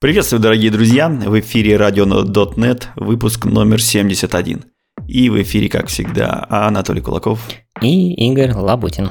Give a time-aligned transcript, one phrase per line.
[0.00, 1.10] Приветствую, дорогие друзья!
[1.10, 4.64] В эфире RadioDotNet, выпуск номер 71.
[5.06, 7.46] И в эфире, как всегда, Анатолий Кулаков
[7.82, 9.10] и Игорь Лабутин.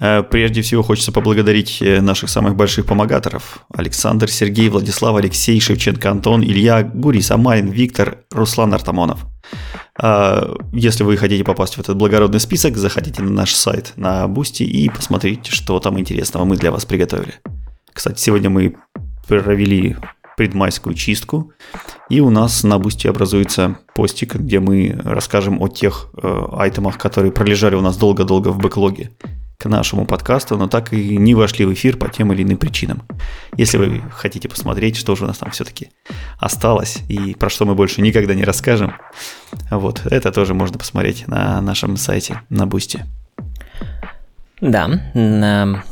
[0.00, 3.64] Э, прежде всего хочется поблагодарить э, наших самых больших помогаторов.
[3.74, 9.26] Александр, Сергей, Владислав, Алексей, Шевченко, Антон, Илья, Гурий, Самарин, Виктор, Руслан Артамонов.
[10.00, 14.62] Э, если вы хотите попасть в этот благородный список, заходите на наш сайт на Бусти
[14.62, 17.34] и посмотрите, что там интересного мы для вас приготовили.
[17.92, 18.76] Кстати, сегодня мы
[19.28, 19.96] провели
[20.36, 21.52] предмайскую чистку,
[22.08, 26.96] и у нас на Бусти образуется постик, где мы расскажем о тех э, item ах,
[26.96, 29.10] которые пролежали у нас долго-долго в бэклоге
[29.58, 33.02] к нашему подкасту, но так и не вошли в эфир по тем или иным причинам.
[33.56, 35.90] Если вы хотите посмотреть, что же у нас там все-таки
[36.38, 38.94] осталось и про что мы больше никогда не расскажем,
[39.70, 43.04] вот, это тоже можно посмотреть на нашем сайте на Бусти.
[44.60, 45.82] Да, на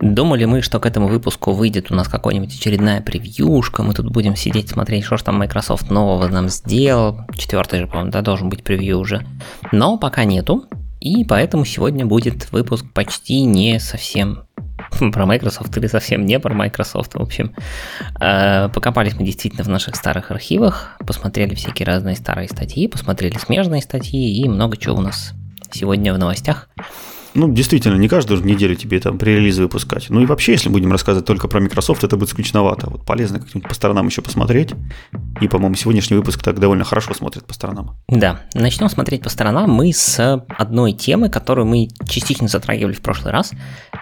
[0.00, 4.34] Думали мы, что к этому выпуску выйдет у нас какая-нибудь очередная превьюшка, мы тут будем
[4.34, 7.20] сидеть смотреть, что же там Microsoft нового нам сделал.
[7.36, 9.26] Четвертый же, по-моему, да, должен быть превью уже.
[9.72, 10.64] Но пока нету,
[11.00, 14.44] и поэтому сегодня будет выпуск почти не совсем
[15.12, 17.54] про Microsoft или совсем не про Microsoft, в общем.
[18.20, 23.82] Э, покопались мы действительно в наших старых архивах, посмотрели всякие разные старые статьи, посмотрели смежные
[23.82, 25.34] статьи и много чего у нас
[25.70, 26.68] сегодня в новостях.
[27.34, 30.10] Ну, действительно, не каждую неделю тебе там пререлизы выпускать.
[30.10, 32.90] Ну и вообще, если будем рассказывать только про Microsoft, это будет скучновато.
[32.90, 34.70] Вот полезно как-нибудь по сторонам еще посмотреть.
[35.40, 37.96] И, по-моему, сегодняшний выпуск так довольно хорошо смотрит по сторонам.
[38.08, 43.32] Да, начнем смотреть по сторонам мы с одной темы, которую мы частично затрагивали в прошлый
[43.32, 43.52] раз.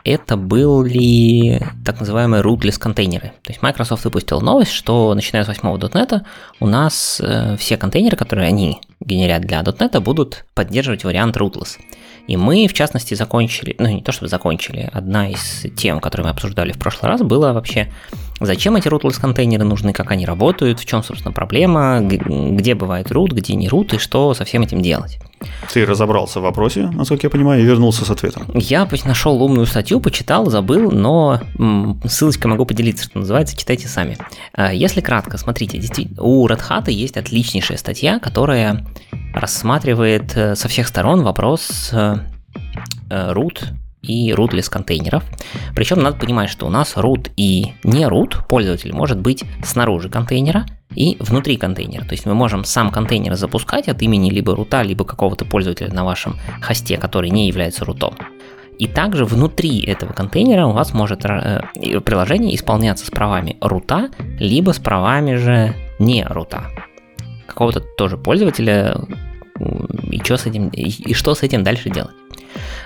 [0.05, 3.33] Это были так называемые rootless контейнеры.
[3.43, 6.23] То есть Microsoft выпустил новость, что начиная с 8 .NET
[6.61, 11.79] у нас э, все контейнеры, которые они генерят для .NET, будут поддерживать вариант rootless.
[12.29, 16.31] И мы, в частности, закончили, ну не то чтобы закончили, одна из тем, которые мы
[16.31, 17.91] обсуждали в прошлый раз, была вообще,
[18.41, 23.33] зачем эти rootless контейнеры нужны, как они работают, в чем, собственно, проблема, где бывает root,
[23.33, 25.19] где не root, и что со всем этим делать.
[25.73, 28.45] Ты разобрался в вопросе, насколько я понимаю, и вернулся с ответом.
[28.55, 31.41] Я нашел умную статью, почитал, забыл, но
[32.05, 34.19] ссылочкой могу поделиться, что называется, читайте сами.
[34.53, 35.79] А, если кратко, смотрите,
[36.19, 38.87] у Red Hat есть отличнейшая статья, которая
[39.35, 42.17] рассматривает э, со всех сторон вопрос э,
[43.11, 43.65] э, root
[44.03, 45.25] и rootless контейнеров.
[45.75, 50.67] Причем надо понимать, что у нас root и не root пользователь может быть снаружи контейнера
[50.95, 52.05] и внутри контейнера.
[52.05, 56.05] То есть мы можем сам контейнер запускать от имени либо рута, либо какого-то пользователя на
[56.05, 58.15] вашем хосте, который не является рутом.
[58.79, 61.63] И также внутри этого контейнера у вас может э,
[62.05, 66.71] приложение исполняться с правами рута, либо с правами же не рута.
[67.47, 69.01] Какого-то тоже пользователя,
[70.11, 72.15] и что с этим, и, и что с этим дальше делать.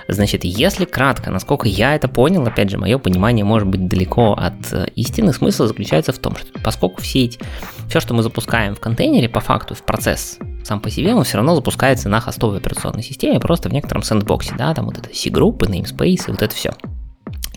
[0.08, 4.72] Значит, если кратко, насколько я это понял, опять же, мое понимание может быть далеко от
[4.72, 7.40] э, истины, смысл заключается в том, что поскольку все эти,
[7.88, 11.36] все, что мы запускаем в контейнере, по факту в процесс сам по себе, он все
[11.36, 15.66] равно запускается на хостовой операционной системе, просто в некотором сэндбоксе, да, там вот это C-группы,
[15.66, 16.72] namespace и вот это все.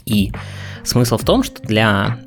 [0.05, 0.31] И
[0.83, 2.19] смысл в том, что для,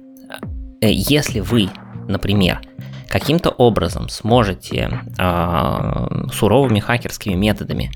[0.81, 1.71] э, если вы,
[2.09, 2.61] например,
[3.09, 7.91] каким-то образом сможете э, суровыми хакерскими методами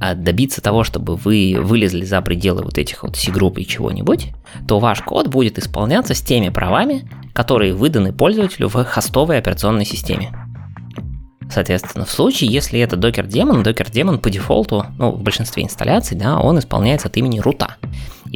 [0.00, 4.32] э, добиться того, чтобы вы вылезли за пределы вот этих вот C-групп и чего-нибудь,
[4.66, 10.32] то ваш код будет исполняться с теми правами, которые выданы пользователю в хостовой операционной системе.
[11.50, 16.16] Соответственно, в случае, если это Docker Daemon, Docker Daemon по дефолту, ну, в большинстве инсталляций,
[16.16, 17.76] да, он исполняется от имени рута.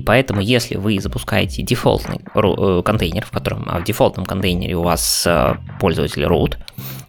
[0.01, 4.83] И поэтому, если вы запускаете дефолтный э, контейнер, в котором, а в дефолтном контейнере у
[4.83, 6.57] вас э, пользователь root,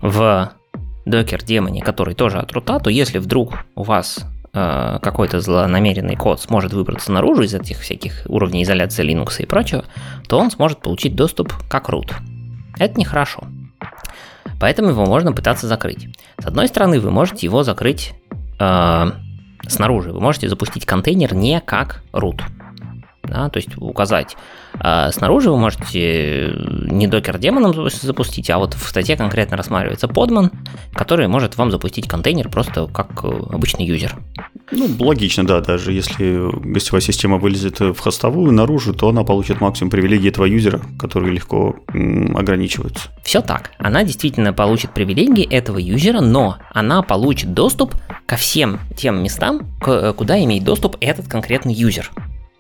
[0.02, 0.52] в
[1.08, 6.42] Docker демоне, который тоже от рута, то если вдруг у вас э, какой-то злонамеренный код
[6.42, 9.86] сможет выбраться наружу из этих всяких уровней изоляции Linux и прочего,
[10.28, 12.12] то он сможет получить доступ как root.
[12.78, 13.46] Это нехорошо.
[14.60, 16.10] Поэтому его можно пытаться закрыть.
[16.40, 18.12] С одной стороны, вы можете его закрыть
[18.60, 19.12] э,
[19.66, 20.12] снаружи.
[20.12, 22.42] Вы можете запустить контейнер не как root
[23.24, 24.36] да, то есть указать.
[24.80, 26.54] А снаружи вы можете
[26.86, 30.52] не докер демоном запустить, а вот в статье конкретно рассматривается подман,
[30.94, 34.18] который может вам запустить контейнер просто как обычный юзер.
[34.72, 39.92] Ну, логично, да, даже если гостевая система вылезет в хостовую наружу, то она получит максимум
[39.92, 43.10] привилегий этого юзера, которые легко м, ограничиваются.
[43.24, 47.94] Все так, она действительно получит привилегии этого юзера, но она получит доступ
[48.26, 52.10] ко всем тем местам, куда имеет доступ этот конкретный юзер.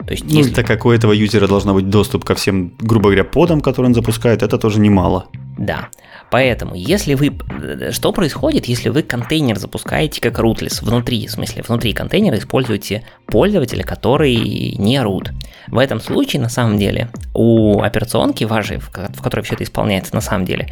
[0.05, 0.53] То есть, ну, если...
[0.53, 3.93] так как у этого юзера должна быть доступ ко всем, грубо говоря, подам, которые он
[3.93, 5.27] запускает, это тоже немало.
[5.57, 5.89] Да.
[6.29, 7.37] Поэтому, если вы...
[7.91, 13.83] Что происходит, если вы контейнер запускаете как rootless внутри, в смысле, внутри контейнера используете пользователя,
[13.83, 14.35] который
[14.77, 15.31] не root?
[15.67, 20.21] В этом случае, на самом деле, у операционки вашей, в которой все это исполняется на
[20.21, 20.69] самом деле,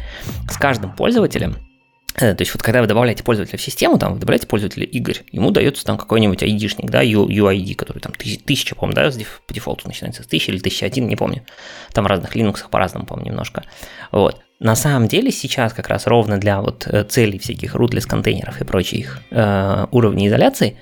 [0.50, 1.69] с каждым пользователем Э,
[2.16, 5.50] то есть вот когда вы добавляете пользователя в систему, там вы добавляете пользователя Игорь, ему
[5.50, 10.26] дается там какой-нибудь ID-шник, да, UID, который там тысяча, по-моему, да, по дефолту начинается с
[10.26, 11.44] тысячи или тысяча один, не помню.
[11.92, 13.64] Там в разных Linux по-разному, помню, немножко.
[14.10, 14.40] Вот.
[14.58, 18.64] На самом деле сейчас как раз ровно для вот э, целей всяких rootless контейнеров и
[18.64, 20.76] прочих э, уровней изоляции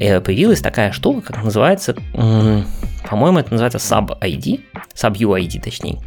[0.00, 2.62] э, появилась такая штука, как называется, э,
[3.08, 4.62] по-моему, это называется sub-ID,
[4.94, 6.00] sub-UID точнее.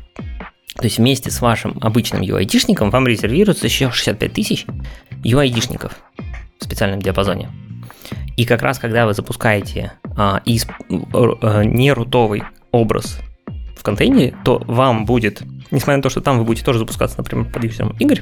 [0.77, 4.65] То есть вместе с вашим обычным UID-шником вам резервируется еще 65 тысяч
[5.23, 5.93] UID-шников
[6.59, 7.49] в специальном диапазоне.
[8.35, 13.19] И как раз когда вы запускаете а, из, а, нерутовый образ
[13.75, 15.41] в контейнере, то вам будет,
[15.71, 18.21] несмотря на то, что там вы будете тоже запускаться, например, под юзером Игорь,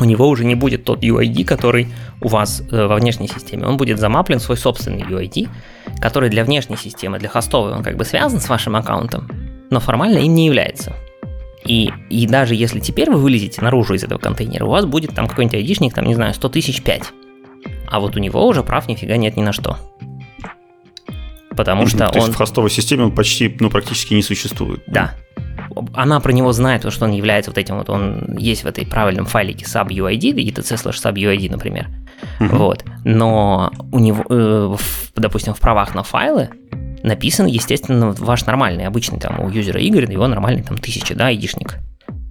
[0.00, 1.88] у него уже не будет тот UID, который
[2.20, 3.66] у вас э, во внешней системе.
[3.66, 5.48] Он будет замаплен свой собственный UID,
[6.00, 9.28] который для внешней системы, для хостовой, он как бы связан с вашим аккаунтом,
[9.70, 10.94] но формально им не является.
[11.64, 15.26] И, и даже если теперь вы вылезете наружу из этого контейнера, у вас будет там
[15.26, 17.12] какой-нибудь айдишник, там, не знаю, 100 тысяч 5.
[17.88, 19.76] А вот у него уже прав нифига нет ни на что.
[21.56, 22.32] Потому что То он...
[22.32, 24.82] в хостовой системе он почти, ну, практически не существует.
[24.86, 25.14] Да.
[25.92, 29.26] Она про него знает, что он является вот этим вот, он есть в этой правильном
[29.26, 31.88] файлике sub-UID, etc slash sub-UID, например.
[32.40, 32.56] Uh-huh.
[32.56, 32.84] Вот.
[33.04, 36.50] Но у него, э, в, допустим, в правах на файлы
[37.02, 41.78] написан, естественно, ваш нормальный, обычный там у юзера Игоря, его нормальный там тысяча, да, айдишник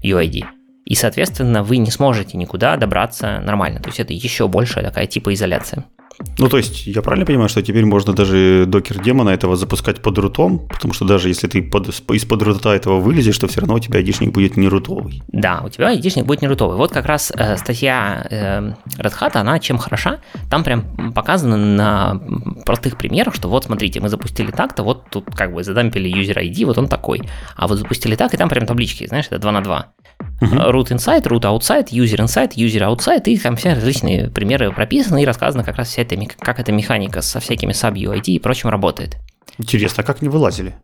[0.04, 0.46] UID.
[0.86, 3.82] И, соответственно, вы не сможете никуда добраться нормально.
[3.82, 5.86] То есть это еще большая такая типа изоляция.
[6.38, 10.18] Ну, то есть, я правильно понимаю, что теперь можно даже докер демона этого запускать под
[10.18, 13.80] рутом, потому что даже если ты под, из-под рута этого вылезешь, то все равно у
[13.80, 15.22] тебя айдишник будет не рутовый.
[15.28, 16.78] Да, у тебя айдишник будет не рутовый.
[16.78, 20.20] Вот как раз э, статья э, Red Hat, она чем хороша,
[20.50, 22.22] там прям показано на
[22.66, 26.66] простых примерах, что вот смотрите, мы запустили так-то, вот тут как бы задампили user ID,
[26.66, 27.22] вот он такой.
[27.56, 29.94] А вот запустили так, и там прям таблички, знаешь, это 2 на 2.
[30.40, 30.72] Uh-huh.
[30.72, 35.26] Root inside, root outside, user inside, user outside, и там все различные примеры прописаны и
[35.26, 39.18] рассказано как раз вся эта, как эта механика со всякими sub-UID и прочим работает.
[39.58, 40.76] Интересно, а как не вылазили?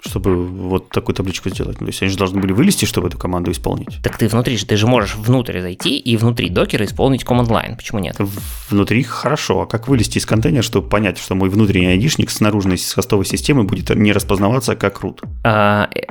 [0.00, 1.78] чтобы вот такую табличку сделать.
[1.78, 3.98] То есть они же должны были вылезти, чтобы эту команду исполнить.
[4.02, 7.76] Так ты внутри же, ты же можешь внутрь зайти и внутри докера исполнить command line.
[7.76, 8.16] Почему нет?
[8.70, 9.62] Внутри хорошо.
[9.62, 13.26] А как вылезти из контейнера, чтобы понять, что мой внутренний айдишник с наружной с хостовой
[13.26, 15.18] системы будет не распознаваться как root?
[15.42, 16.02] А, э,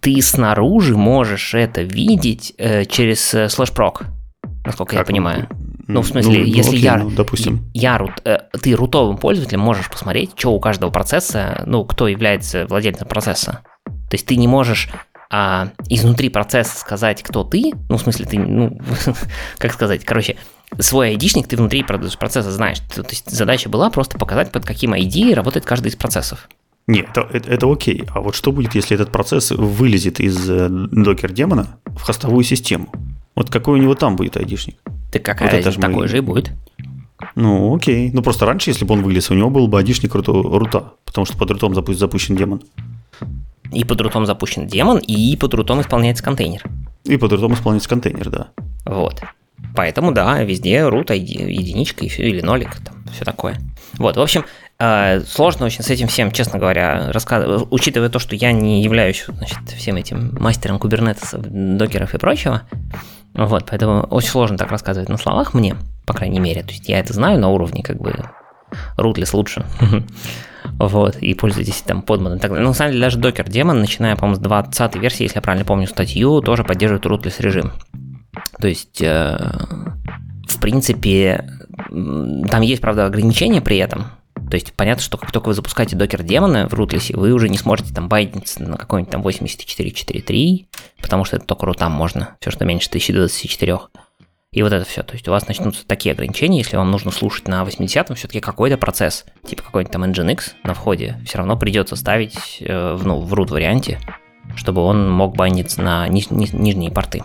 [0.00, 4.04] ты снаружи можешь это видеть э, через э, proc,
[4.64, 5.48] насколько как я понимаю.
[5.86, 7.64] Ну, в смысле, ну, если окей, я, ну, допустим.
[7.74, 12.66] я рут, э, ты рутовым пользователем можешь посмотреть, что у каждого процесса, ну, кто является
[12.66, 13.62] владельцем процесса.
[13.84, 14.88] То есть ты не можешь
[15.32, 18.80] а, изнутри процесса сказать, кто ты, ну, в смысле, ты, ну,
[19.58, 20.36] как сказать, короче,
[20.78, 22.78] свой айдишник ты внутри процесса знаешь.
[22.80, 26.48] То есть задача была просто показать, под каким ID работает каждый из процессов.
[26.90, 28.02] Нет, это, это, это окей.
[28.12, 32.88] А вот что будет, если этот процесс вылезет из докер-демона э, в хостовую систему?
[33.36, 34.76] Вот какой у него там будет айдишник?
[35.12, 36.08] Так какая вот разница, такой мы...
[36.08, 36.50] же и будет.
[37.36, 38.10] Ну, окей.
[38.12, 41.38] Ну, просто раньше, если бы он вылез, у него был бы айдишник рута, потому что
[41.38, 42.60] под рутом запущен демон.
[43.72, 46.62] И под рутом запущен демон, и под рутом исполняется контейнер.
[47.04, 48.48] И под рутом исполняется контейнер, да.
[48.84, 49.22] Вот.
[49.76, 53.58] Поэтому, да, везде root единичка или нолик, там, все такое.
[53.96, 54.44] Вот, в общем,
[55.26, 59.58] сложно очень с этим всем, честно говоря, рассказывать, учитывая то, что я не являюсь значит,
[59.76, 62.62] всем этим мастером кубернетесов, докеров и прочего,
[63.34, 66.62] вот, поэтому очень сложно так рассказывать на словах мне, по крайней мере.
[66.62, 68.14] То есть я это знаю на уровне как бы
[68.96, 69.64] Rootless лучше.
[70.64, 72.64] вот, и пользуйтесь там подманом и так далее.
[72.64, 75.64] Но на самом деле даже Docker Daemon, начиная, по-моему, с 20 версии, если я правильно
[75.64, 77.72] помню статью, тоже поддерживает Rootless режим.
[78.58, 79.38] То есть, э,
[80.48, 81.46] в принципе,
[81.88, 84.06] там есть, правда, ограничения при этом,
[84.50, 87.56] то есть понятно, что как только вы запускаете докер демона в Rootless, вы уже не
[87.56, 90.66] сможете там байдиться на какой-нибудь там 84.4.3,
[91.00, 93.78] потому что это только рутам можно, все, что меньше 1024.
[94.52, 95.04] И вот это все.
[95.04, 98.76] То есть у вас начнутся такие ограничения, если вам нужно слушать на 80-м, все-таки какой-то
[98.78, 103.32] процесс, типа какой-нибудь там Nginx на входе, все равно придется ставить э, в, ну, в
[103.32, 104.00] root варианте,
[104.56, 107.22] чтобы он мог бандиться на ни- ни- нижние порты.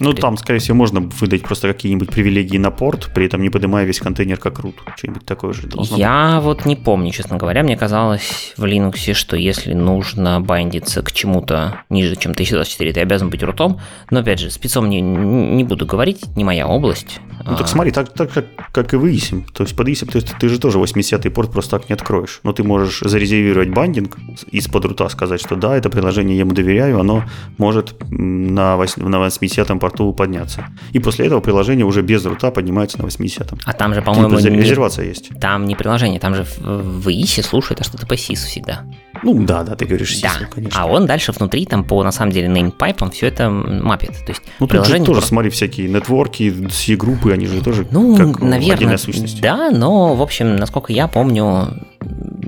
[0.00, 3.84] Ну, там, скорее всего, можно выдать просто какие-нибудь привилегии на порт, при этом не поднимая
[3.84, 4.74] весь контейнер как root.
[4.96, 6.44] Что-нибудь такое же должно Я быть.
[6.44, 7.62] вот не помню, честно говоря.
[7.62, 13.30] Мне казалось в Linux, что если нужно бандиться к чему-то ниже, чем 1024, ты обязан
[13.30, 13.80] быть рутом.
[14.10, 17.20] Но, опять же, спецом не, не буду говорить, не моя область.
[17.44, 17.68] Ну, так а.
[17.68, 19.44] смотри, так, так как, как и ESIM.
[19.52, 22.40] То есть под то есть, ты же тоже 80-й порт просто так не откроешь.
[22.44, 24.16] Но ты можешь зарезервировать бандинг
[24.50, 27.24] из-под рута, сказать, что да, это приложение ему доверяю, оно
[27.58, 30.66] может на 80-м порту подняться.
[30.92, 33.58] И после этого приложение уже без рута поднимается на 80-м.
[33.64, 35.30] А там же, по-моему, резервация есть.
[35.40, 38.84] Там не приложение, там же в ИИСе слушает, а что-то по SIS всегда.
[39.22, 40.46] Ну да, да, ты говоришь SIS, да.
[40.46, 40.80] конечно.
[40.80, 44.10] А он дальше внутри, там по, на самом деле, неймпайпам все это мапит.
[44.10, 45.06] То есть ну, приложение...
[45.06, 49.40] тоже, смотри, всякие нетворки, все группы, они же тоже ну, как наверное, сущность.
[49.40, 51.68] Да, но, в общем, насколько я помню,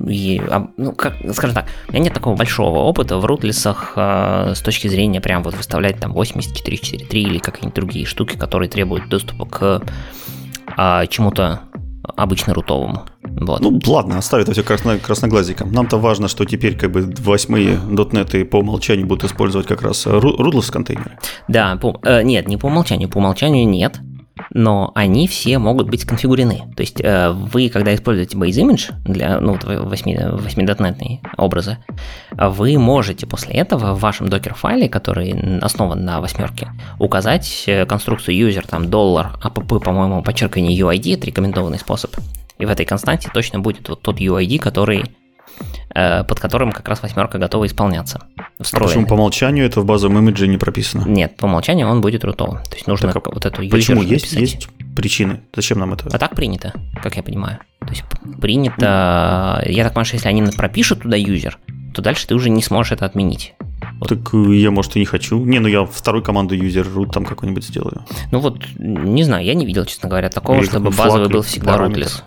[0.09, 0.43] и,
[0.77, 4.89] ну, как, скажем так, у меня нет такого большого опыта в рутлисах э, с точки
[4.89, 9.83] зрения прям вот выставлять там 84.4.3 или какие-нибудь другие штуки, которые требуют доступа к
[10.77, 11.61] э, чему-то
[12.17, 13.05] обычно рутовому.
[13.23, 13.61] Вот.
[13.61, 15.73] Ну, ладно, оставь это все красно, красноглазиком.
[15.73, 20.71] Нам-то важно, что теперь как бы восьмые дотнеты по умолчанию будут использовать как раз рудлес
[20.71, 21.19] контейнеры.
[21.49, 24.01] Да, по, э, нет, не по умолчанию, по умолчанию нет
[24.51, 26.65] но они все могут быть сконфигурены.
[26.77, 31.79] То есть э, вы, когда используете base image для ну, 8.0 образа,
[32.33, 38.67] вы можете после этого в вашем докер-файле, который основан на восьмерке, указать э, конструкцию user
[38.67, 42.15] там доллар app, по-моему, подчеркивание UID, это рекомендованный способ.
[42.59, 45.05] И в этой константе точно будет вот тот UID, который
[45.93, 48.27] под которым как раз восьмерка готова исполняться.
[48.61, 48.87] Встроенный.
[48.87, 51.05] А почему по умолчанию это в базовом имидже не прописано?
[51.07, 52.59] Нет, по умолчанию он будет рутовым.
[52.65, 55.41] То есть нужно так, вот эту Почему есть, есть причины?
[55.55, 56.09] Зачем нам это?
[56.13, 57.59] А так принято, как я понимаю.
[57.81, 58.05] То есть
[58.41, 61.59] принято, я так понимаю, что если они пропишут туда юзер,
[61.95, 63.55] то дальше ты уже не сможешь это отменить.
[64.01, 64.09] Вот.
[64.09, 65.39] Так э, я, может, и не хочу.
[65.45, 68.05] Не, ну я вторую команду юзер root там какой-нибудь сделаю.
[68.33, 71.77] Ну вот, не знаю, я не видел, честно говоря, такого, Или чтобы базовый был всегда
[71.77, 72.23] rootless.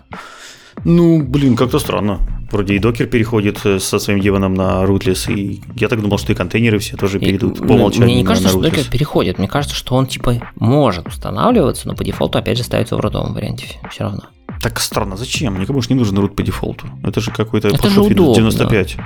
[0.84, 2.20] Ну, блин, как-то странно.
[2.50, 6.32] Вроде и докер переходит э, со своим деваном на rootless, и я так думал, что
[6.32, 8.90] и контейнеры все тоже перейдут и, по умолчанию Мне не кажется, на, на что докер
[8.90, 13.00] переходит, мне кажется, что он типа может устанавливаться, но по дефолту опять же ставится в
[13.00, 14.22] родовом варианте все равно.
[14.62, 15.60] Так странно, зачем?
[15.60, 16.86] Никому же не нужен root по дефолту.
[17.04, 18.34] Это же какой-то же удобно.
[18.34, 18.96] 95.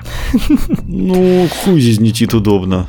[0.85, 2.89] Ну, хуй здесь нетит удобно.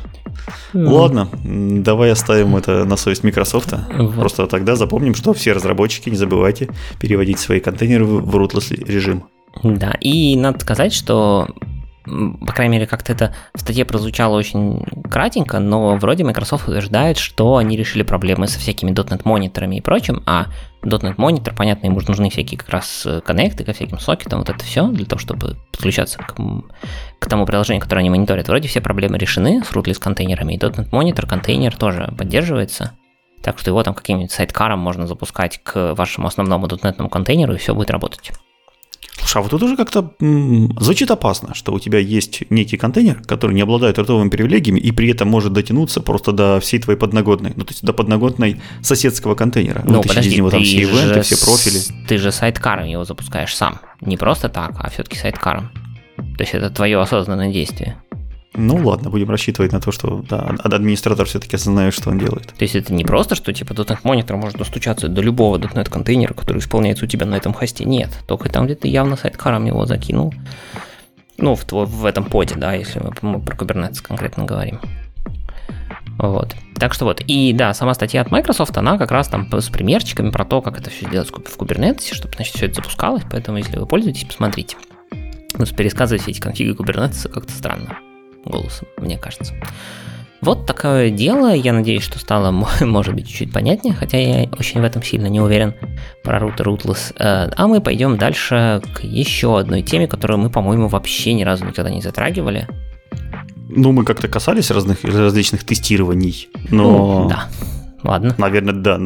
[0.72, 3.74] Ладно, давай оставим это на совесть Microsoft.
[4.16, 6.68] Просто тогда запомним, что все разработчики, не забывайте
[7.00, 9.24] переводить свои контейнеры в rootless режим.
[9.62, 11.48] Да, и надо сказать, что
[12.04, 17.56] по крайней мере, как-то это в статье прозвучало очень кратенько, но вроде Microsoft утверждает, что
[17.56, 20.46] они решили проблемы со всякими .NET мониторами и прочим, а
[20.82, 24.86] .NET монитор, понятно, ему нужны всякие как раз коннекты ко всяким сокетам, вот это все,
[24.88, 26.34] для того, чтобы подключаться к,
[27.18, 28.48] к тому приложению, которое они мониторят.
[28.48, 32.92] Вроде все проблемы решены с rootless контейнерами, и .NET монитор, контейнер тоже поддерживается,
[33.42, 37.74] так что его там каким-нибудь сайткаром можно запускать к вашему основному .NET контейнеру, и все
[37.74, 38.32] будет работать.
[39.24, 43.22] Слушай, а вот тут уже как-то м- звучит опасно, что у тебя есть некий контейнер,
[43.26, 47.52] который не обладает ротовыми привилегиями и при этом может дотянуться просто до всей твоей подноготной,
[47.56, 49.82] ну то есть до подноготной соседского контейнера.
[49.86, 52.06] Ну, подожди, из него там все ивенты, все профили.
[52.06, 53.80] Ты же сайткаром его запускаешь сам.
[54.02, 55.70] Не просто так, а все-таки сайткаром.
[56.16, 57.96] То есть это твое осознанное действие.
[58.56, 62.46] Ну ладно, будем рассчитывать на то, что да, администратор все-таки осознает, что он делает.
[62.46, 66.34] То есть это не просто, что типа .NET монитор может достучаться до любого .NET контейнера,
[66.34, 67.84] который исполняется у тебя на этом хосте.
[67.84, 70.32] Нет, только там, где ты явно сайткаром его закинул.
[71.36, 74.78] Ну, в, в этом поде, да, если мы про Kubernetes конкретно говорим.
[76.18, 76.54] Вот.
[76.78, 77.22] Так что вот.
[77.22, 80.78] И да, сама статья от Microsoft, она как раз там с примерчиками про то, как
[80.78, 83.24] это все делать в Kubernetes, чтобы, значит, все это запускалось.
[83.28, 84.76] Поэтому, если вы пользуетесь, посмотрите.
[85.58, 87.98] Но пересказывать все эти конфиги Kubernetes как-то странно
[88.44, 89.54] голосом, мне кажется.
[90.44, 91.54] Вот такое дело.
[91.54, 95.40] Я надеюсь, что стало, может быть, чуть-чуть понятнее, хотя я очень в этом сильно не
[95.40, 95.74] уверен
[96.22, 97.14] про root rootless.
[97.18, 101.64] Э, а мы пойдем дальше к еще одной теме, которую мы, по-моему, вообще ни разу
[101.64, 102.68] никогда не затрагивали.
[103.70, 107.22] Ну, мы как-то касались разных различных тестирований, но...
[107.22, 107.48] Ну, да.
[108.02, 108.34] Ладно.
[108.36, 109.00] Наверное, да.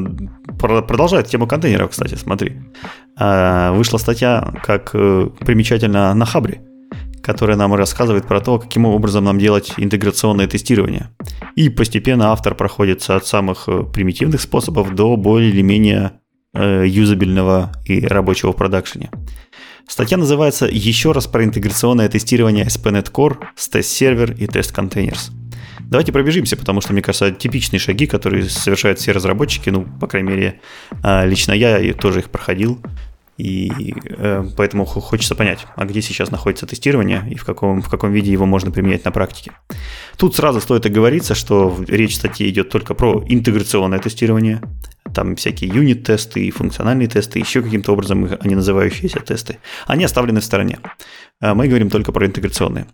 [0.58, 2.56] Продолжает тему контейнеров, кстати, смотри.
[3.16, 6.62] Э, вышла статья, как э, примечательно, на Хабре
[7.28, 11.10] которая нам рассказывает про то, каким образом нам делать интеграционное тестирование.
[11.56, 16.12] И постепенно автор проходится от самых э, примитивных способов до более или менее
[16.54, 19.10] э, юзабельного и рабочего в продакшене.
[19.86, 25.30] Статья называется «Еще раз про интеграционное тестирование SPNet Core с тест-сервер и тест-контейнерс».
[25.80, 30.30] Давайте пробежимся, потому что, мне кажется, типичные шаги, которые совершают все разработчики, ну, по крайней
[30.30, 30.60] мере,
[31.02, 32.80] а, лично я тоже их проходил,
[33.38, 38.12] И э, поэтому хочется понять, а где сейчас находится тестирование и в каком, в каком
[38.12, 39.52] виде его можно применять на практике.
[40.16, 44.60] Тут сразу стоит оговориться, что речь в статье идет только про интеграционное тестирование.
[45.14, 49.58] Там всякие юнит-тесты и функциональные тесты, еще каким-то образом они называющиеся тесты.
[49.86, 50.80] Они оставлены в стороне.
[51.40, 52.88] А мы говорим только про интеграционные.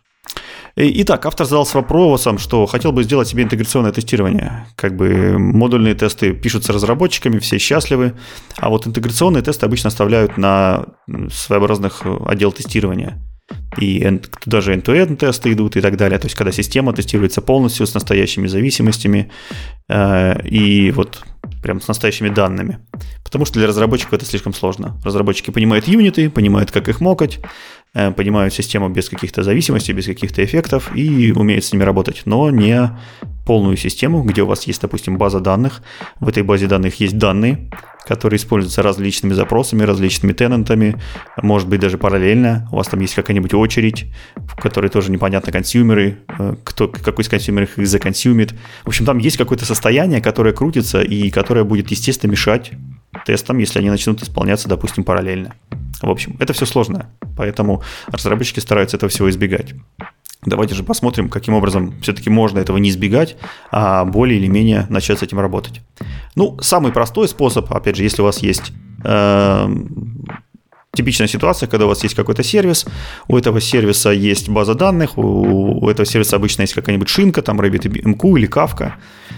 [0.77, 4.67] Итак, автор задался вопросом, что хотел бы сделать себе интеграционное тестирование.
[4.75, 8.15] Как бы модульные тесты пишутся разработчиками, все счастливы,
[8.57, 10.87] а вот интеграционные тесты обычно оставляют на
[11.31, 13.23] своеобразных э, отдел тестирования.
[13.79, 16.19] И даже end-to-end тесты идут и так далее.
[16.19, 19.31] То есть, когда система тестируется полностью с настоящими зависимостями
[19.89, 21.23] э, и вот
[21.63, 22.81] прям с настоящими данными.
[23.23, 24.99] Потому что для разработчиков это слишком сложно.
[25.05, 30.45] Разработчики понимают юниты, понимают, как их мокать, Э, понимают систему без каких-то зависимостей, без каких-то
[30.45, 32.91] эффектов и умеют с ними работать, но не
[33.47, 35.83] полную систему, где у вас есть, допустим, база данных.
[36.19, 37.71] В этой базе данных есть данные,
[38.07, 40.97] которые используются различными запросами, различными тенантами,
[41.43, 42.69] может быть, даже параллельно.
[42.73, 47.29] У вас там есть какая-нибудь очередь, в которой тоже непонятно консюмеры, э, кто, какой из
[47.29, 48.55] консюмеров их законсюмит.
[48.85, 52.73] В общем, там есть какое-то состояние, которое крутится и которое будет, естественно, мешать
[53.25, 55.55] тестам, если они начнут исполняться, допустим, параллельно.
[56.03, 59.75] В общем, это все сложно, поэтому разработчики стараются этого всего избегать.
[60.47, 63.37] Давайте же посмотрим, каким образом все-таки можно этого не избегать,
[63.71, 65.81] а более или менее начать с этим работать.
[66.35, 68.73] Ну, самый простой способ, опять же, если у вас есть
[69.05, 69.69] э,
[70.95, 72.87] типичная ситуация, когда у вас есть какой-то сервис,
[73.29, 77.61] у этого сервиса есть база данных, у, у этого сервиса обычно есть какая-нибудь шинка, там
[77.61, 78.93] RabbitMQ или Kafka,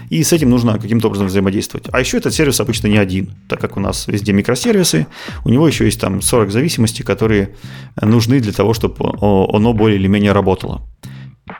[0.09, 1.87] и с этим нужно каким-то образом взаимодействовать.
[1.91, 5.07] А еще этот сервис обычно не один, так как у нас везде микросервисы,
[5.45, 7.55] у него еще есть там 40 зависимостей, которые
[8.01, 10.81] нужны для того, чтобы оно более или менее работало.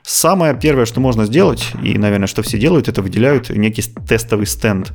[0.04, 4.94] Самое первое, что можно сделать, и, наверное, что все делают, это выделяют некий тестовый стенд.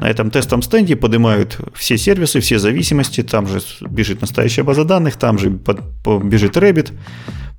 [0.00, 5.16] На этом тестовом стенде поднимают все сервисы, все зависимости, там же бежит настоящая база данных,
[5.16, 6.92] там же бежит Rabbit,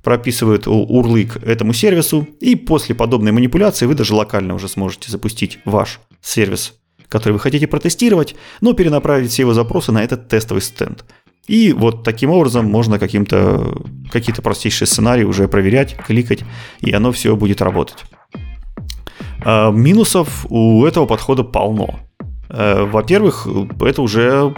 [0.02, 5.60] прописывают URL к этому сервису, и после подобной манипуляции вы даже локально уже сможете запустить
[5.64, 6.74] ваш сервис,
[7.08, 11.04] который вы хотите протестировать, но перенаправить все его запросы на этот тестовый стенд.
[11.46, 16.40] И вот таким образом можно каким-то, какие-то простейшие сценарии уже проверять, кликать,
[16.80, 18.04] и оно все будет работать.
[19.44, 22.00] А, минусов у этого подхода полно.
[22.48, 23.46] Э, во-первых,
[23.80, 24.54] это уже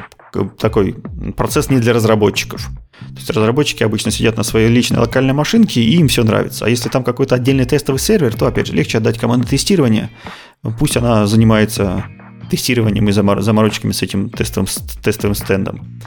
[0.59, 0.97] такой
[1.37, 2.69] процесс не для разработчиков.
[2.99, 6.67] То есть разработчики обычно сидят на своей личной локальной машинке, и им все нравится.
[6.67, 10.11] А если там какой-то отдельный тестовый сервер, то, опять же, легче отдать команду тестирования.
[10.79, 12.05] Пусть она занимается
[12.51, 14.69] тестированием и заморочками с этим тестовым,
[15.03, 16.01] тестовым стендом.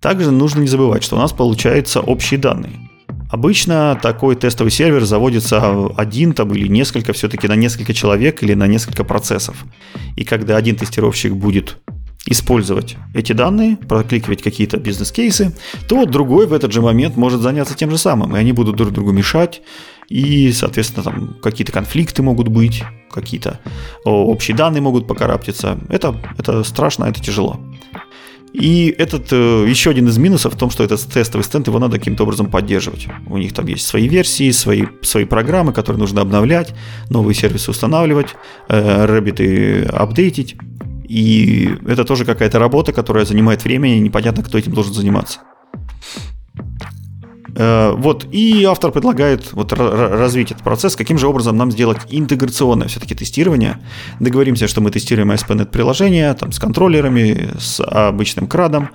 [0.00, 2.90] Также нужно не забывать, что у нас получаются общие данные.
[3.34, 8.68] Обычно такой тестовый сервер заводится один там или несколько, все-таки на несколько человек или на
[8.68, 9.64] несколько процессов.
[10.14, 11.78] И когда один тестировщик будет
[12.26, 15.52] использовать эти данные, прокликивать какие-то бизнес-кейсы,
[15.88, 18.92] то другой в этот же момент может заняться тем же самым, и они будут друг
[18.92, 19.62] другу мешать,
[20.08, 23.58] и, соответственно, там какие-то конфликты могут быть, какие-то
[24.04, 25.80] общие данные могут покараптиться.
[25.88, 27.58] Это, это страшно, это тяжело.
[28.54, 31.98] И этот э, еще один из минусов в том, что этот тестовый стенд, его надо
[31.98, 33.08] каким-то образом поддерживать.
[33.26, 36.72] У них там есть свои версии, свои, свои программы, которые нужно обновлять,
[37.10, 38.28] новые сервисы устанавливать,
[38.68, 40.54] э, Rabbit апдейтить.
[41.08, 45.40] И это тоже какая-то работа, которая занимает время, и непонятно, кто этим должен заниматься.
[47.56, 52.88] Э, вот, и автор предлагает вот развить этот процесс, каким же образом нам сделать интеграционное
[52.88, 53.78] все-таки тестирование.
[54.20, 58.90] Договоримся, что мы тестируем ASP.NET приложение там, с контроллерами, с обычным CRUD ом,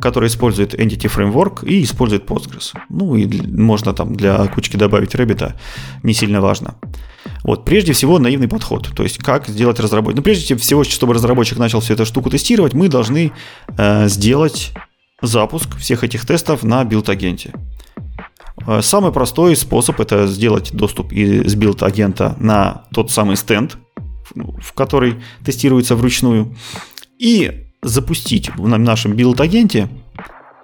[0.00, 2.74] который использует Entity Framework и использует Postgres.
[2.88, 5.54] Ну и можно там для кучки добавить Rabbit,
[6.02, 6.76] не сильно важно.
[7.42, 8.88] Вот, прежде всего, наивный подход.
[8.94, 10.18] То есть, как сделать разработчик.
[10.18, 13.32] Ну, прежде всего, чтобы разработчик начал всю эту штуку тестировать, мы должны
[13.76, 14.72] э, сделать
[15.22, 17.52] запуск всех этих тестов на билд-агенте.
[18.66, 23.76] Э, самый простой способ это сделать доступ из билд-агента на тот самый стенд,
[24.34, 26.54] в который тестируется вручную,
[27.18, 29.88] и запустить в нашем билд-агенте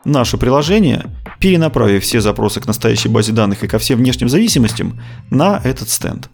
[0.04, 1.06] наше приложение,
[1.38, 5.00] перенаправив все запросы к настоящей базе данных и ко всем внешним зависимостям
[5.30, 6.28] на этот стенд.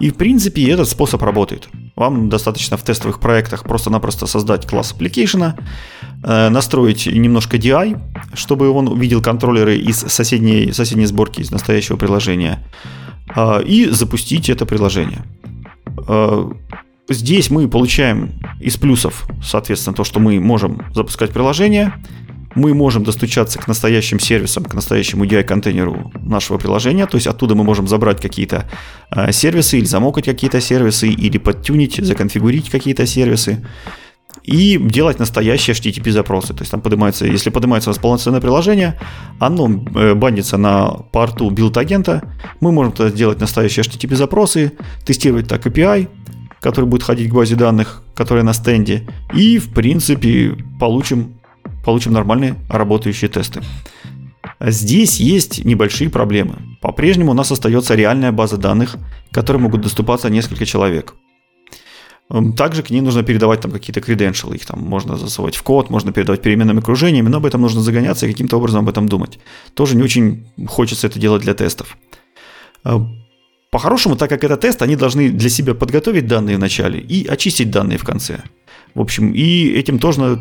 [0.00, 1.68] И в принципе этот способ работает.
[1.94, 5.52] Вам достаточно в тестовых проектах просто-напросто создать класс application,
[6.24, 8.00] э, настроить немножко DI,
[8.32, 12.66] чтобы он увидел контроллеры из соседней, соседней сборки, из настоящего приложения,
[13.36, 15.22] э, и запустить это приложение.
[16.08, 16.50] Э,
[17.10, 21.92] здесь мы получаем из плюсов, соответственно, то, что мы можем запускать приложение,
[22.54, 27.64] мы можем достучаться к настоящим сервисам, к настоящему UI-контейнеру нашего приложения, то есть оттуда мы
[27.64, 28.68] можем забрать какие-то
[29.14, 33.64] э, сервисы или замокать какие-то сервисы, или подтюнить, законфигурить какие-то сервисы.
[34.42, 36.54] и делать настоящие HTTP запросы.
[36.54, 38.98] То есть там поднимается, если поднимается у нас полноценное приложение,
[39.38, 42.22] оно э, bind ится на порту билд-агента,
[42.60, 44.72] мы можем тогда сделать настоящие HTTP запросы,
[45.04, 46.08] тестировать так API,
[46.60, 51.39] который будет ходить к базе данных, которая на стенде, и в принципе получим,
[51.84, 53.62] получим нормальные работающие тесты.
[54.60, 56.56] Здесь есть небольшие проблемы.
[56.80, 58.96] По-прежнему у нас остается реальная база данных,
[59.30, 61.14] к которой могут доступаться несколько человек.
[62.56, 66.12] Также к ней нужно передавать там какие-то credentials, их там можно засовывать в код, можно
[66.12, 69.40] передавать переменными окружениями, но об этом нужно загоняться и каким-то образом об этом думать.
[69.74, 71.96] Тоже не очень хочется это делать для тестов.
[72.84, 73.24] Эм,
[73.72, 77.70] по-хорошему, так как это тест, они должны для себя подготовить данные в начале и очистить
[77.70, 78.42] данные в конце.
[78.94, 80.40] В общем, и этим тоже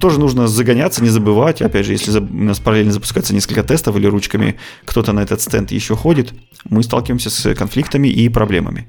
[0.00, 1.62] тоже нужно загоняться, не забывать.
[1.62, 5.70] Опять же, если у нас параллельно запускается несколько тестов или ручками кто-то на этот стенд
[5.70, 6.32] еще ходит,
[6.68, 8.86] мы сталкиваемся с конфликтами и проблемами.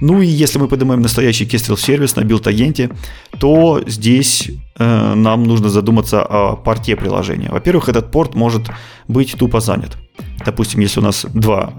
[0.00, 2.90] Ну и если мы поднимаем настоящий Kestrel сервис на билд-агенте,
[3.38, 7.50] то здесь э, нам нужно задуматься о порте приложения.
[7.50, 8.68] Во-первых, этот порт может
[9.06, 9.96] быть тупо занят.
[10.44, 11.72] Допустим, если у нас два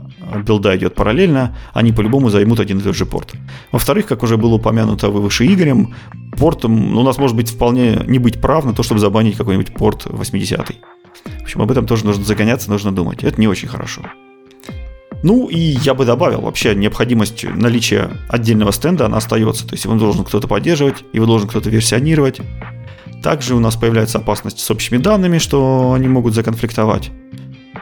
[0.46, 3.34] билда идет параллельно, они по-любому займут один и тот же порт.
[3.72, 5.94] Во-вторых, как уже было упомянуто выше Игорем,
[6.38, 10.06] портом у нас может быть вполне не быть прав на то, чтобы забанить какой-нибудь порт
[10.06, 13.24] 80 В общем, об этом тоже нужно загоняться, нужно думать.
[13.24, 14.04] Это не очень хорошо.
[15.22, 19.68] Ну и я бы добавил, вообще необходимость наличия отдельного стенда, она остается.
[19.68, 22.40] То есть его должен кто-то поддерживать, его должен кто-то версионировать.
[23.22, 27.12] Также у нас появляется опасность с общими данными, что они могут законфликтовать.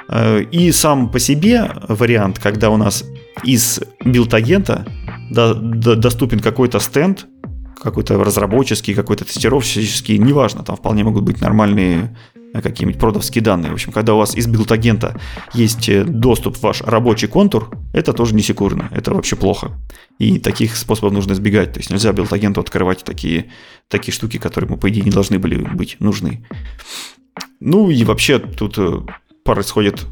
[0.09, 3.03] Э, и сам по себе вариант, когда у нас
[3.43, 4.85] из билд-агента
[5.29, 7.27] доступен какой-то стенд,
[7.81, 12.17] какой-то разработческий, какой-то тестировщический, неважно, там вполне могут быть нормальные
[12.53, 13.71] э, какие-нибудь продовские данные.
[13.71, 15.19] В общем, когда у вас из билд-агента
[15.53, 19.71] есть э, доступ в ваш рабочий контур, это тоже не секурно, это вообще плохо.
[20.17, 21.73] И таких способов нужно избегать.
[21.73, 23.51] То есть нельзя билд-агенту открывать такие,
[23.89, 26.47] такие штуки, которые по идее, не должны были быть нужны.
[27.59, 28.79] Ну и вообще тут
[29.53, 30.05] происходит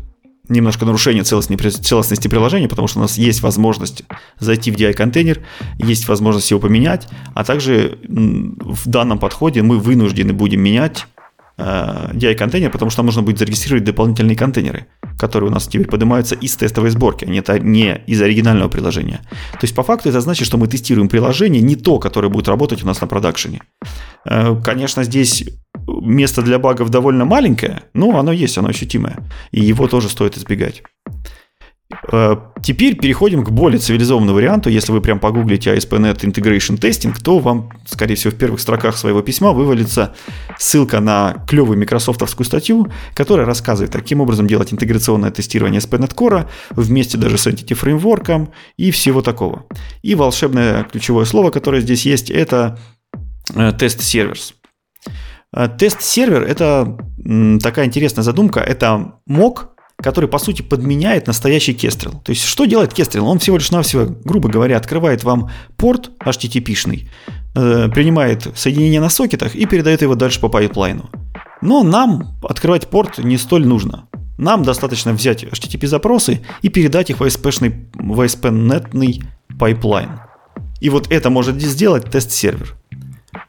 [0.49, 4.03] немножко нарушение целостности приложения, потому что у нас есть возможность
[4.39, 5.41] зайти в DI-контейнер,
[5.79, 11.07] есть возможность его поменять, а также в данном подходе мы вынуждены будем менять
[11.57, 14.85] э, DI-контейнер, потому что нам нужно будет зарегистрировать дополнительные контейнеры,
[15.17, 19.21] которые у нас теперь поднимаются из тестовой сборки, а не, из оригинального приложения.
[19.53, 22.83] То есть по факту это значит, что мы тестируем приложение не то, которое будет работать
[22.83, 23.61] у нас на продакшене.
[24.25, 25.45] Э, конечно, здесь
[26.05, 29.17] место для багов довольно маленькое, но оно есть, оно ощутимое.
[29.51, 30.83] И его тоже стоит избегать.
[32.11, 34.69] Э, теперь переходим к более цивилизованному варианту.
[34.69, 39.21] Если вы прям погуглите ASP.NET Integration Testing, то вам, скорее всего, в первых строках своего
[39.21, 40.15] письма вывалится
[40.57, 47.17] ссылка на клевую микрософтовскую статью, которая рассказывает, каким образом делать интеграционное тестирование ASP.NET Core вместе
[47.17, 49.65] даже с Entity Framework и всего такого.
[50.01, 52.79] И волшебное ключевое слово, которое здесь есть, это
[53.77, 54.54] test server.
[55.77, 56.97] Test server– это
[57.61, 58.59] такая интересная задумка.
[58.59, 62.21] Это мок, который, по сути, подменяет настоящий Kestrel.
[62.23, 63.21] То есть, что делает Kestrel?
[63.21, 67.09] Он всего лишь навсего, грубо говоря, открывает вам порт HTTP шный,
[67.55, 71.09] э, принимает соединение на сокетах и передает его дальше по пайплайну.
[71.61, 74.07] Но нам открывать порт не столь нужно.
[74.37, 79.23] Нам достаточно взять HTTP-запросы и передать их в ASP.NET в ASP
[79.57, 80.19] pipeline.
[80.81, 82.75] И вот это может сделать test server.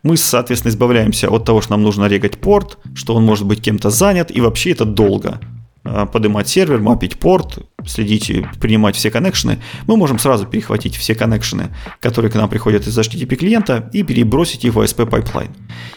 [0.06, 3.90] Мы, соответственно, избавляемся от того, что нам нужно регать порт, что он может быть кем-то
[3.90, 5.40] занят, и вообще это долго.
[5.82, 11.14] А, поднимать сервер, мапить порт, следить и принимать все коннекшены, мы можем сразу перехватить все
[11.14, 15.50] коннекшены, которые к нам приходят из HTTP клиента и перебросить их в ASP pipeline.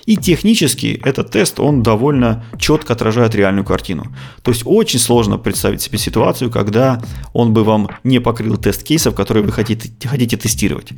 [0.05, 4.07] И технически этот тест, он довольно четко отражает реальную картину.
[4.41, 7.01] То есть очень сложно представить себе ситуацию, когда
[7.33, 10.89] он бы вам не покрыл тест кейсов, которые вы хотите, хотите тестировать.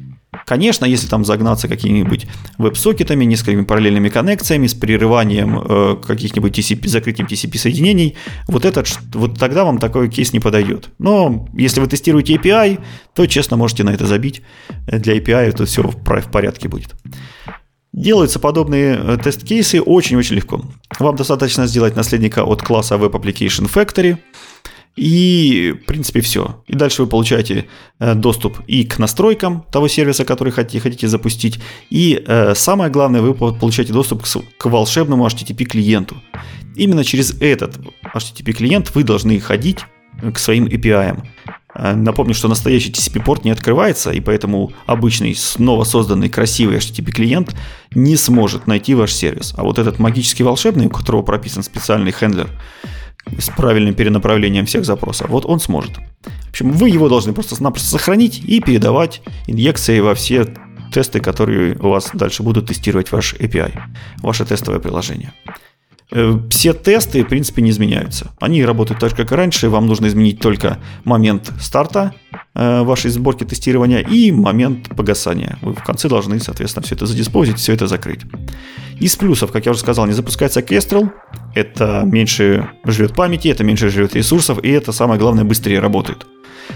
[0.45, 2.25] Конечно, если там загнаться какими-нибудь
[2.58, 8.15] веб-сокетами, несколькими параллельными коннекциями, с прерыванием э, каких-нибудь TCP, закрытием TCP-соединений,
[8.47, 10.81] вот, этот, вот тогда вам такой кейс не подойдет.
[11.00, 12.80] Но если вы тестируете API,
[13.13, 14.41] то честно можете на это забить.
[14.88, 16.96] Для API это все в порядке будет.
[17.94, 20.62] Делаются подобные э, тест-кейсы очень-очень легко.
[21.00, 24.17] Вам достаточно сделать наследника от класса Web Application Factory–
[24.96, 26.63] и, в принципе, все.
[26.67, 27.65] И дальше вы получаете
[28.00, 31.60] э, доступ и к настройкам того сервиса, который хотите, хотите запустить.
[31.89, 34.24] И э, самое главное, вы получаете доступ
[34.58, 36.22] к волшебному HTTP клиенту.
[36.76, 37.78] Именно через этот
[38.13, 39.80] HTTP клиент вы должны ходить
[40.34, 41.23] к своим API.
[41.73, 47.55] Э, напомню, что настоящий TCP-порт не открывается, и поэтому обычный, снова созданный красивый HTTP-клиент
[47.93, 49.53] не сможет найти ваш сервис.
[49.57, 52.49] А вот этот магический волшебный, у которого прописан специальный хендлер,
[53.38, 55.97] с правильным перенаправлением всех запросов, вот он сможет.
[56.23, 60.47] В общем, вы его должны просто-напросто сохранить и передавать инъекции во все
[60.91, 63.71] тесты, которые у вас дальше будут тестировать ваш API,
[64.21, 65.34] ваше тестовое приложение.
[66.13, 68.32] Э, все тесты, в принципе, не изменяются.
[68.39, 69.69] Они работают так же, как и раньше.
[69.69, 72.13] Вам нужно изменить только момент старта
[72.54, 75.58] э, вашей сборки тестирования и момент погасания.
[75.62, 78.21] Вы в конце должны, соответственно, все это задиспозить, все это закрыть.
[79.00, 81.10] Из плюсов, как я уже сказал, не запускается Kestrel.
[81.56, 86.28] Это меньше жрет памяти, это меньше жрет ресурсов, и это самое главное, быстрее работает.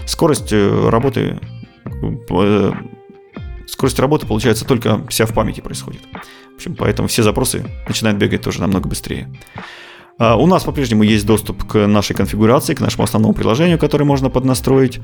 [0.05, 1.39] Скорость э, работы
[3.67, 6.01] скорость работы, получается, только вся в памяти происходит.
[6.55, 9.27] В общем, поэтому все запросы начинают бегать тоже намного быстрее.
[10.17, 14.29] А, у нас по-прежнему есть доступ к нашей конфигурации, к нашему основному приложению, которое можно
[14.29, 14.99] поднастроить.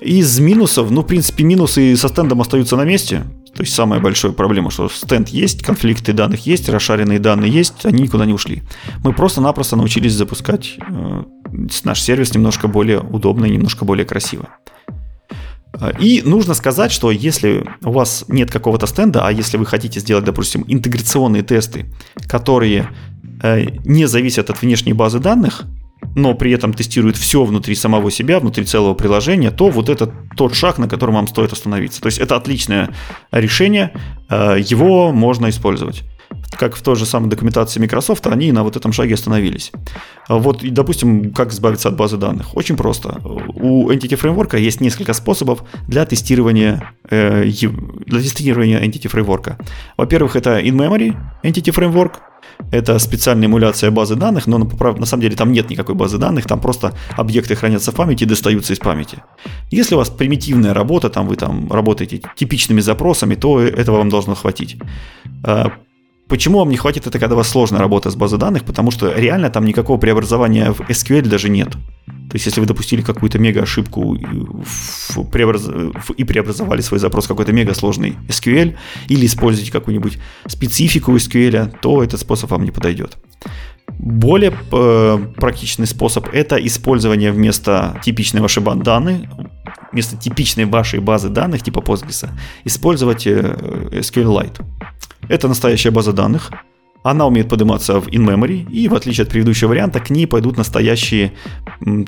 [0.00, 3.24] Из минусов, ну, в принципе, минусы со стендом остаются на месте.
[3.54, 8.02] То есть самая большая проблема, что стенд есть, конфликты данных есть, расшаренные данные есть, они
[8.02, 8.62] никуда не ушли.
[9.04, 11.22] Мы просто-напросто научились запускать э,
[11.84, 14.48] наш сервис немножко более удобно и немножко более красиво.
[15.80, 20.00] А, и нужно сказать, что если у вас нет какого-то стенда, а если вы хотите
[20.00, 21.86] сделать, допустим, интеграционные тесты,
[22.26, 22.90] которые
[23.42, 25.64] э, не зависят от внешней базы данных,
[26.14, 30.54] но при этом тестируют все внутри самого себя, внутри целого приложения, то вот это тот
[30.54, 32.00] шаг, на котором вам стоит остановиться.
[32.00, 32.90] То есть это отличное
[33.32, 33.92] решение,
[34.28, 36.02] э, его можно использовать
[36.50, 39.72] как в той же самой документации Microsoft, они на вот этом шаге остановились.
[40.28, 42.56] Вот, допустим, как избавиться от базы данных?
[42.56, 43.20] Очень просто.
[43.24, 49.56] У Entity Framework есть несколько способов для тестирования, э, для тестирования Entity Framework.
[49.96, 52.12] Во-первых, это in-memory Entity Framework,
[52.70, 56.60] это специальная эмуляция базы данных, но на самом деле там нет никакой базы данных, там
[56.60, 59.18] просто объекты хранятся в памяти и достаются из памяти.
[59.70, 64.34] Если у вас примитивная работа, там вы там работаете типичными запросами, то этого вам должно
[64.34, 64.76] хватить.
[66.28, 68.64] Почему вам не хватит это, когда у вас сложная работа с базой данных?
[68.64, 71.76] Потому что реально там никакого преобразования в SQL даже нет.
[72.34, 74.24] То есть, если вы допустили какую-то мега ошибку и
[76.24, 78.74] преобразовали свой запрос в какой-то мега сложный SQL,
[79.08, 83.18] или используете какую-нибудь специфику SQL, то этот способ вам не подойдет.
[83.98, 89.20] Более э, практичный способ это использование вместо типичной вашей базы данных,
[89.92, 92.30] вместо типичной вашей базы данных типа Postgres,
[92.64, 94.64] использовать э, SQLite.
[95.28, 96.50] Это настоящая база данных.
[97.04, 101.34] Она умеет подниматься в in-memory, и в отличие от предыдущего варианта, к ней пойдут настоящие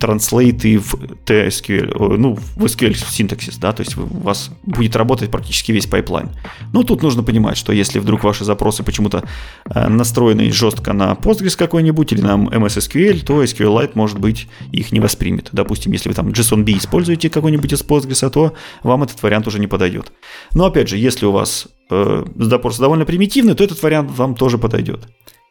[0.01, 0.95] translate ы в
[1.27, 6.31] TSQL, ну, в SQL синтаксис, да, то есть у вас будет работать практически весь pipeline.
[6.73, 9.23] Но тут нужно понимать, что если вдруг ваши запросы почему-то
[9.67, 14.93] э, настроены жестко на Postgres какой-нибудь или на MS SQL, то SQLite, может быть, их
[14.93, 15.51] не воспримет.
[15.53, 19.67] Допустим, если вы там JSONB используете какой-нибудь из Postgres, то вам этот вариант уже не
[19.67, 20.11] подойдет.
[20.55, 24.59] Но опять же, если у вас э, запрос довольно примитивный, то этот вариант вам тоже
[24.59, 25.09] подойдет.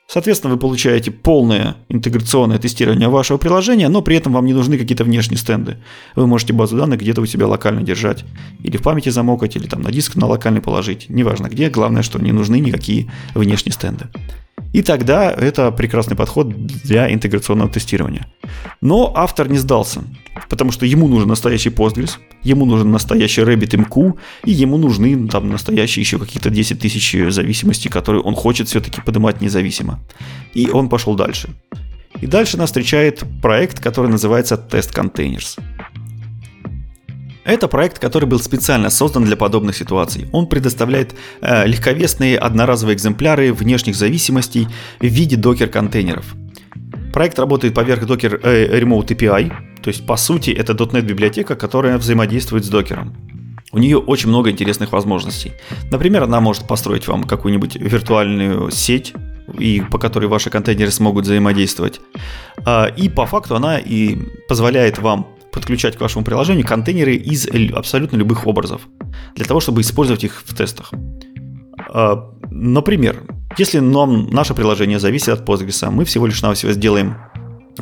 [0.07, 5.03] Соответственно, вы получаете полное интеграционное тестирование вашего приложения, но при этом вам не нужны какие-то
[5.03, 5.77] внешние стенды.
[6.15, 8.23] Вы можете базу данных где-то у себя локально держать.
[8.61, 11.09] Или в памяти замокать, или там на диск на локальный положить.
[11.09, 14.05] Неважно где, главное, что не нужны никакие внешние стенды.
[14.75, 18.27] И тогда это прекрасный подход для интеграционного тестирования.
[18.81, 20.03] Но автор не сдался,
[20.49, 26.01] потому что ему нужен настоящий Postgres, ему нужен настоящий RabbitMQ, и ему нужны там настоящие
[26.01, 30.01] еще какие-то 10 тысяч зависимостей, которые он хочет все-таки поднимать независимо.
[30.53, 31.47] И он пошел дальше.
[32.19, 35.57] И дальше нас встречает проект, который называется Test Containers.
[37.45, 40.27] Это проект, который был специально создан для подобных ситуаций.
[40.31, 44.67] Он предоставляет э, легковесные одноразовые экземпляры внешних зависимостей
[44.99, 46.25] в виде докер-контейнеров.
[47.13, 51.99] Проект работает поверх Docker э, Remote API, то есть по сути это .NET библиотека, которая
[51.99, 53.15] взаимодействует с докером.
[53.71, 55.51] У нее очень много интересных возможностей.
[55.91, 59.13] Например, она может построить вам какую-нибудь виртуальную сеть,
[59.59, 62.01] и по которой ваши контейнеры смогут взаимодействовать.
[62.65, 68.17] А, и по факту она и позволяет вам подключать к вашему приложению контейнеры из абсолютно
[68.17, 68.81] любых образов,
[69.35, 70.91] для того, чтобы использовать их в тестах.
[71.89, 73.23] А, например,
[73.57, 77.17] если нам наше приложение зависит от Postgres, мы всего лишь навсего сделаем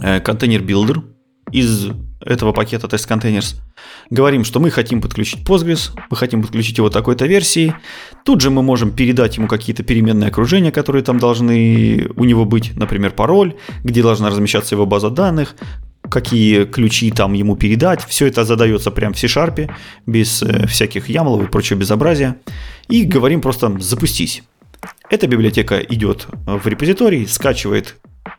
[0.02, 1.04] э, контейнер Builder
[1.52, 1.90] из
[2.26, 3.56] этого пакета Test Containers.
[4.10, 7.76] Говорим, что мы хотим подключить Postgres, мы хотим подключить его такой-то версии.
[8.24, 12.76] Тут же мы можем передать ему какие-то переменные окружения, которые там должны у него быть,
[12.76, 15.56] например, пароль, где должна размещаться его база данных,
[16.14, 18.06] какие ключи там ему передать.
[18.06, 19.72] Все это задается прямо в C-Sharp,
[20.06, 22.36] без э, всяких ямлов и прочего безобразия.
[22.88, 24.44] И говорим просто «запустись».
[25.10, 27.96] Эта библиотека идет в репозиторий, скачивает,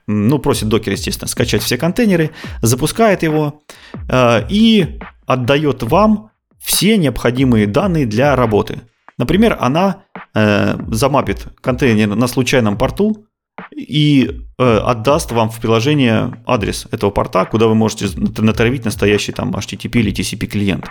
[0.07, 2.31] ну, просит докер, естественно, скачать все контейнеры,
[2.63, 3.63] запускает его
[4.09, 8.83] э, и отдает вам все необходимые данные для работы.
[9.19, 13.27] Например, она э, замапит контейнер на случайном порту,
[13.71, 19.51] и э, отдаст вам в приложение адрес этого порта, куда вы можете натравить настоящий там
[19.51, 20.91] HTTP или TCP клиент.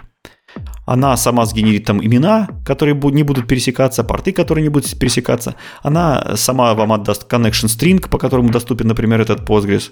[0.85, 5.55] Она сама сгенерит там имена, которые не будут пересекаться, порты, которые не будут пересекаться.
[5.81, 9.91] Она сама вам отдаст connection string, по которому доступен, например, этот Postgres.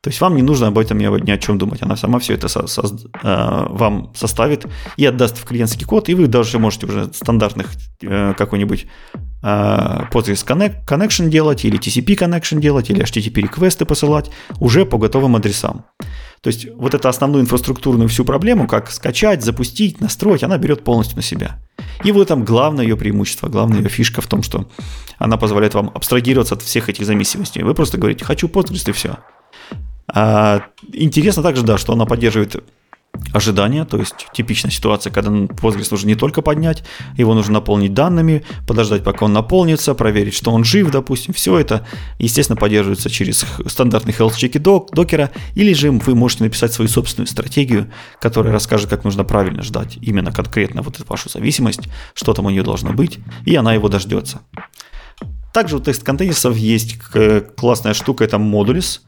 [0.00, 1.82] То есть вам не нужно об этом ни, о чем думать.
[1.82, 4.66] Она сама все это со, со, э, вам составит
[4.98, 7.68] и отдаст в клиентский код, и вы даже можете уже стандартных
[8.02, 8.86] э, какой-нибудь
[9.42, 9.46] э,
[10.12, 15.36] Postgres connect, connection делать, или TCP connection делать, или HTTP реквесты посылать уже по готовым
[15.36, 15.84] адресам.
[16.44, 21.16] То есть вот эту основную инфраструктурную всю проблему, как скачать, запустить, настроить, она берет полностью
[21.16, 21.58] на себя.
[22.04, 24.68] И в этом главное ее преимущество, главная ее фишка в том, что
[25.16, 27.62] она позволяет вам абстрагироваться от всех этих зависимостей.
[27.62, 29.16] Вы просто говорите, хочу Postgres и все.
[30.06, 32.62] А, интересно также, да, что она поддерживает
[33.32, 36.84] ожидания, то есть типичная ситуация, когда Postgres нужно не только поднять,
[37.16, 41.34] его нужно наполнить данными, подождать, пока он наполнится, проверить, что он жив, допустим.
[41.34, 41.86] Все это,
[42.18, 47.26] естественно, поддерживается через стандартный health чеки док, докера, или же вы можете написать свою собственную
[47.26, 51.82] стратегию, которая расскажет, как нужно правильно ждать именно конкретно вот эту вашу зависимость,
[52.14, 54.40] что там у нее должно быть, и она его дождется.
[55.52, 56.98] Также у тест-контейнерсов есть
[57.56, 59.02] классная штука, это модулис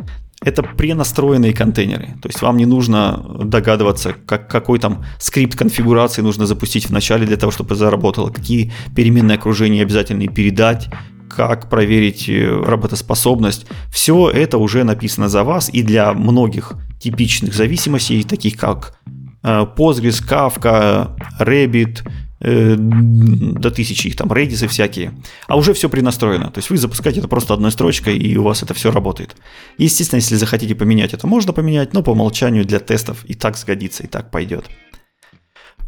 [0.46, 2.14] это пренастроенные контейнеры.
[2.22, 7.26] То есть вам не нужно догадываться, как, какой там скрипт конфигурации нужно запустить в начале
[7.26, 10.88] для того, чтобы заработало, какие переменные окружения обязательно передать,
[11.28, 13.66] как проверить э, работоспособность.
[13.90, 18.96] Все это уже написано за вас и для многих типичных зависимостей, таких как
[19.42, 25.14] э, Postgres, Kafka, Rabbit, до тысячи их там, Redis всякие,
[25.46, 26.50] а уже все принастроено.
[26.50, 29.36] То есть вы запускаете это просто одной строчкой, и у вас это все работает.
[29.78, 34.02] Естественно, если захотите поменять это, можно поменять, но по умолчанию для тестов и так сгодится,
[34.02, 34.66] и так пойдет.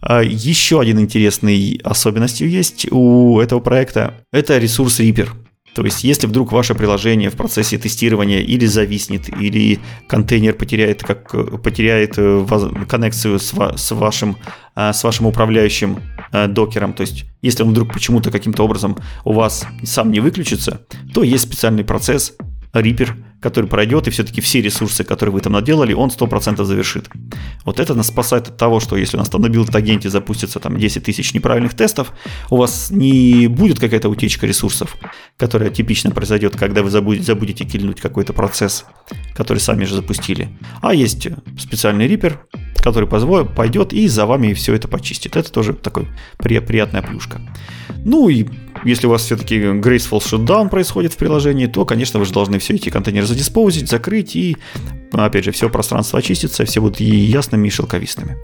[0.00, 4.24] А еще один интересный особенностью есть у этого проекта.
[4.32, 5.30] Это ресурс Reaper.
[5.74, 9.78] То есть, если вдруг ваше приложение в процессе тестирования или зависнет, или
[10.08, 11.30] контейнер потеряет, как,
[11.62, 12.46] потеряет э,
[12.88, 14.36] коннекцию с, с, вашим,
[14.74, 16.00] э, с вашим управляющим
[16.32, 20.20] э, Docker ом, то есть, если он вдруг почему-то каким-то образом у вас сам не
[20.20, 20.82] выключится,
[21.14, 22.34] то есть специальный процесс
[22.72, 27.08] Reaper, который пройдет, и все-таки все ресурсы, которые вы там наделали, он 100% завершит.
[27.64, 30.76] Вот это нас спасает от того, что если у нас там на билд-агенте запустится там
[30.76, 32.12] 10 тысяч неправильных тестов,
[32.50, 34.96] у вас не будет какая-то утечка ресурсов,
[35.36, 38.84] которая типично произойдет, когда вы забудете, забудете кильнуть какой-то процесс,
[39.34, 40.48] который сами же запустили.
[40.82, 41.28] А есть
[41.58, 45.36] специальный рипер, который позволит, пойдет и за вами все это почистит.
[45.36, 47.40] Это тоже такой приятная плюшка.
[48.04, 48.46] Ну и
[48.84, 52.74] если у вас все-таки graceful shutdown происходит в приложении, то, конечно, вы же должны все
[52.74, 54.56] эти контейнеры задиспозить, закрыть, и,
[55.12, 58.36] опять же, все пространство очистится, все будут ясными и шелковистыми.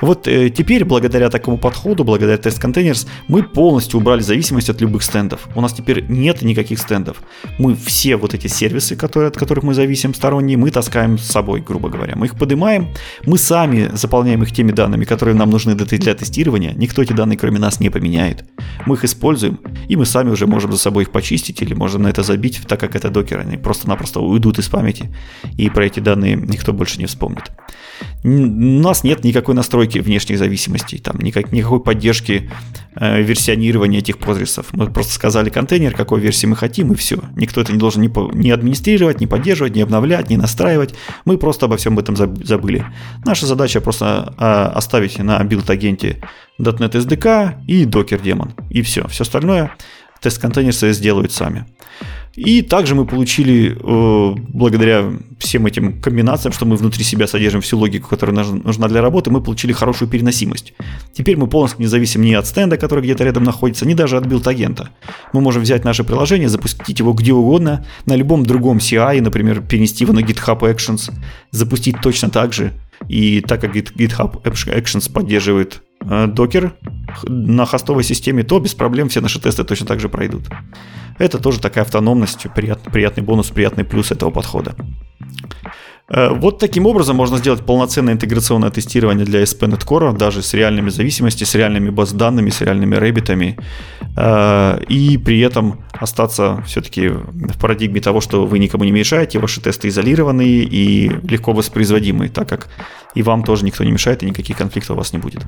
[0.00, 5.02] Вот э, теперь, благодаря такому подходу, благодаря Test Containers, мы полностью убрали зависимость от любых
[5.02, 5.48] стендов.
[5.54, 7.18] У нас теперь нет никаких стендов.
[7.58, 11.60] Мы все вот эти сервисы, которые, от которых мы зависим сторонние, мы таскаем с собой,
[11.60, 12.14] грубо говоря.
[12.16, 12.88] Мы их поднимаем,
[13.24, 16.72] мы сами заполняем их теми данными, которые нам нужны для тестирования.
[16.74, 18.44] Никто эти данные, кроме нас, не поменяет.
[18.86, 19.58] Мы их используем,
[19.88, 22.78] и мы сами уже можем за собой их почистить или можем на это забить, так
[22.78, 23.42] как это докеры.
[23.42, 25.10] Они просто-напросто уйдут из памяти,
[25.56, 27.50] и про эти данные никто больше не вспомнит.
[28.24, 32.50] У нас нет никакой настройки внешних зависимостей, там никак, никакой поддержки
[32.94, 34.64] э, версионирования этих Postgres.
[34.72, 37.18] Мы просто сказали контейнер, какой версии мы хотим, и все.
[37.36, 40.94] Никто это не должен ни, ни администрировать, ни поддерживать, ни обновлять, ни настраивать.
[41.24, 42.86] Мы просто обо всем этом забыли.
[43.24, 46.22] Наша задача просто э, оставить на билд-агенте
[46.58, 48.52] .NET SDK и Docker daemon.
[48.70, 49.06] И все.
[49.08, 49.72] Все остальное
[50.20, 51.66] Testcontainers сделают сами.
[52.38, 57.76] И также мы получили, э, благодаря всем этим комбинациям, что мы внутри себя содержим всю
[57.76, 60.72] логику, которая нужна для работы, мы получили хорошую переносимость.
[61.12, 64.26] Теперь мы полностью не зависим ни от стенда, который где-то рядом находится, ни даже от
[64.26, 64.90] билд-агента.
[65.32, 70.04] Мы можем взять наше приложение, запустить его где угодно, на любом другом CI, например, перенести
[70.04, 71.12] его на GitHub Actions,
[71.50, 72.72] запустить точно так же.
[73.08, 79.20] И так как GitHub Actions поддерживает Docker э, на хостовой системе, то без проблем все
[79.20, 80.44] наши тесты точно так же пройдут.
[81.18, 84.74] Это тоже такая автономность, приятный, приятный бонус, приятный плюс этого подхода.
[86.10, 90.90] Э, вот таким образом можно сделать полноценное интеграционное тестирование для ASP.NET Core, даже с реальными
[90.90, 93.58] зависимостями, с реальными баз данными, с реальными Rabbit ами,
[94.16, 99.60] э, и при этом остаться все-таки в парадигме того, что вы никому не мешаете, ваши
[99.60, 102.68] тесты изолированные и легко воспроизводимые, так как
[103.14, 105.44] и вам тоже никто не мешает, и никаких конфликтов у вас не будет.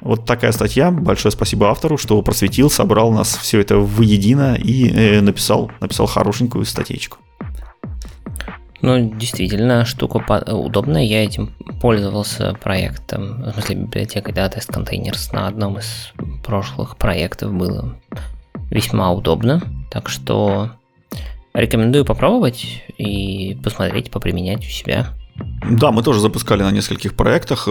[0.00, 0.90] Вот такая статья.
[0.90, 6.64] Большое спасибо автору, что просветил, собрал нас все это воедино и э, написал, написал хорошенькую
[6.64, 7.18] статейку.
[8.86, 10.18] Ну, действительно, штука
[10.52, 11.02] удобная.
[11.02, 16.12] Я этим пользовался проектом, в смысле библиотекой да, Test Containers на одном из
[16.44, 17.96] прошлых проектов было
[18.70, 19.60] весьма удобно.
[19.90, 20.70] Так что
[21.52, 25.08] рекомендую попробовать и посмотреть, поприменять у себя.
[25.68, 27.66] Да, мы тоже запускали на нескольких проектах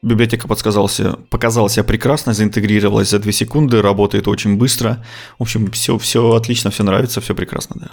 [0.00, 5.04] библиотека подсказался, показала себя прекрасно, заинтегрировалась за 2 секунды, работает очень быстро.
[5.40, 7.90] В общем, все, все отлично, все нравится, все прекрасно, да.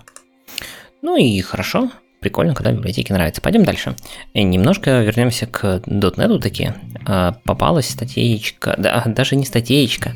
[1.01, 1.89] Ну и хорошо,
[2.19, 3.41] прикольно, когда библиотеки нравятся.
[3.41, 3.95] Пойдем дальше.
[4.33, 6.71] И немножко вернемся к .NET таки.
[7.05, 10.13] А, попалась статейка, да, даже не статейка.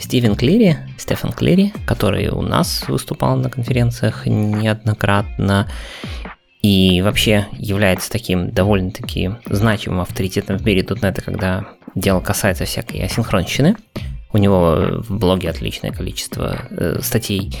[0.00, 5.68] Стивен Клири, Стефан Клири, который у нас выступал на конференциях неоднократно
[6.62, 13.76] и вообще является таким довольно-таки значимым авторитетом в мире .NET, когда дело касается всякой асинхронщины.
[14.32, 17.56] У него в блоге отличное количество э, статей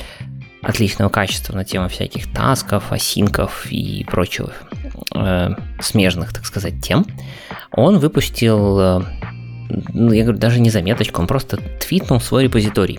[0.66, 4.64] отличного качества на тему всяких тасков, осинков и прочих
[5.14, 5.50] э,
[5.80, 7.06] смежных, так сказать, тем.
[7.70, 9.02] Он выпустил, э,
[9.92, 12.98] ну, я говорю, даже не заметочку, он просто твитнул свой репозиторий,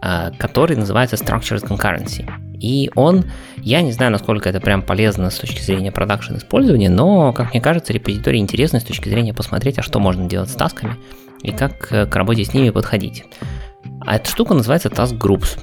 [0.00, 2.30] э, который называется Structured Concurrency.
[2.60, 3.24] И он,
[3.58, 7.60] я не знаю, насколько это прям полезно с точки зрения продакшн использования, но, как мне
[7.60, 10.96] кажется, репозиторий интересный с точки зрения посмотреть, а что можно делать с тасками
[11.42, 13.24] и как э, к работе с ними подходить.
[14.00, 15.58] А эта штука называется Task Groups.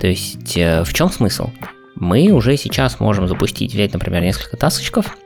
[0.00, 1.50] То есть э, в чем смысл?
[1.96, 5.16] Мы уже сейчас можем запустить, взять, например, несколько тасочков,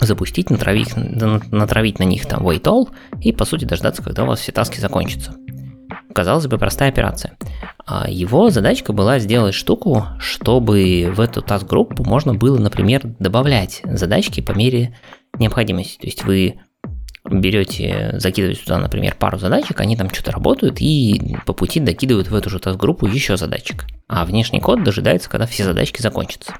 [0.00, 2.88] запустить, натравить, натравить на них там wait all
[3.20, 5.34] и, по сути, дождаться, когда у вас все таски закончатся.
[6.14, 7.36] Казалось бы, простая операция.
[7.86, 14.40] А его задачка была сделать штуку, чтобы в эту task-группу можно было, например, добавлять задачки
[14.40, 14.96] по мере
[15.38, 15.98] необходимости.
[15.98, 16.60] То есть вы
[17.30, 22.34] берете, закидываете туда, например, пару задачек, они там что-то работают и по пути докидывают в
[22.34, 23.86] эту же таsk-группу еще задачек.
[24.08, 26.54] А внешний код дожидается, когда все задачки закончатся.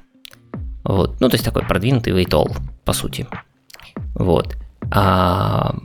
[0.83, 1.19] Вот.
[1.19, 2.55] Ну, то есть такой продвинутый wait all,
[2.85, 3.27] по сути.
[4.15, 4.55] Вот.
[4.91, 5.75] А,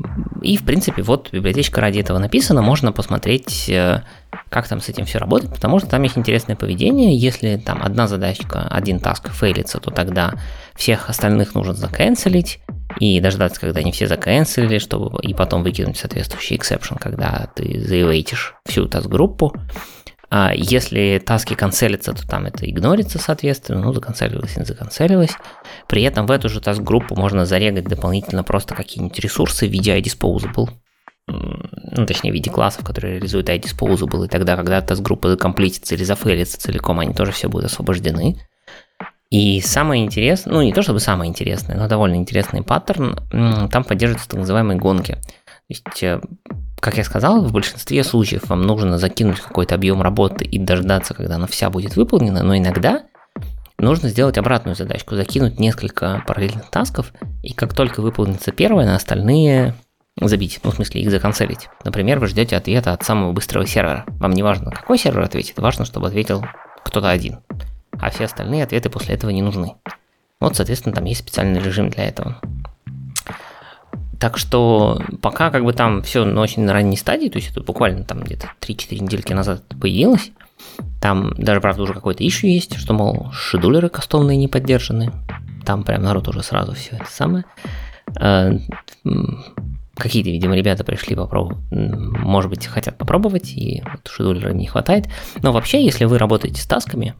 [0.40, 4.02] и, в принципе, вот библиотечка ради этого написана, можно посмотреть, э,
[4.48, 7.16] как там с этим все работает, потому что там есть интересное поведение.
[7.16, 10.34] Если там одна задачка, один таск фейлится, то тогда
[10.74, 12.60] всех остальных нужно заканцелить
[13.00, 18.54] и дождаться, когда они все заканцелили, чтобы и потом выкинуть соответствующий exception, когда ты заевейтишь
[18.66, 19.54] всю таск-группу.
[20.30, 25.36] А если таски канцелятся, то там это игнорится, соответственно, ну, законцелилось, не законцелилось.
[25.86, 30.70] При этом в эту же таск-группу можно зарегать дополнительно просто какие-нибудь ресурсы в виде iDisposable,
[31.26, 36.60] ну, точнее, в виде классов, которые реализуют iDisposable, и тогда, когда таск-группа закомплитится или зафейлится
[36.60, 38.40] целиком, они тоже все будут освобождены.
[39.34, 43.18] И самое интересное, ну не то чтобы самое интересное, но довольно интересный паттерн,
[43.68, 45.14] там поддерживаются так называемые гонки.
[45.14, 45.20] То
[45.70, 46.20] есть э,
[46.78, 51.34] как я сказал, в большинстве случаев вам нужно закинуть какой-то объем работы и дождаться, когда
[51.34, 53.06] она вся будет выполнена, но иногда
[53.76, 57.12] нужно сделать обратную задачку, закинуть несколько параллельных тасков,
[57.42, 59.74] и как только выполнится первая, на остальные
[60.20, 61.68] забить, ну, в смысле, их законцелить.
[61.84, 64.04] Например, вы ждете ответа от самого быстрого сервера.
[64.20, 66.46] Вам не важно, какой сервер ответит, важно, чтобы ответил
[66.84, 67.40] кто-то один.
[68.00, 69.74] А все остальные ответы после этого не нужны.
[70.40, 72.40] Вот, соответственно, там есть специальный режим для этого.
[74.20, 78.04] Так что пока как бы там все на очень ранней стадии, то есть это буквально
[78.04, 80.32] там где-то 3-4 недельки назад появилось,
[81.00, 85.12] там даже, правда, уже какой-то ищу есть, что, мол, шедулеры кастомные не поддержаны.
[85.64, 87.44] Там прям народ уже сразу все это самое.
[88.18, 88.52] А,
[89.96, 95.06] какие-то, видимо, ребята пришли попробовать, может быть, хотят попробовать, и вот шедулера не хватает.
[95.42, 97.14] Но вообще, если вы работаете с тасками,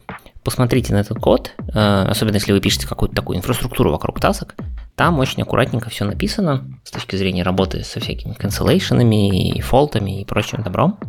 [0.44, 4.54] посмотрите на этот код, э, особенно если вы пишете какую-то такую инфраструктуру вокруг тасок,
[4.94, 10.24] там очень аккуратненько все написано с точки зрения работы со всякими канцелейшенами и фолтами и
[10.24, 11.00] прочим добром,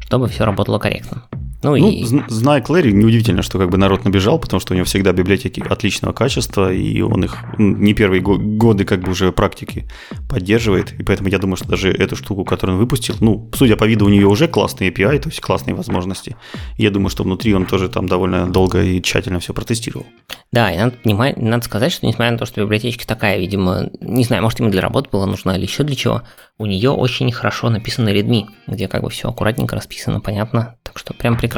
[0.00, 1.22] чтобы все работало корректно.
[1.62, 2.04] Ну, ну и...
[2.04, 6.12] зная Клэри, неудивительно, что как бы народ набежал, потому что у него всегда библиотеки отличного
[6.12, 9.88] качества, и он их не первые годы как бы уже практики
[10.28, 13.84] поддерживает, и поэтому я думаю, что даже эту штуку, которую он выпустил, ну, судя по
[13.84, 16.36] виду, у нее уже классный API, то есть классные возможности.
[16.78, 20.06] я думаю, что внутри он тоже там довольно долго и тщательно все протестировал.
[20.50, 24.24] Да, и надо, понимать, надо сказать, что несмотря на то, что библиотечка такая, видимо, не
[24.24, 26.22] знаю, может, ему для работы была нужна или еще для чего,
[26.58, 31.14] у нее очень хорошо написано Redmi, где как бы все аккуратненько расписано, понятно, так что
[31.14, 31.51] прям прекрасно.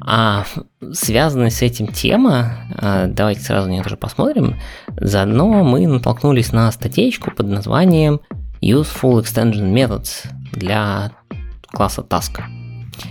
[0.00, 0.44] А
[0.92, 4.56] связанная с этим тема, а, давайте сразу на нее тоже посмотрим.
[4.96, 8.20] Заодно мы натолкнулись на статейку под названием
[8.62, 11.12] Useful Extension Methods для
[11.72, 12.40] класса Task.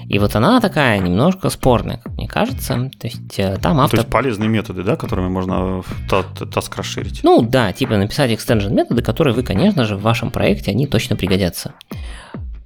[0.08, 2.90] И вот она такая немножко спорная, как мне кажется.
[3.00, 4.00] То есть э, там автор...
[4.00, 7.22] То есть полезные методы, да, которыми можно таск расширить?
[7.24, 11.16] Ну да, типа написать extension методы, которые вы, конечно же, в вашем проекте, они точно
[11.16, 11.74] пригодятся.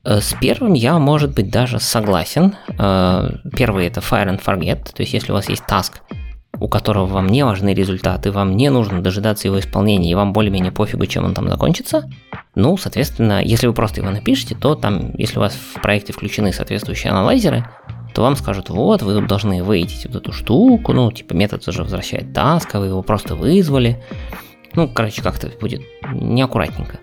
[0.10, 2.56] Э, с первым я, может быть, даже согласен.
[2.80, 5.98] Э, первый это fire and forget, то есть если у вас есть task,
[6.60, 10.72] у которого вам не важны результаты, вам не нужно дожидаться его исполнения, и вам более-менее
[10.72, 12.10] пофигу, чем он там закончится,
[12.56, 16.52] ну, соответственно, если вы просто его напишете, то там, если у вас в проекте включены
[16.54, 17.68] соответствующие аналайзеры,
[18.16, 22.34] то вам скажут, вот, вы должны выйти вот эту штуку, ну, типа метод уже возвращает
[22.34, 24.04] таск, а вы его просто вызвали.
[24.74, 25.82] Ну, короче, как-то будет
[26.12, 27.00] неаккуратненько.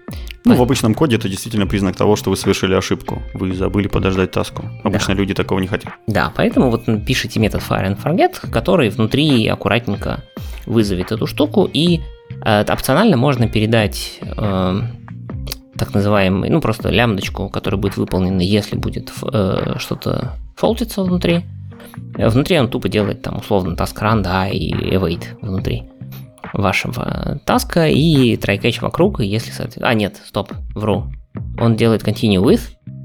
[0.47, 3.21] Ну, в обычном коде это действительно признак того, что вы совершили ошибку.
[3.35, 4.63] Вы забыли подождать таску.
[4.85, 5.21] Обычно да.
[5.21, 5.93] люди такого не хотят.
[6.07, 10.23] Да, поэтому вот пишите метод fire and forget, который внутри аккуратненько
[10.65, 12.01] вызовет эту штуку, и
[12.45, 14.81] э, опционально можно передать э,
[15.77, 21.45] так называемый, ну просто лямбдочку, которая будет выполнена, если будет э, что-то фолтиться внутри.
[22.15, 25.85] Внутри он тупо делает там условно task run, да, и await внутри
[26.57, 29.53] вашего таска и try-catch вокруг, если.
[29.81, 31.07] А, нет, стоп, вру.
[31.59, 32.61] Он делает continue with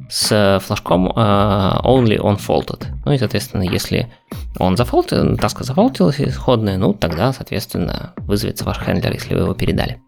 [0.09, 2.85] с флажком uh, only on faulted.
[3.05, 4.11] Ну и, соответственно, если
[4.59, 10.01] он зафолтил, таска зафолтилась исходная, ну тогда, соответственно, вызовется ваш хендлер, если вы его передали.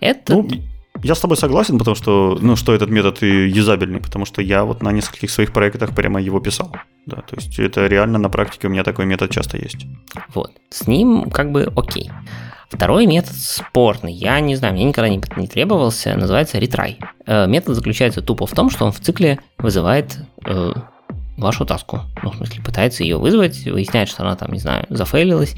[0.00, 0.34] Это...
[0.34, 0.48] Ну,
[1.02, 4.64] я с тобой согласен, потому что, ну, что этот метод и юзабельный, потому что я
[4.64, 6.72] вот на нескольких своих проектах прямо его писал.
[7.06, 9.86] Да, то есть это реально на практике у меня такой метод часто есть.
[10.34, 12.10] Вот, с ним как бы окей.
[12.68, 16.96] Второй метод спорный, я не знаю, мне никогда не, не требовался, называется retry.
[17.24, 20.72] Э, метод заключается тупо в том, что он в цикле вызывает э,
[21.36, 22.00] вашу task у.
[22.24, 25.54] Ну, в смысле, пытается ее вызвать, выясняет, что она там, не знаю, за fail илась,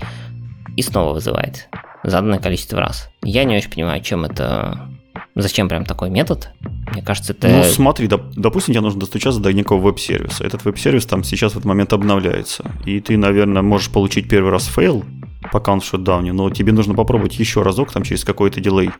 [0.76, 1.68] и снова вызывает
[2.04, 3.10] заданное количество раз.
[3.22, 4.88] Я не очень понимаю, чем это
[5.34, 6.50] Зачем прям такой метод?
[6.92, 7.48] Мне кажется, это...
[7.48, 10.44] Ну, смотри, доп- допустим, тебе нужно достучаться до некого веб-сервиса.
[10.44, 12.64] Этот веб-сервис там сейчас в этот момент обновляется.
[12.84, 15.04] И ты, наверное, можешь получить первый раз fail,
[15.52, 18.90] пока он в shutdown е, но тебе нужно попробовать еще разок там через какой-то delay.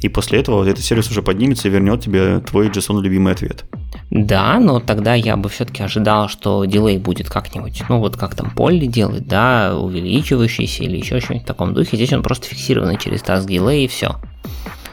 [0.00, 3.64] И после этого этот сервис уже поднимется и вернет тебе твой JSON любимый ответ.
[4.10, 8.50] Да, но тогда я бы все-таки ожидал, что дилей будет как-нибудь, ну вот как там
[8.50, 11.96] Полли делает, да, увеличивающийся или еще что-нибудь в таком духе.
[11.96, 14.16] Здесь он просто фиксированный через task delay и все.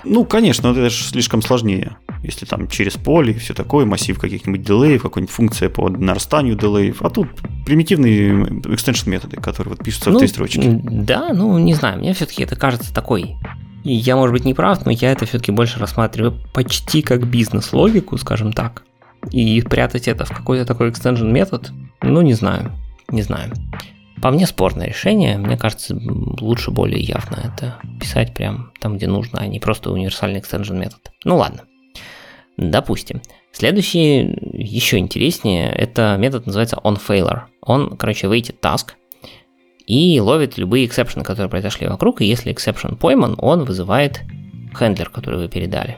[0.03, 1.97] Ну, конечно, это же слишком сложнее.
[2.23, 7.01] Если там через поле и все такое, массив каких-нибудь дилеев, какая-нибудь функция по нарастанию дилеев.
[7.01, 7.27] А тут
[7.65, 10.79] примитивные экстеншн методы, которые вот пишутся ну, в три строчки.
[10.83, 13.35] Да, ну не знаю, мне все-таки это кажется такой.
[13.83, 18.53] Я, может быть, не прав, но я это все-таки больше рассматриваю почти как бизнес-логику, скажем
[18.53, 18.83] так.
[19.31, 21.71] И прятать это в какой-то такой extension метод,
[22.01, 22.71] ну не знаю,
[23.09, 23.51] не знаю.
[24.21, 25.97] По мне спорное решение, мне кажется,
[26.39, 31.11] лучше более явно это писать прям там, где нужно, а не просто универсальный extension метод.
[31.23, 31.63] Ну ладно,
[32.57, 33.21] допустим.
[33.51, 37.41] Следующий, еще интереснее, это метод называется onFailure.
[37.61, 38.91] Он, короче, await ит task
[39.87, 44.21] и ловит любые exception ы, которые произошли вокруг, и если exception пойман, он вызывает
[44.77, 45.97] хендлер, который вы передали.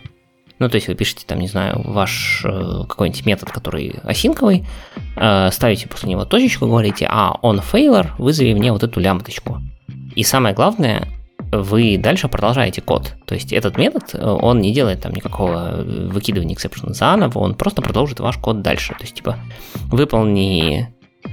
[0.63, 4.65] Ну, то есть вы пишете, там, не знаю, ваш э, какой-нибудь метод, который осинковый,
[5.17, 9.61] э, ставите после него точечку, говорите, а он failure, вызови мне вот эту лямбдочку.
[10.15, 11.09] И самое главное,
[11.51, 13.13] вы дальше продолжаете код.
[13.25, 17.81] То есть этот метод, э, он не делает там никакого выкидывания эксепшена заново, он просто
[17.81, 18.93] продолжит ваш код дальше.
[18.93, 19.37] То есть, типа,
[19.91, 20.87] выполни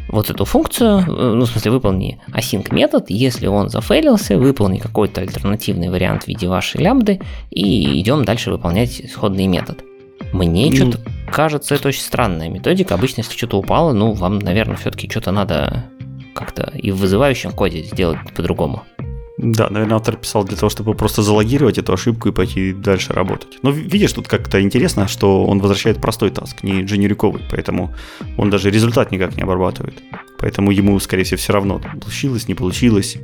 [0.09, 5.21] вот эту функцию, э, ну, в смысле, выполни async метод, если он зафейлился, выполни какой-то
[5.21, 7.21] альтернативный вариант в виде вашей лямбды,
[7.51, 9.85] и идем дальше выполнять исходный метод.
[10.33, 10.99] Мне ну, что-то
[11.31, 12.95] кажется, это очень странная методика.
[12.95, 15.85] Обычно, если что-то упало, ну, вам, наверное, все-таки что-то надо
[16.35, 18.83] как-то и в вызывающем коде сделать по-другому.
[19.43, 23.59] Да, наверное, автор писал для того, чтобы просто залогировать эту ошибку и пойти дальше работать.
[23.63, 27.95] Но видишь, тут как-то интересно, что он возвращает простой таск, не дженериковый, поэтому
[28.37, 30.03] он даже результат никак не обрабатывает.
[30.41, 33.19] Поэтому ему, скорее всего, все равно, получилось, не получилось.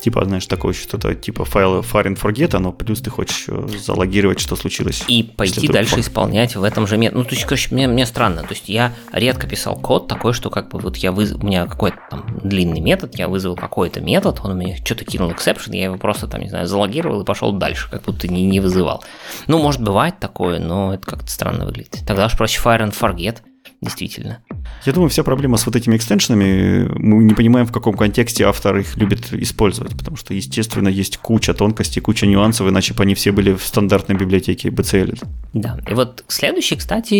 [0.00, 4.38] Типа, знаешь, такое что-то типа файла fire and forget, но плюс ты хочешь э, залогировать,
[4.40, 5.02] что случилось.
[5.08, 6.02] И пойти дальше факт.
[6.02, 7.18] исполнять в этом же методе.
[7.18, 8.42] Ну, то есть, короче, мне, мне странно.
[8.42, 11.32] То есть, я редко писал код такой, что как бы вот я выз...
[11.32, 15.30] у меня какой-то там длинный метод, я вызвал какой-то метод, он у меня что-то кинул
[15.32, 18.60] exception, я его просто там, не знаю, залогировал и пошел дальше, как будто не, не
[18.60, 19.02] вызывал.
[19.48, 21.98] Ну, может, бывает такое, но это как-то странно выглядит.
[22.06, 23.38] Тогда уж проще fire and forget
[23.80, 24.42] действительно.
[24.84, 28.76] Я думаю, вся проблема с вот этими экстеншенами, мы не понимаем, в каком контексте автор
[28.78, 33.32] их любит использовать, потому что, естественно, есть куча тонкостей, куча нюансов, иначе бы они все
[33.32, 35.22] были в стандартной библиотеке BCL.
[35.54, 37.14] Да, и вот следующий, кстати,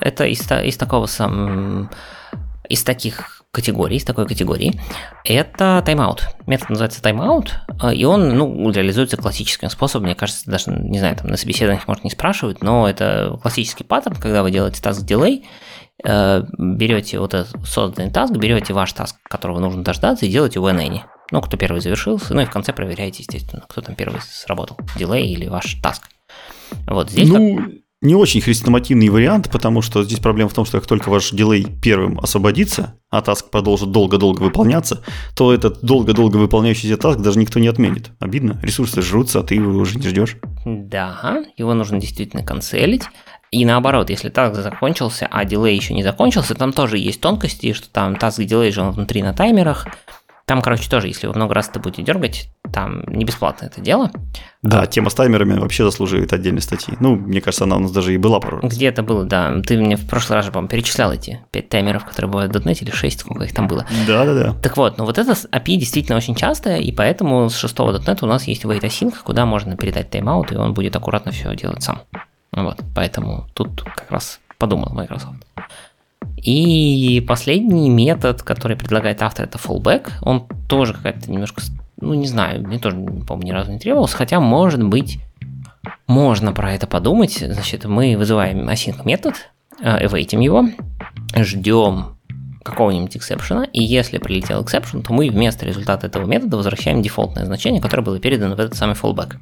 [0.00, 1.90] это из, из такого сам,
[2.68, 4.80] из таких категорий, из такой категории,
[5.24, 6.28] это тайм-аут.
[6.46, 7.54] Метод называется тайм-аут,
[7.94, 10.06] и он ну, реализуется классическим способом.
[10.06, 14.16] Мне кажется, даже, не знаю, там на собеседованиях, может, не спрашивают, но это классический паттерн,
[14.16, 15.44] когда вы делаете task delay,
[16.04, 21.00] Э, берете вот этот созданный task, берете ваш task, которого нужно дождаться, и делаете WhenAny.
[21.30, 25.28] Ну, кто первый завершился, ну и в конце проверяете, естественно, кто там первый сработал, delay
[25.32, 26.04] или ваш task.
[26.86, 27.28] Вот здесь...
[27.28, 27.66] Ну, как...
[28.00, 31.66] не очень хрестоматийный вариант, потому что здесь проблема в том, что как только ваш delay
[31.82, 35.02] первым освободится, а task продолжит долго-долго выполняться,
[35.34, 38.10] то этот долго-долго выполняющийся task даже никто не отменит.
[38.20, 40.36] Обидно, ресурсы жрутся, а ты его уже не ждешь.
[40.64, 43.02] Да, его нужно действительно cancel ить.
[43.50, 47.88] И наоборот, если task закончился, а delay еще не закончился, там тоже есть тонкости, что
[47.88, 49.86] там task delay же он внутри на таймерах,
[50.48, 54.10] Там, короче, тоже, если вы много раз это будете дергать, там не бесплатно это дело.
[54.62, 56.94] Да, тема с таймерами вообще заслуживает отдельной статьи.
[57.00, 58.72] Ну, мне кажется, она у нас даже и была пару раз.
[58.72, 59.60] Где это было, да.
[59.60, 62.78] Ты мне в прошлый раз же, по-моему, перечислял эти пять таймеров, которые бывают в .NET,
[62.80, 63.84] или шесть, сколько их там было.
[64.06, 64.54] Да-да-да.
[64.62, 68.26] Так вот, ну вот это API действительно очень часто, и поэтому с шестого .NET у
[68.26, 72.00] нас есть wait async, куда можно передать тайм-аут, и он будет аккуратно все делать сам.
[72.52, 75.44] Вот, поэтому тут как раз подумал Microsoft.
[76.42, 80.10] И последний метод, который предлагает автор, это fallback.
[80.22, 81.62] Он тоже какая-то немножко,
[82.00, 85.18] ну не знаю, мне тоже, по-моему, ни разу не требовался, хотя, может быть,
[86.06, 87.38] можно про это подумать.
[87.38, 89.34] Значит, мы вызываем async метод,
[89.80, 90.68] await им его,
[91.36, 92.16] ждем
[92.62, 97.46] какого-нибудь exception а, и если прилетел exception, то мы вместо результата этого метода возвращаем дефолтное
[97.46, 99.36] значение, которое было передано в этот самый fallback.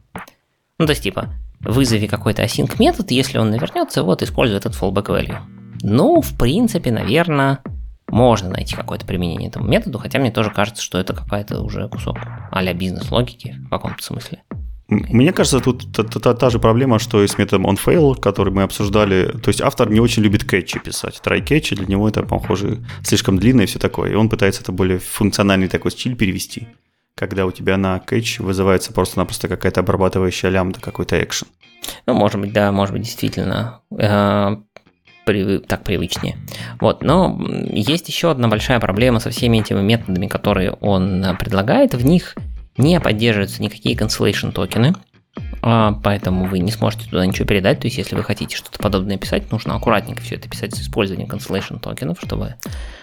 [0.79, 1.31] Ну, то есть, типа,
[1.61, 5.39] вызови какой-то async метод, если он навернется, вот используй этот fallback value.
[5.83, 7.61] Ну, в принципе, наверное,
[8.09, 12.19] можно найти какое-то применение этому методу, хотя мне тоже кажется, что это какая-то уже кусок
[12.51, 14.43] а бизнес-логики в каком-то смысле.
[14.89, 18.63] Мне кажется, тут та, та, та же проблема, что и с методом onFail, который мы
[18.63, 19.33] обсуждали.
[19.43, 21.21] То есть автор не очень любит кэтчи писать.
[21.25, 24.13] Catch, для него это, похоже, слишком длинно и все такое.
[24.13, 26.69] И он пытается это более функциональный такой стиль перевести,
[27.17, 31.49] когда у тебя на кэтч вызывается просто-напросто какая-то обрабатывающая лямбда, какой-то экшен.
[32.07, 33.81] Ну, может быть, да, может быть, действительно.
[35.27, 36.37] Так привычнее.
[36.81, 37.37] Вот, но
[37.73, 41.95] есть еще одна большая проблема со всеми этими методами, которые он предлагает.
[41.95, 42.37] В них
[42.77, 44.95] не поддерживаются никакие cancellation токены,
[45.63, 47.81] а, поэтому вы не сможете туда ничего передать.
[47.81, 51.29] То есть, если вы хотите что-то подобное писать, нужно аккуратненько все это писать с использованием
[51.29, 52.55] cancellation токенов, чтобы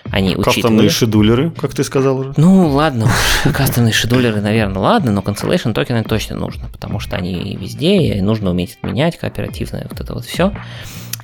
[0.09, 0.55] они учитывали.
[0.55, 2.33] Кастомные шедулеры, как ты сказал уже.
[2.37, 3.09] Ну, ладно,
[3.53, 8.51] кастомные шедулеры, наверное, ладно, но cancellation токены точно нужно, потому что они везде, и нужно
[8.51, 10.53] уметь отменять кооперативное вот это вот все.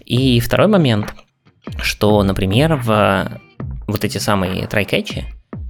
[0.10, 1.14] И второй момент,
[1.82, 3.40] что, например, в
[3.88, 5.24] вот эти самые try-catch,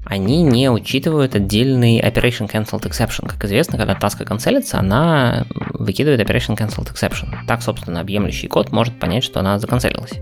[0.05, 3.27] они не учитывают отдельный Operation Cancelled Exception.
[3.27, 7.27] Как известно, когда таска канцелится, она выкидывает Operation Cancelled Exception.
[7.47, 10.13] Так, собственно, объемлющий код может понять, что она заканцелилась.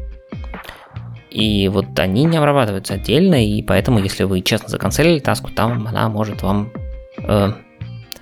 [1.30, 6.10] И вот они не обрабатываются отдельно, и поэтому, если вы честно заканцелили таску, там она
[6.10, 6.72] может вам...
[7.20, 7.52] Э,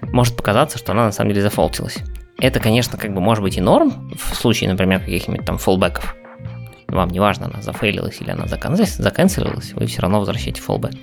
[0.02, 1.98] может показаться, что она на самом деле зафолтилась.
[2.40, 6.16] Это, конечно, как бы может быть и норм в случае, например, каких-нибудь там фоллбеков.
[6.88, 10.94] Вам не важно, она зафейлилась или она заканцелилась, вы все равно возвращаете фоллбэк.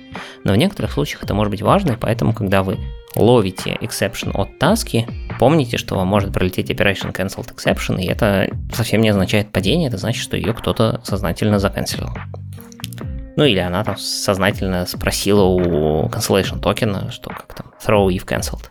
[0.43, 2.79] Но в некоторых случаях это может быть важно, и поэтому, когда вы
[3.15, 5.07] ловите exception от таски,
[5.39, 9.97] помните, что вам может пролететь operation cancelled exception, и это совсем не означает падение, это
[9.97, 12.09] значит, что ее кто-то сознательно заканцелил.
[13.35, 18.69] Ну или она там сознательно спросила у cancellation токена, что как там, throw if cancelled.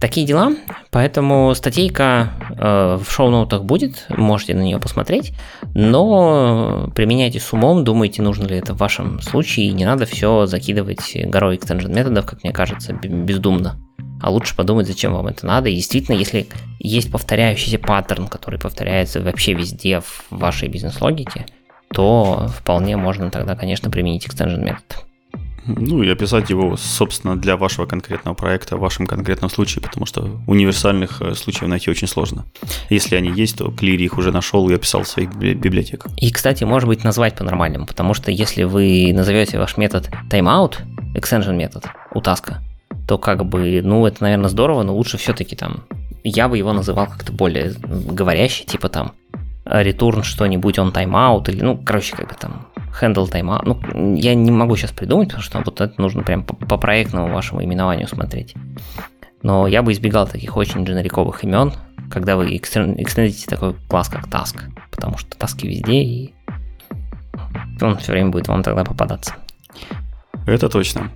[0.00, 0.54] Такие дела,
[0.90, 5.34] поэтому статейка э, в шоу-ноутах будет, можете на нее посмотреть,
[5.74, 11.14] но применяйте с умом, думайте, нужно ли это в вашем случае, не надо все закидывать
[11.26, 13.78] горой экстенжен методов, как мне кажется, бездумно.
[14.22, 15.68] А лучше подумать, зачем вам это надо.
[15.68, 16.46] И действительно, если
[16.78, 21.46] есть повторяющийся паттерн, который повторяется вообще везде в вашей бизнес-логике,
[21.92, 25.04] то вполне можно тогда, конечно, применить extension метод.
[25.76, 30.40] Ну и описать его, собственно, для вашего конкретного проекта, в вашем конкретном случае, потому что
[30.46, 32.44] универсальных э, случаев найти очень сложно.
[32.88, 36.12] Если они есть, то Клири их уже нашел и описал в своих библиотеках.
[36.16, 40.76] И, кстати, может быть назвать по-нормальному, потому что если вы назовете ваш метод timeout,
[41.14, 42.62] extension метод у таска,
[43.06, 45.84] то как бы, ну, это, наверное, здорово, но лучше все-таки там,
[46.22, 49.12] я бы его называл как-то более говорящий, типа там
[49.64, 52.66] return что-нибудь on timeout, или, ну, короче, как бы там
[53.00, 53.62] handle timeout.
[53.64, 57.32] Ну, я не могу сейчас придумать, потому что вот это нужно прям по, по проектному
[57.32, 58.54] вашему именованию смотреть.
[59.42, 61.72] Но я бы избегал таких очень дженериковых имен,
[62.10, 64.60] когда вы экстендите такой класс, как task,
[64.90, 66.34] потому что таски везде, и
[67.80, 69.34] он все время будет вам тогда попадаться.
[70.46, 71.10] Это точно.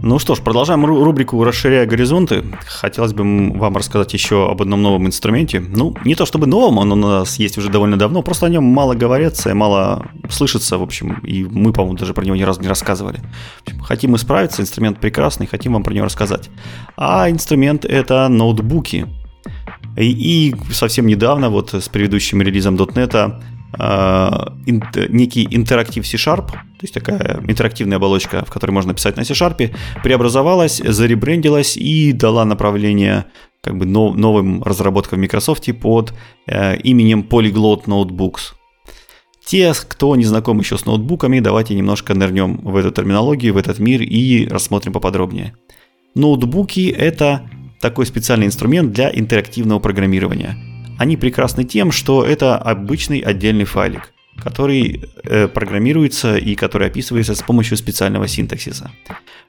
[0.00, 2.44] Ну что ж, продолжаем рубрику «Расширяя горизонты».
[2.66, 5.60] Хотелось бы вам рассказать еще об одном новом инструменте.
[5.60, 8.64] Ну, не то чтобы новом, он у нас есть уже довольно давно, просто о нем
[8.64, 12.68] мало говорится, мало слышится, в общем, и мы, по-моему, даже про него ни разу не
[12.68, 13.20] рассказывали.
[13.64, 16.50] Общем, хотим исправиться, инструмент прекрасный, хотим вам про него рассказать.
[16.96, 19.06] А инструмент– это ноутбуки.
[19.96, 23.42] И, и совсем недавно, вот с предыдущим релизом .NET,
[23.78, 29.74] а, некий интерактив C-Sharp, то есть такая интерактивная оболочка, в которой можно писать на C-Sharp,
[30.02, 33.26] преобразовалась, заребрендилась и дала направление
[33.62, 36.12] как бы новым разработкам в Microsoft под
[36.46, 38.54] э, именем Polyglot Notebooks.
[39.44, 43.78] Те, кто не знаком еще с ноутбуками, давайте немножко нырнем в эту терминологию, в этот
[43.78, 45.54] мир и рассмотрим поподробнее.
[46.14, 47.48] Ноутбуки– это
[47.80, 50.56] такой специальный инструмент для интерактивного программирования–
[50.98, 54.12] они прекрасны тем, что это обычный отдельный файлик.
[54.42, 58.90] который э, программируется и который описывается с помощью специального синтаксиса.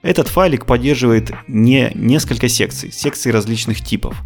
[0.01, 4.21] Этот файлик поддерживает не несколько секций, секций различных типов.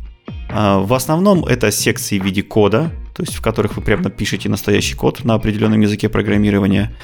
[0.50, 4.48] А, в основном это секции в виде кода, то есть в которых вы прямо пишете
[4.48, 6.96] настоящий код на определенном языке программирования.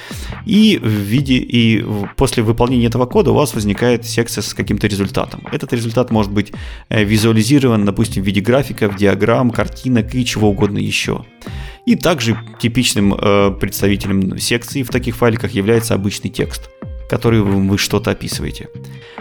[0.46, 1.84] И в виде и
[2.16, 5.44] после выполнения этого кода у вас возникает секция с каким-то результатом.
[5.50, 6.52] Этот результат может быть
[6.88, 11.24] э, визуализирован, допустим, в виде графиков, диаграмм, картинок и чего угодно еще.
[11.84, 16.70] И также типичным э, представителем секции в таких файликах является обычный текст
[17.08, 18.68] который вы что-то описываете.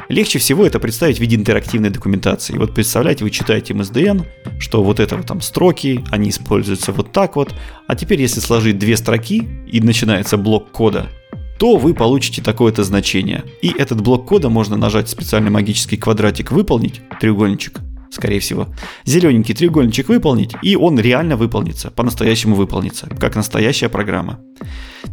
[0.09, 2.57] Легче всего это представить в виде интерактивной документации.
[2.57, 4.25] Вот представляете, вы читаете MSDN,
[4.59, 7.53] что вот это вот там строки, они используются вот так вот,
[7.87, 11.09] а теперь если сложить две строки и начинается блок кода,
[11.59, 13.43] то вы получите такое-то значение.
[13.61, 17.79] И этот блок кода можно нажать специальный магический квадратик «Выполнить», треугольничек,
[18.13, 18.67] скорее всего,
[19.05, 24.39] зелененький треугольничек выполнить, и он реально выполнится, по-настоящему выполнится, как настоящая программа.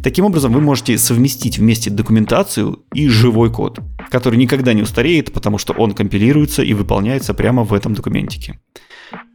[0.03, 3.79] Таким образом, вы можете совместить вместе документацию и живой код,
[4.09, 8.59] который никогда не устареет, потому что он компилируется и выполняется прямо в этом документике.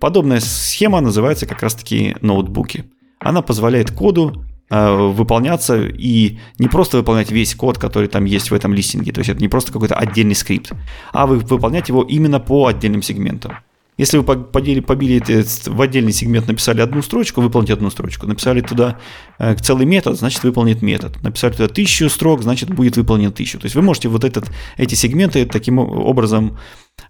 [0.00, 2.84] Подобная схема называется как раз-таки ноутбуки.
[3.18, 8.74] Она позволяет коду выполняться и не просто выполнять весь код, который там есть в этом
[8.74, 10.72] листинге, то есть это не просто какой-то отдельный скрипт,
[11.12, 13.52] а вы выполнять его именно по отдельным сегментам.
[13.98, 18.26] Если вы побили, побили это в отдельный сегмент, написали одну строчку, выполните одну строчку.
[18.26, 18.98] Написали туда
[19.38, 21.22] э, целый метод, значит выполнит метод.
[21.22, 23.58] Написали туда тысячу строк, значит будет выполнен тысячу.
[23.58, 26.58] То есть вы можете вот этот, эти сегменты таким образом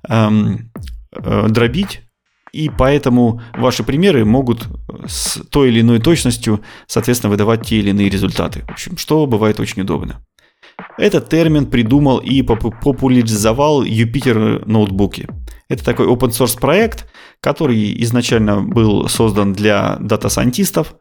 [0.09, 0.70] эм,
[1.12, 2.02] э, дробить,
[2.53, 4.66] и поэтому ваши примеры могут
[5.07, 8.64] с той или иной точностью, соответственно, выдавать те или иные результаты.
[8.68, 10.24] В общем, что бывает очень удобно.
[10.99, 15.28] Этот термин придумал и популяризовал Jupyter ноутбуки.
[15.68, 17.07] Это такой open source проект,
[17.40, 20.95] который изначально был создан для data scientist ов,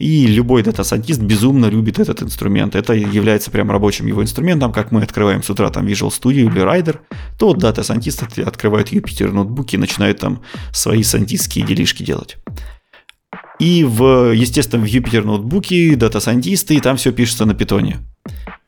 [0.00, 2.74] и любой data scientist безумно любит этот инструмент.
[2.74, 4.72] Это является прям рабочим его инструментом.
[4.72, 7.00] Как мы открываем с утра там Visual Studio или Rider,
[7.38, 10.40] то data scientist ы открывают Jupyter ноутбуки и начинают там
[10.72, 12.38] свои scientist ские делишки делать.
[13.58, 17.98] И в, естественно, в Jupyter ноутбуке data scientist ы, и там все пишется на питоне.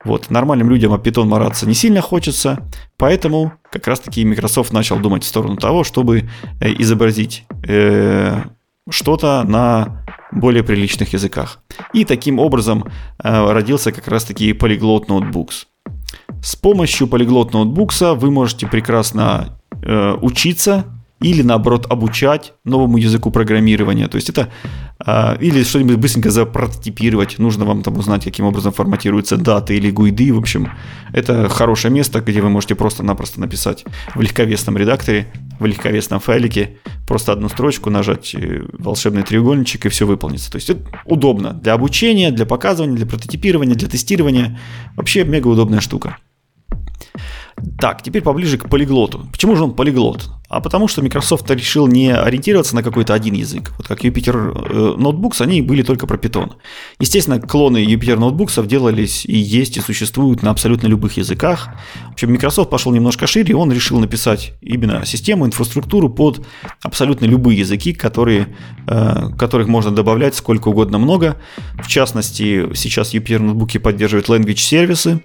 [0.04, 2.68] Вот, нормальным людям о Python мараться не сильно хочется,
[2.98, 6.28] поэтому как раз-таки Microsoft начал думать в сторону того, чтобы
[6.60, 8.42] э, изобразить э,
[8.90, 11.60] что-то на более приличных языках.
[11.92, 12.84] И таким образом
[13.22, 15.66] э, родился как раз-таки Polyglot Notebooks.
[16.42, 20.84] С помощью Polyglot Notebooks вы можете прекрасно э, учиться
[21.20, 24.08] или наоборот обучать новому языку программирования.
[24.08, 24.48] То есть это
[25.40, 27.38] или что-нибудь быстренько запрототипировать.
[27.38, 30.32] Нужно вам там узнать, каким образом форматируются даты или гуиды.
[30.32, 30.70] В общем,
[31.12, 33.84] это хорошее место, где вы можете просто-напросто написать
[34.14, 40.06] в легковесном редакторе, в легковесном файлике просто одну строчку, нажать э, волшебный треугольничек и все
[40.06, 40.50] выполнится.
[40.50, 44.58] То есть это удобно для обучения, для показывания, для прототипирования, для тестирования.
[44.96, 46.18] Вообще мега удобная штука.
[47.78, 49.26] Так, теперь поближе к полиглоту.
[49.30, 50.30] Почему же он полиглот?
[50.52, 53.72] А потому что Microsoft решил не ориентироваться на какой-то один язык.
[53.78, 56.52] Вот как Jupyter э, Notebooks, они были только про Python.
[57.00, 61.70] Естественно, клоны Jupyter Notebooks делались и есть, и существуют на абсолютно любых языках.
[62.10, 66.46] В общем, Microsoft пошел немножко шире, и он решил написать именно систему, инфраструктуру под
[66.82, 68.54] абсолютно любые языки, которые,
[68.86, 71.40] э, которых можно добавлять сколько угодно много.
[71.82, 75.22] В частности, сейчас Jupyter Notebook поддерживает language сервисы,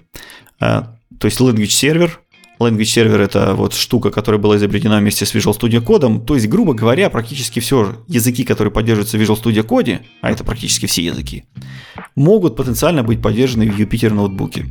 [0.60, 0.82] э,
[1.18, 2.20] то есть language сервер,
[2.58, 6.24] Language Server это вот штука, которая была изобретена вместе с Visual Studio Code.
[6.24, 10.44] То есть, грубо говоря, практически все языки, которые поддерживаются в Visual Studio Code, а это
[10.44, 11.44] практически все языки,
[12.16, 14.66] могут потенциально быть поддержаны в Jupyter ноутбуке.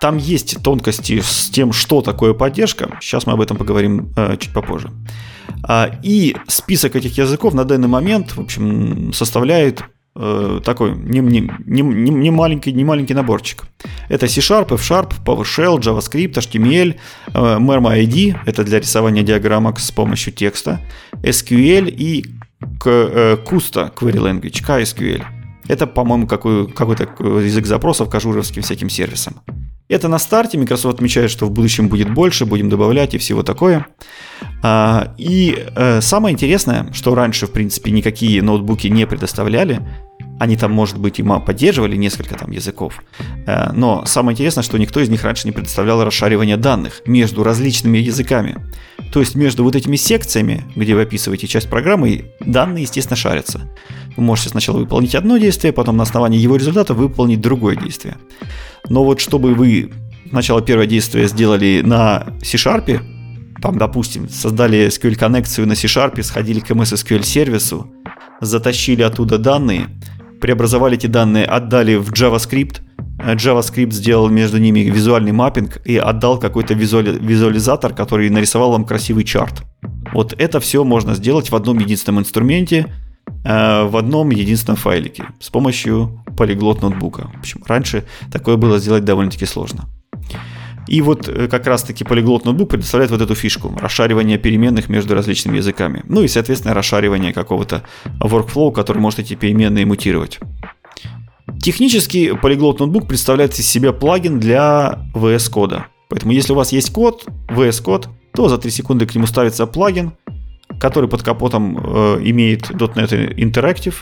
[0.00, 2.98] Там есть тонкости с тем, что такое поддержка.
[3.00, 4.90] Сейчас мы об этом поговорим э, чуть попозже.
[5.62, 9.82] А, и список этих языков на данный момент, в общем, составляет
[10.64, 13.64] такой не, не, не, не, маленький, не маленький наборчик.
[14.08, 16.94] Это C-Sharp, F-Sharp, PowerShell, JavaScript, HTML,
[17.26, 20.80] э, Mermaid, это для рисования диаграммок с помощью текста,
[21.22, 22.24] SQL и
[22.80, 25.22] Kusto Query Language, KSQL.
[25.68, 27.08] Это, по-моему, какой, какой-то
[27.40, 29.42] язык запросов к ажуровским всяким сервисам.
[29.88, 30.58] Это на старте.
[30.58, 33.86] Microsoft отмечает, что в будущем будет больше, будем добавлять и всего такое.
[34.62, 39.80] А, и э, самое интересное, что раньше, в принципе, никакие ноутбуки не предоставляли,
[40.38, 43.02] они там, может быть, и поддерживали несколько там языков.
[43.46, 47.98] Э, но самое интересное, что никто из них раньше не предоставлял расшаривание данных между различными
[47.98, 48.56] языками.
[49.12, 53.70] То есть между вот этими секциями, где вы описываете часть программы, данные, естественно, шарятся.
[54.16, 58.16] Вы можете сначала выполнить одно действие, потом на основании его результата выполнить другое действие.
[58.88, 59.90] Но вот чтобы вы
[60.28, 63.00] сначала первое действие сделали на C-Sharp,
[63.60, 67.90] там, допустим, создали SQL-коннекцию на C-Sharp, сходили к MS SQL сервису,
[68.40, 69.88] затащили оттуда данные,
[70.40, 72.80] преобразовали эти данные, отдали в JavaScript,
[73.18, 79.24] JavaScript сделал между ними визуальный маппинг и отдал какой-то визуали- визуализатор, который нарисовал вам красивый
[79.24, 79.64] чарт.
[80.12, 82.92] Вот это все можно сделать в одном единственном инструменте,
[83.44, 87.30] э, в одном единственном файлике с помощью полиглот ноутбука.
[87.34, 89.84] В общем, раньше такое было сделать довольно-таки сложно.
[90.86, 95.56] И вот э, как раз-таки полиглот ноутбук предоставляет вот эту фишку расшаривание переменных между различными
[95.56, 96.02] языками.
[96.08, 97.82] Ну и, соответственно, расшаривание какого-то
[98.20, 100.38] workflow, который может эти переменные мутировать.
[101.62, 105.86] Технически полиглот ноутбук представляет из себя плагин для VS кода.
[106.08, 109.66] Поэтому если у вас есть код, VS код, то за 3 секунды к нему ставится
[109.66, 110.12] плагин,
[110.78, 113.94] который под капотом э, имеет .NET Interactive,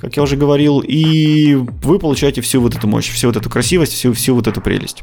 [0.00, 3.92] как я уже говорил, и вы получаете всю вот эту мощь, всю вот эту красивость,
[3.92, 5.02] всю, всю вот эту прелесть.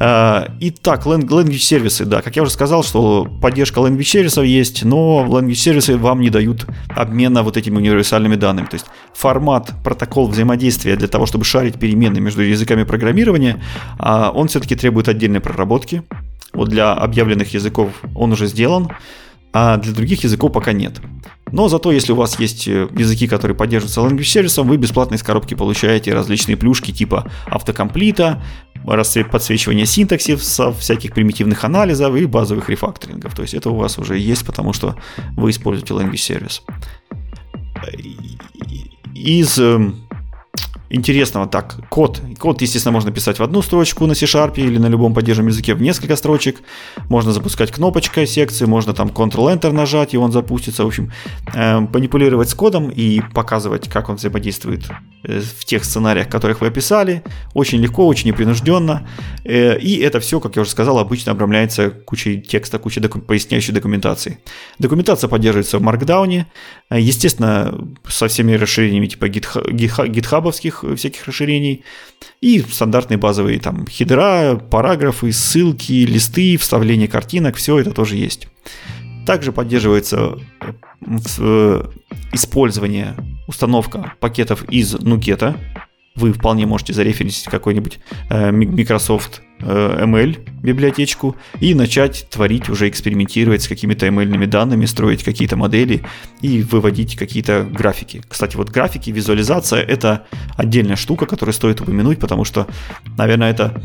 [0.00, 5.26] Э, итак, language сервисы, да, как я уже сказал, что поддержка language сервисов есть, но
[5.28, 8.66] language сервисы вам не дают обмена вот этими универсальными данными.
[8.66, 13.62] То есть формат, протокол взаимодействия для того, чтобы шарить переменные между языками программирования,
[13.98, 16.02] а, он все-таки требует отдельной проработки.
[16.54, 18.88] Вот для объявленных языков он уже сделан,
[19.52, 21.00] а для других языков пока нет.
[21.52, 25.22] Но зато, если у вас есть э, языки, которые поддерживаются language сервисом, вы бесплатно из
[25.22, 28.42] коробки получаете различные плюшки типа автокомплита,
[28.84, 33.34] подсвечивание синтаксиса, всяких примитивных анализов и базовых рефакторингов.
[33.34, 34.96] То есть это у вас уже есть, потому что
[35.36, 36.62] вы используете language сервис.
[39.14, 40.08] Из эм,
[40.90, 41.76] интересного так.
[41.88, 42.20] Код.
[42.38, 45.80] Код, естественно, можно писать в одну строчку на C-Sharp или на любом поддержанном языке в
[45.80, 46.60] несколько строчек.
[47.08, 50.84] Можно запускать кнопочкой секции, можно там Ctrl-Enter нажать, и он запустится.
[50.84, 51.12] В общем,
[51.54, 54.82] э, манипулировать с кодом и показывать, как он взаимодействует
[55.22, 57.22] э, в тех сценариях, которых вы описали.
[57.54, 59.08] Очень легко, очень непринужденно.
[59.44, 63.72] Э, и это все, как я уже сказал, обычно обрамляется кучей текста, кучей доку- поясняющей
[63.72, 64.38] документации.
[64.80, 66.46] Документация поддерживается в Markdown.
[66.90, 67.72] Естественно,
[68.08, 71.84] со всеми расширениями типа гитхабовских Всяких расширений.
[72.40, 78.48] И стандартные базовые там header а, параграфы, ссылки, листы, вставление картинок, все это тоже есть.
[79.26, 80.38] Также поддерживается
[81.38, 81.84] э,
[82.32, 83.16] использование,
[83.46, 85.56] установка пакетов из NuGet,
[86.16, 92.88] вы вполне можете за reference ить какой-нибудь э, Microsoft ML библиотечку и начать творить, уже
[92.88, 96.02] экспериментировать с какими-то ML данными, строить какие-то модели
[96.40, 98.22] и выводить какие-то графики.
[98.28, 102.66] Кстати, вот графики, визуализация— это отдельная штука, которую стоит упомянуть, потому что,
[103.16, 103.82] наверное, это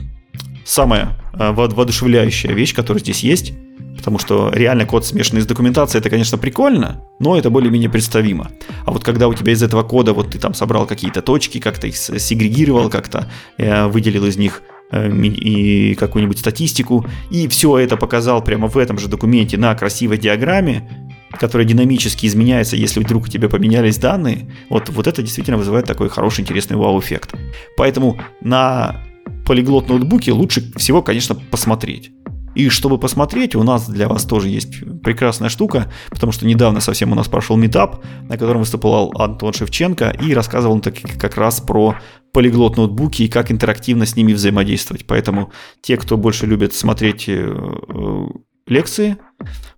[0.66, 3.54] самая э, воодушевляющая вещь, которая здесь есть,
[3.98, 8.52] потому что реально код смешанный с документацией, это, конечно, прикольно, но это более-менее представимо.
[8.86, 11.88] А вот когда у тебя из этого кода вот ты там собрал какие-то точки, как-то
[11.88, 18.44] их сегрегировал, как-то э, выделил из них э, и какую-нибудь статистику, и все это показал
[18.44, 20.90] прямо в этом же документе на красивой диаграмме,
[21.32, 26.10] которая динамически изменяется, если вдруг у тебя поменялись данные, вот, вот это действительно вызывает такой
[26.10, 27.34] хороший, интересный вау-эффект.
[27.78, 29.02] Поэтому на
[29.46, 32.12] полиглот ноутбуке лучше всего, конечно, посмотреть.
[32.56, 37.12] И чтобы посмотреть, у нас для вас тоже есть прекрасная штука, потому что недавно совсем
[37.12, 41.60] у нас прошел метап, на котором выступал Антон Шевченко и рассказывал он так, как раз
[41.60, 41.96] про
[42.32, 45.06] полиглот ноутбуки и как интерактивно с ними взаимодействовать.
[45.06, 45.52] Поэтому
[45.82, 48.26] те, кто больше любит смотреть э, э,
[48.68, 49.18] лекции,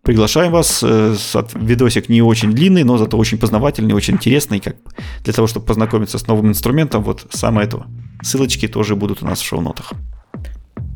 [0.02, 0.82] приглашаем вас.
[0.84, 1.16] Э,
[1.56, 4.60] видосик не очень длинный, но зато очень познавательный, очень интересный.
[4.60, 4.78] Как
[5.24, 7.86] для того, чтобы познакомиться с новым инструментом, вот самое то.
[8.22, 9.94] Ссылочки тоже будут у нас в шоу-нотах.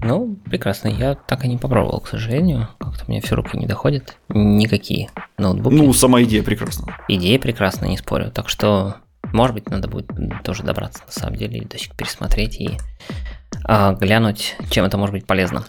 [0.03, 0.87] Ну, прекрасно.
[0.87, 2.69] Я так и не попробовал, к сожалению.
[2.79, 4.17] Как-то мне все руки не доходят.
[4.29, 5.75] Никакие ноутбуки.
[5.75, 6.97] Ну, сама идея прекрасна.
[7.07, 8.31] Идея прекрасна, не спорю.
[8.31, 8.95] Так что,
[9.31, 10.07] может быть, надо будет
[10.43, 12.77] тоже добраться на самом деле, или видосик пересмотреть и
[13.63, 15.65] а, глянуть, чем это может быть полезно.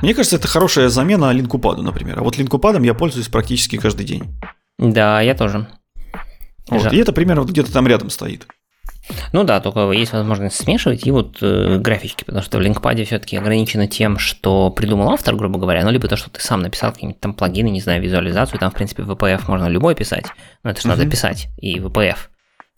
[0.00, 2.18] Мне кажется, это хорошая замена линкупаду, например.
[2.18, 4.34] А вот линкупадом я пользуюсь практически каждый день.
[4.78, 5.66] Да, я тоже.
[6.68, 8.46] Вот, и это примерно где-то там рядом стоит.
[9.32, 13.36] Ну да, только есть возможность смешивать и вот э, графички, потому что в линкпаде все-таки
[13.36, 17.20] ограничено тем, что придумал автор, грубо говоря, ну либо то, что ты сам написал какие-нибудь
[17.20, 20.26] там плагины, не знаю, визуализацию, там в принципе VPF можно любой писать,
[20.62, 22.16] но это же надо писать и VPF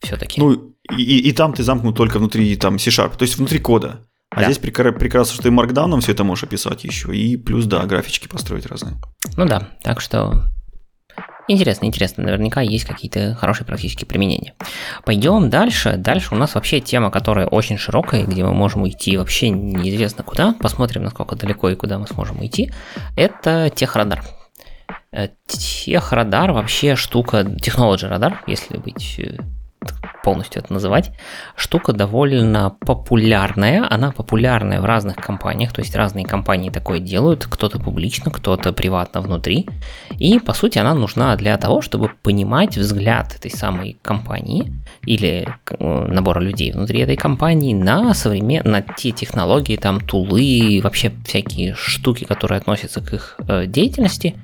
[0.02, 0.40] все-таки.
[0.40, 4.00] Ну и, и там ты замкнут только внутри там C-Sharp, то есть внутри кода.
[4.30, 4.44] А да.
[4.46, 8.66] здесь прекрасно, что ты маркдауном все это можешь описать еще, и плюс, да, графички построить
[8.66, 8.96] разные.
[9.36, 10.42] Ну да, так что
[11.48, 12.24] Интересно, интересно.
[12.24, 14.54] Наверняка есть какие-то хорошие практические применения.
[15.04, 15.96] Пойдем дальше.
[15.96, 20.54] Дальше у нас вообще тема, которая очень широкая, где мы можем уйти вообще неизвестно куда.
[20.60, 22.72] Посмотрим, насколько далеко и куда мы сможем уйти.
[23.16, 24.24] Это техрадар.
[25.12, 29.36] Э, техрадар вообще штука, технология радар, если быть э,
[30.26, 31.12] полностью это называть.
[31.54, 37.78] Штука довольно популярная, она популярная в разных компаниях, то есть разные компании такое делают, кто-то
[37.78, 39.68] публично, кто-то приватно внутри.
[40.18, 44.72] И, по сути, она нужна для того, чтобы понимать взгляд этой самой компании
[45.04, 48.62] или э, набора людей внутри этой компании на современ...
[48.64, 54.34] на те технологии, там, тулы, вообще всякие штуки, которые относятся к их э, деятельности,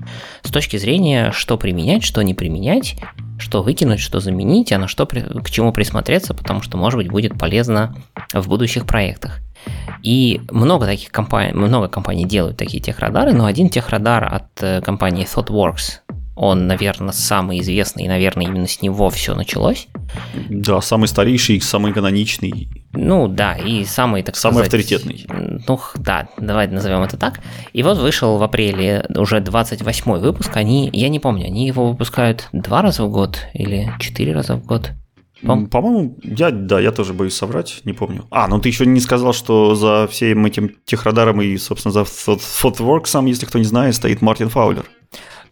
[0.43, 2.97] с точки зрения, что применять, что не применять,
[3.39, 7.39] что выкинуть, что заменить, а на что к чему присмотреться, потому что, может быть, будет
[7.39, 7.95] полезно
[8.33, 9.41] в будущих проектах.
[10.03, 15.25] И много таких компаний, много компаний делают такие техрадары, но один техрадар от э, компании
[15.25, 16.01] ThoughtWorks,
[16.35, 19.87] он, наверное, самый известный, и, наверное, именно с него все началось.
[20.49, 22.69] Да, самый старейший, самый каноничный.
[22.93, 24.93] Ну да, и самый, так самый сказать...
[24.93, 25.27] авторитетный.
[25.67, 27.41] Ну да, давай назовем это так.
[27.73, 30.57] И вот вышел в апреле уже 28 выпуск.
[30.57, 34.65] Они, я не помню, они его выпускают два раза в год или четыре раза в
[34.67, 34.93] год.
[35.45, 38.27] По- По-моему, я, да, я тоже боюсь соврать, не помню.
[38.31, 43.27] А, ну ты еще не сказал, что за всем этим техрадаром и, собственно, за ThoughtWorks,
[43.29, 44.85] если кто не знает, стоит Мартин Фаулер.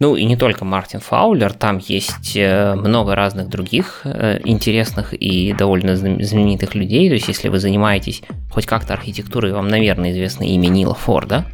[0.01, 5.53] Ну и не только Мартин Фаулер, там есть э, много разных других э, интересных и
[5.53, 7.07] довольно знаменитых людей.
[7.07, 11.45] То есть, если вы занимаетесь хоть как-то архитектурой, вам, наверное, известно имя Нила Форда.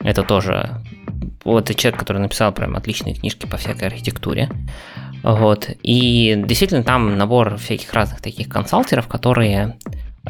[0.00, 0.82] Это тоже
[1.44, 4.50] вот это человек, который написал прям отличные книжки по всякой архитектуре.
[5.22, 5.70] Вот.
[5.84, 9.76] И действительно там набор всяких разных таких консалтеров, которые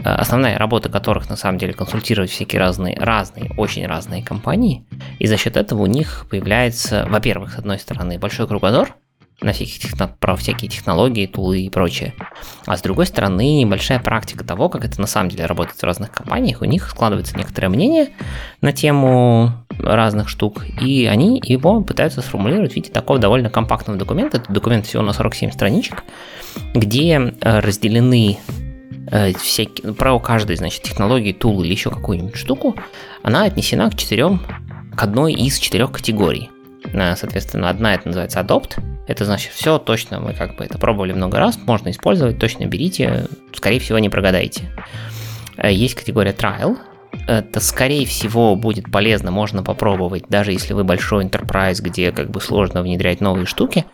[0.04, 4.84] основная работа которых на самом деле консультировать всякие разные, разные, очень разные компании.
[5.18, 8.94] И за счет этого у них появляется, во-первых, с одной стороны, большой кругозор
[9.42, 12.14] на всяких, про всякие технологии, тулы и прочее.
[12.64, 16.10] А с другой стороны, большая практика того, как это на самом деле работает в разных
[16.10, 16.62] компаниях.
[16.62, 18.08] У них складывается некоторое мнение
[18.62, 24.38] на тему разных штук, и они его пытаются сформулировать в виде такого довольно компактного документа.
[24.38, 26.02] Это документ всего на 47 страничек,
[26.74, 28.38] где э, разделены
[29.10, 32.74] Э, всякие, про каждой, значит, технологии, тул или еще какую-нибудь штуку,
[33.22, 34.40] она отнесена к четырем,
[34.96, 36.50] к одной из четырех категорий.
[36.92, 41.12] Э, соответственно, одна это называется adopt, это значит все точно, мы как бы это пробовали
[41.12, 44.64] много раз, можно использовать, точно берите, скорее всего не прогадаете.
[45.56, 46.76] Э, есть категория trial,
[47.28, 52.40] это скорее всего будет полезно, можно попробовать, даже если вы большой enterprise, где как бы
[52.40, 53.84] сложно внедрять новые штуки,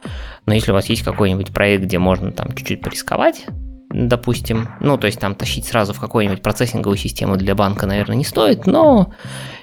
[0.46, 3.44] но если у вас есть какой-нибудь проект, где можно там чуть-чуть порисковать,
[3.92, 4.68] допустим.
[4.80, 8.66] Ну, то есть там тащить сразу в какую-нибудь процессинговую систему для банка, наверное, не стоит,
[8.66, 9.12] но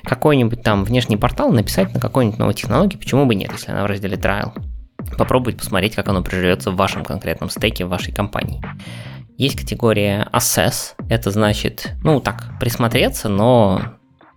[0.04, 3.88] какой-нибудь там внешний портал написать на какой-нибудь новой технологии, почему бы нет, если она в
[3.88, 4.54] разделе trial.
[5.18, 8.62] Попробовать посмотреть, как оно приживется в вашем конкретном стеке, в вашей компании.
[9.38, 13.82] Есть категория Assess, это значит, ну так, присмотреться, но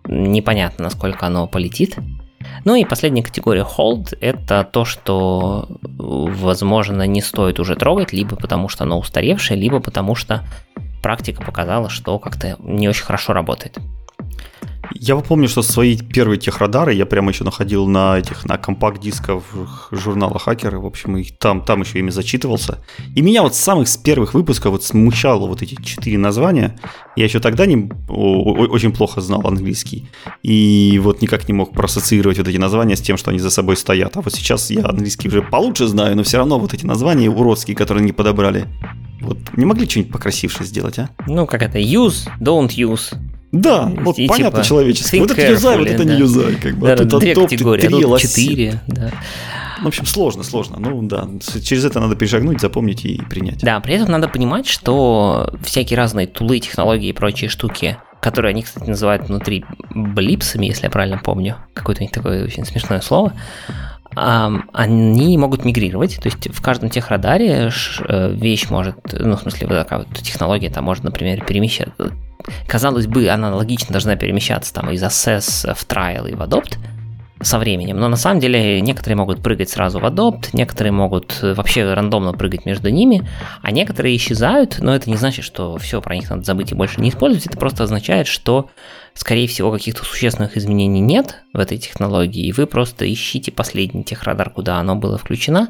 [0.07, 1.97] непонятно, насколько оно полетит.
[2.65, 8.69] Ну и последняя категория hold– это то, что, возможно, не стоит уже трогать, либо потому
[8.69, 10.43] что оно устаревшее, либо потому что
[11.03, 13.79] практика показала, что как-то не очень хорошо работает.
[14.95, 20.39] Я помню, что свои первые техрадары я прямо еще находил на этих, на компакт-дисках журнала
[20.39, 22.85] Хакеры, в общем, и там, там еще ими зачитывался.
[23.15, 26.79] И меня вот с самых с первых выпусков вот смущало вот эти четыре названия.
[27.17, 30.09] Я еще тогда не, о, очень плохо знал английский.
[30.43, 33.77] И вот никак не мог проассоциировать вот эти названия с тем, что они за собой
[33.77, 34.17] стоят.
[34.17, 37.77] А вот сейчас я английский уже получше знаю, но все равно вот эти названия уродские,
[37.77, 38.67] которые не подобрали.
[39.21, 41.11] Вот не могли что-нибудь покрасивше сделать, а?
[41.27, 43.15] Ну, как это, use, don't use.
[43.53, 45.17] Да, вот и, понятно типа, человечески.
[45.17, 46.15] Вот это юзай, вот это да.
[46.15, 46.55] не юзай.
[46.57, 46.87] Как бы.
[46.87, 48.81] Да, а две категории, 3, а четыре.
[48.87, 49.13] Да.
[49.83, 50.77] В общем, сложно, сложно.
[50.79, 51.29] Ну да,
[51.63, 53.61] через это надо перешагнуть, запомнить и принять.
[53.63, 58.63] Да, при этом надо понимать, что всякие разные тулы, технологии и прочие штуки, которые они,
[58.63, 63.35] кстати, называют внутри блипсами, если я правильно помню, какое-то у них такое очень смешное слово,
[64.15, 67.71] они могут мигрировать, то есть в каждом техрадаре
[68.09, 72.13] э, вещь может, ну, в смысле, вот такая вот технология там может, например, перемещаться,
[72.67, 76.79] казалось бы, она логично должна перемещаться там из Assess в Trial и в Adopt
[77.43, 81.93] со временем, но на самом деле некоторые могут прыгать сразу в Adopt, некоторые могут вообще
[81.93, 83.29] рандомно прыгать между ними,
[83.63, 87.01] а некоторые исчезают, но это не значит, что все, про них надо забыть и больше
[87.01, 88.71] не использовать, это просто означает, что,
[89.15, 94.51] скорее всего, каких-то существенных изменений нет в этой технологии, и вы просто ищите последний техрадар,
[94.51, 95.69] куда оно было включено,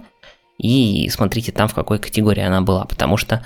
[0.59, 3.45] и смотрите там, в какой категории она была, потому что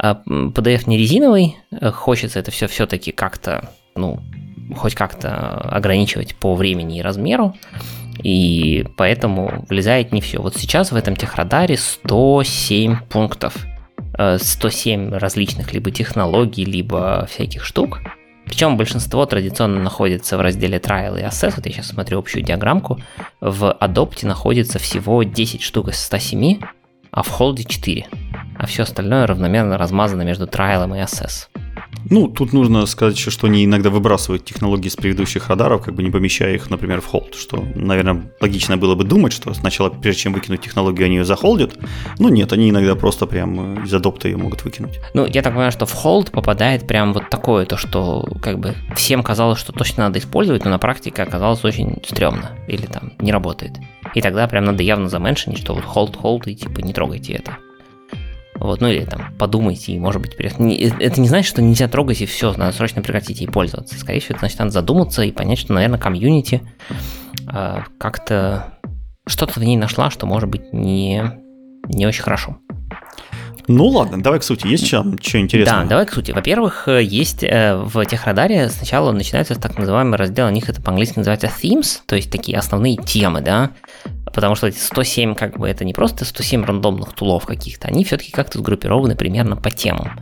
[0.00, 4.20] а PDF не резиновый, э, хочется это все все-таки как-то, ну,
[4.76, 7.54] хоть как-то ограничивать по времени и размеру,
[8.22, 10.40] и поэтому влезает не все.
[10.40, 13.66] Вот сейчас в этом техрадаре 107 пунктов,
[14.16, 18.00] 107 э, различных либо технологий, либо всяких штук.
[18.44, 21.54] Причем большинство традиционно находится в разделе Trial и Assess.
[21.56, 22.98] Вот я сейчас смотрю общую диаграммку.
[23.40, 26.58] В Adopt находится всего 10 штук из 107,
[27.10, 28.06] а в Hold 4.
[28.58, 31.48] а все остальное равномерно размазано между трайлом и assess.
[32.10, 36.02] Ну, тут нужно сказать еще, что они иногда выбрасывают технологии с предыдущих радаров, как бы
[36.02, 40.22] не помещая их, например, в холд, что, наверное, логично было бы думать, что сначала, прежде
[40.22, 41.76] чем выкинуть технологию, они ее захолдят.
[42.18, 44.98] Но нет, они иногда просто прям из адопта ее могут выкинуть.
[45.14, 48.74] Ну, я так понимаю, что в холд попадает прям вот такое, то, что как бы
[48.96, 53.32] всем казалось, что точно надо использовать, но на практике оказалось очень стрёмно или там не
[53.32, 53.72] работает.
[54.14, 57.58] И тогда прям надо явно заменшинить, что вот холд, холд и типа не трогайте это.
[58.58, 60.54] Вот, ну или там подумайте, и может быть перех...
[60.54, 63.98] Это не значит, что нельзя трогать и все, надо срочно прекратить ей пользоваться.
[63.98, 66.62] Скорее всего, это значит, надо задуматься и понять, что, наверное, комьюнити
[67.52, 68.74] э, как-то
[69.26, 71.22] что-то в ней нашла, что может быть не,
[71.86, 72.58] не очень хорошо.
[73.68, 74.66] Ну ладно, давай к сути.
[74.66, 75.82] Есть что, что интересного?
[75.82, 76.30] Да, давай к сути.
[76.30, 81.18] Во-первых, э, есть э, в техрадаре сначала начинается так называемый раздел, у них это по-английски
[81.18, 83.72] называется themes, то есть такие основные темы, да,
[84.32, 88.32] потому что эти 107 как бы это не просто 107 рандомных тулов каких-то, они все-таки
[88.32, 90.18] как-то сгруппированы примерно по темам.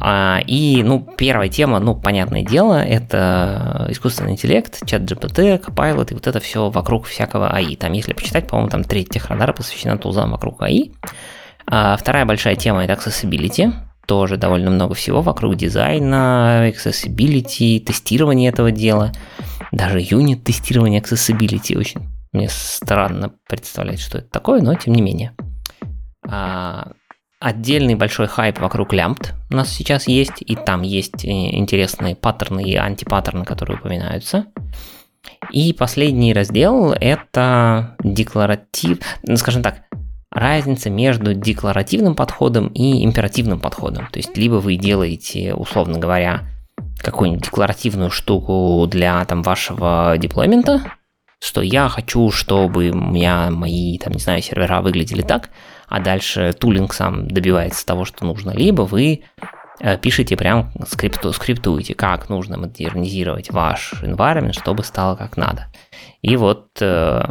[0.00, 6.14] А, и, ну, первая тема, ну, понятное дело, это искусственный интеллект, чат GPT, Copilot и
[6.14, 7.76] вот это все вокруг всякого АИ.
[7.76, 10.90] Там, если почитать, по-моему, там треть техрадара посвящена тулзам вокруг АИ.
[11.66, 13.72] А вторая большая тема это accessibility,
[14.06, 19.12] тоже довольно много всего вокруг дизайна, accessibility, тестирования этого дела,
[19.72, 25.34] даже юнит тестирования accessibility очень мне странно представлять, что это такое, но тем не менее.
[26.28, 26.92] А,
[27.40, 32.62] отдельный большой хайп вокруг лямбд у нас сейчас есть, и там есть э, интересные паттерны
[32.62, 34.46] и антипаттерны, которые упоминаются.
[35.50, 38.98] И последний раздел– это декларатив,
[39.34, 39.82] скажем так,
[40.30, 44.06] разница между декларативным подходом и императивным подходом.
[44.12, 46.42] То есть, либо вы делаете, условно говоря,
[46.98, 50.92] какую-нибудь декларативную штуку для там, вашего деплоймента,
[51.46, 55.50] что я хочу, чтобы у меня мои, там, не знаю, сервера выглядели так,
[55.88, 59.22] а дальше тулинг сам добивается того, что нужно, либо вы
[59.80, 65.66] э, пишите прям скрипту, скриптуете, как нужно модернизировать ваш environment, чтобы стало как надо.
[66.20, 67.22] И вот э,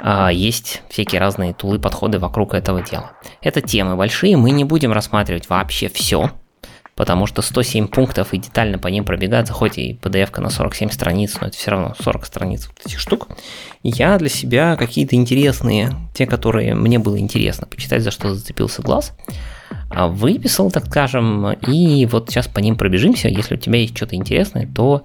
[0.00, 3.12] а, есть всякие разные тулы, подходы вокруг этого дела.
[3.40, 6.32] Это темы большие, мы не будем рассматривать вообще все,
[6.96, 11.38] потому что 107 пунктов и детально по ним пробегаться, хоть и PDF на 47 страниц,
[11.40, 13.28] но это все равно 40 страниц вот этих штук.
[13.82, 19.12] Я для себя какие-то интересные, те, которые мне было интересно почитать, за что зацепился глаз,
[19.90, 23.28] а, выписал, так скажем, и вот сейчас по ним пробежимся.
[23.28, 25.02] Если у тебя есть что-то интересное, то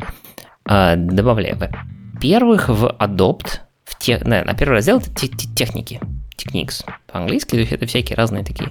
[0.69, 1.55] э, добавляй.
[1.55, 6.01] Во-первых, в Adopt в те, на, на первый раздел это техники,
[6.37, 8.69] techniques по-английски, то есть это всякие разные такие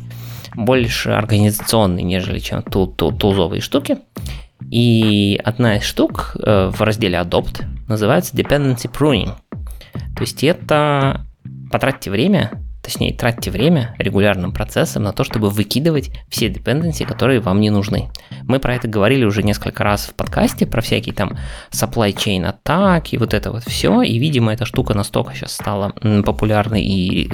[0.57, 3.99] больше организационные, нежели чем тул, тул, тулзовые штуки.
[4.71, 9.35] И одна из штук э, в разделе Adopt называется Dependency Pruning.
[10.17, 11.27] То есть это
[11.71, 17.61] потратьте время точнее, тратьте время регулярным процессом на то, чтобы выкидывать все dependency, которые вам
[17.61, 18.11] не нужны.
[18.45, 21.37] Мы про это говорили уже несколько раз в подкасте, про всякие там
[21.73, 26.83] supply chain атаки, вот это вот все, и, видимо, эта штука настолько сейчас стала популярной
[26.85, 27.29] и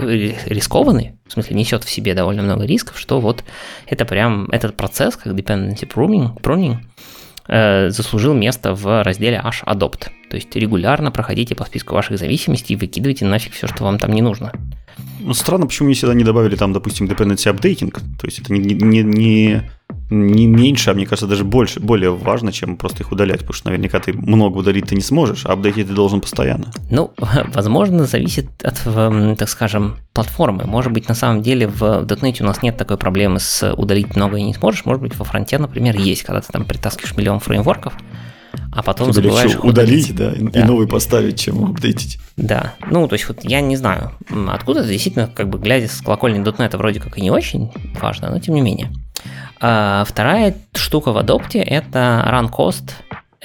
[0.46, 3.44] рискованной, в смысле, несет в себе довольно много рисков, что вот
[3.86, 6.78] это прям, этот процесс, как dependency pruning, pruning
[7.46, 10.06] э, заслужил место в разделе H Adopt.
[10.30, 14.12] То есть регулярно проходите по списку ваших зависимостей и выкидывайте нафиг все, что вам там
[14.14, 14.50] не нужно.
[15.22, 17.92] Ну, странно, почему не всегда не добавили там, допустим, dependency updating.
[17.92, 19.70] То есть это не, не, не,
[20.10, 23.68] не меньше, а мне кажется, даже больше, более важно, чем просто их удалять, потому что
[23.68, 26.70] наверняка ты много удалить ты не сможешь, а апдейтить ты должен постоянно.
[26.90, 27.12] Ну,
[27.54, 28.80] возможно, зависит от,
[29.38, 30.64] так скажем, платформы.
[30.64, 34.36] Может быть, на самом деле в .NET у нас нет такой проблемы с удалить много
[34.36, 34.84] и не сможешь.
[34.84, 37.94] Может быть, во фронте, например, есть, когда ты там притаскиваешь миллион фреймворков,
[38.72, 42.18] а потом Тебе забываешь удалить, удалить, да, да, и новый поставить, чем апдейтить.
[42.36, 44.12] Да, ну, то есть вот я не знаю,
[44.48, 47.70] откуда это действительно, как бы, глядя с колокольни .NET, вроде как и не очень
[48.00, 48.90] важно, но тем не менее.
[49.60, 52.92] А вторая штука в Adopt это run cost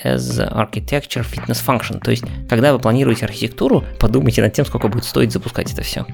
[0.03, 1.99] as architecture fitness function.
[1.99, 6.05] То есть, когда вы планируете архитектуру, подумайте над тем, сколько будет стоить запускать это все.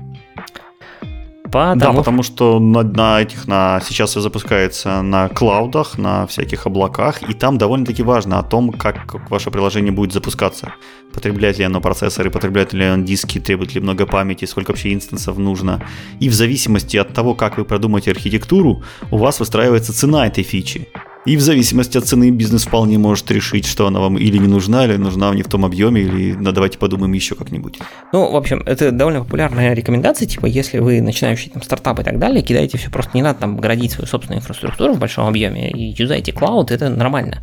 [1.53, 1.79] Потому...
[1.79, 7.21] Да, потому что на, на этих, на, сейчас все запускается на клаудах, на всяких облаках,
[7.29, 10.73] и там довольно-таки важно о том, как ваше приложение будет запускаться.
[11.13, 15.37] Потребляет ли оно процессоры, потребляет ли оно диски, требует ли много памяти, сколько вообще инстансов
[15.37, 15.85] нужно.
[16.19, 18.81] И в зависимости от того, как вы продумаете архитектуру,
[19.11, 20.87] у вас выстраивается цена этой фичи.
[21.25, 24.85] И в зависимости от цены бизнес вполне может решить, что она вам или не нужна,
[24.85, 27.79] или нужна не в том объеме, или ну, давайте подумаем еще как-нибудь.
[28.11, 32.19] Ну, в общем, это довольно популярная рекомендация, типа, если вы начинающий там стартап и так
[32.19, 35.95] далее, кидаете все, просто не надо там градить свою собственную инфраструктуру в большом объеме и
[35.97, 37.41] юзайте клауд, это нормально.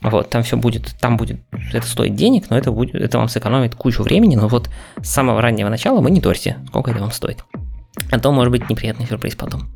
[0.00, 1.40] Вот, там все будет, там будет,
[1.72, 4.70] это стоит денег, но это будет, это вам сэкономит кучу времени, но вот
[5.02, 7.44] с самого раннего начала мониторьте, сколько это вам стоит.
[8.12, 9.68] А то может быть неприятный сюрприз потом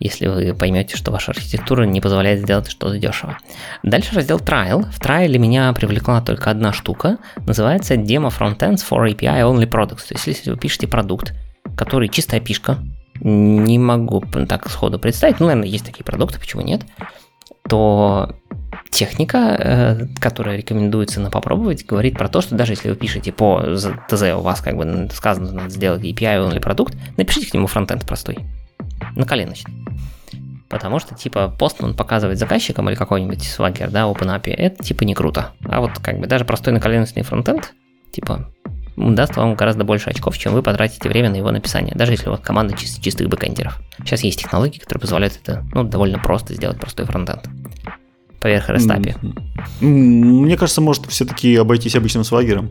[0.00, 3.38] если вы поймете, что ваша архитектура не позволяет сделать что-то дешево.
[3.82, 4.84] Дальше раздел Trial.
[4.90, 10.08] В Trial меня привлекла только одна штука, называется Demo Frontends for API Only Products.
[10.08, 11.34] То есть, если вы пишете продукт,
[11.76, 12.78] который чистая пишка,
[13.20, 16.82] не могу так сходу представить, ну, наверное, есть такие продукты, почему нет,
[17.68, 18.34] то
[18.90, 23.62] техника, э, которая рекомендуется на попробовать, говорит про то, что даже если вы пишете по
[24.08, 28.04] ТЗ, у вас как бы сказано, надо сделать API only продукт, напишите к нему фронтенд
[28.04, 28.38] простой,
[29.14, 29.74] на коленочный.
[30.68, 35.52] Потому что, типа, Postman показывать заказчикам или какой-нибудь Swagger, да, OpenAPI, это, типа, не круто.
[35.66, 37.74] А вот, как бы, даже простой наколеночный фронтенд,
[38.10, 38.50] типа,
[38.96, 42.30] даст вам гораздо больше очков, чем вы потратите время на его написание, даже если у
[42.32, 43.80] вас команда чист, чистых бэкэндеров.
[43.98, 47.48] Сейчас есть технологии, которые позволяют это ну, довольно просто сделать простой фронтенд
[48.40, 48.88] поверх REST
[49.80, 52.70] Мне кажется, может все-таки обойтись обычным свагером.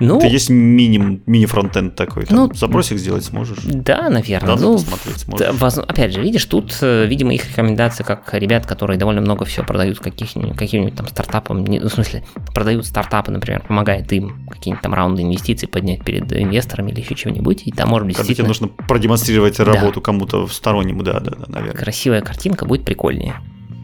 [0.00, 2.24] Ну, Это есть мини, мини-фронтенд такой.
[2.24, 3.58] Там ну, запросик сделать сможешь.
[3.64, 4.56] Да, наверное.
[4.56, 5.58] Данные ну, посмотреть сможешь.
[5.60, 9.66] Да, опять же, видишь, тут, э, видимо, их рекомендации как ребят, которые довольно много всего
[9.66, 12.24] продают каких-нибудь, каким-нибудь там стартапам, ну, в смысле,
[12.54, 17.62] продают стартапы, например, помогает им какие-нибудь там раунды инвестиций поднять перед инвесторами или еще чего-нибудь,
[17.66, 20.00] и там может быть Когда тебе нужно продемонстрировать работу да.
[20.00, 21.78] кому-то стороннему, да, да, да, наверное.
[21.78, 23.36] Красивая картинка будет прикольнее.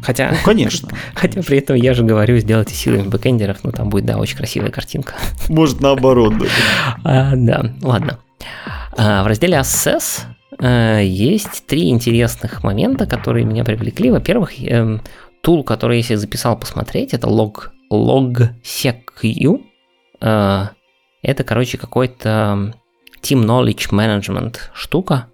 [0.06, 0.88] Хотя, ну, конечно.
[1.14, 4.70] Хотя при этом я же говорю, сделайте силами бэкэндеров, ну там будет, да, очень красивая
[4.70, 5.14] картинка.
[5.48, 6.46] Может, наоборот, да.
[7.04, 8.20] а, да, ладно.
[8.96, 10.20] А, в разделе Assess
[10.60, 14.12] а, есть три интересных момента, которые меня привлекли.
[14.12, 15.00] Во-первых, э,
[15.42, 19.00] тул, который я себе записал посмотреть, это log, logseq.
[20.20, 20.66] Э,
[21.22, 22.72] это, короче, какой-то
[23.22, 25.26] Team Knowledge Management штука,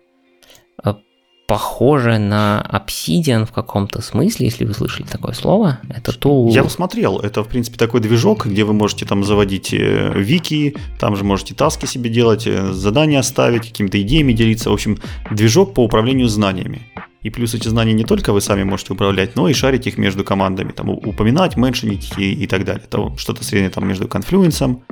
[1.52, 5.80] похоже на Obsidian в каком-то смысле, если вы слышали такое слово.
[5.90, 6.50] Это тул...
[6.50, 11.14] Я посмотрел, это, в принципе, такой движок, где вы можете там заводить э, вики, там
[11.14, 14.70] же можете таски себе делать, э, задания ставить, какими-то идеями делиться.
[14.70, 14.96] В общем,
[15.30, 16.80] движок по управлению знаниями.
[17.23, 20.24] И плюс эти знания не только вы сами можете управлять, но и шарить их между
[20.24, 22.82] командами, там упоминать, меншинить и, и так далее.
[22.85, 24.82] Это что-то среднее там между конфлюенсом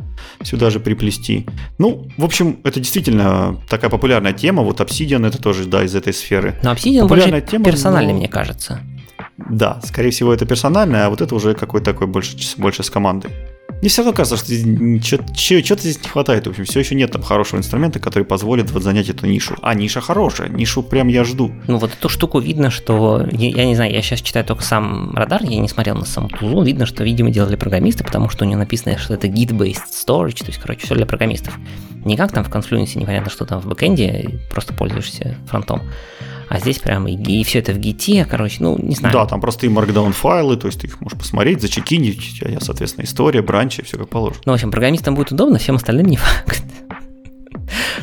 [0.42, 1.46] сюда же приплести.
[1.78, 4.62] Ну, в общем, это действительно такая популярная тема.
[4.62, 6.56] Вот Obsidian это тоже, да, из этой сферы.
[6.62, 8.18] Но Obsidian популярная больше тема, персональный, но...
[8.18, 8.80] мне кажется.
[9.36, 13.30] Да, скорее всего, это персональное, а вот это уже какой-то такой больше, больше с командой.
[13.80, 16.46] Мне все равно кажется, что чего-то здесь не хватает.
[16.46, 19.56] В общем, все еще нет там хорошего инструмента, который позволит вот занять эту нишу.
[19.62, 21.50] А ниша хорошая, нишу прям я жду.
[21.66, 25.14] Ну вот эту штуку видно, что, я, я не знаю, я сейчас читаю только сам
[25.14, 28.48] радар, я не смотрел на саму тулу, видно, что, видимо, делали программисты, потому что у
[28.48, 31.58] него написано, что это git-based storage, то есть, короче, все для программистов.
[32.04, 35.82] Не как там в Confluence, непонятно, что там в бэкэнде, просто пользуешься фронтом
[36.50, 39.14] а здесь прямо и, и все это в гите, короче, ну, не знаю.
[39.14, 43.04] Да, там простые markdown файлы, то есть ты их можешь посмотреть, зачекинить, а я, соответственно,
[43.04, 44.42] история, бранчи, все как положено.
[44.46, 46.64] Ну, в общем, программистам будет удобно, всем остальным не факт.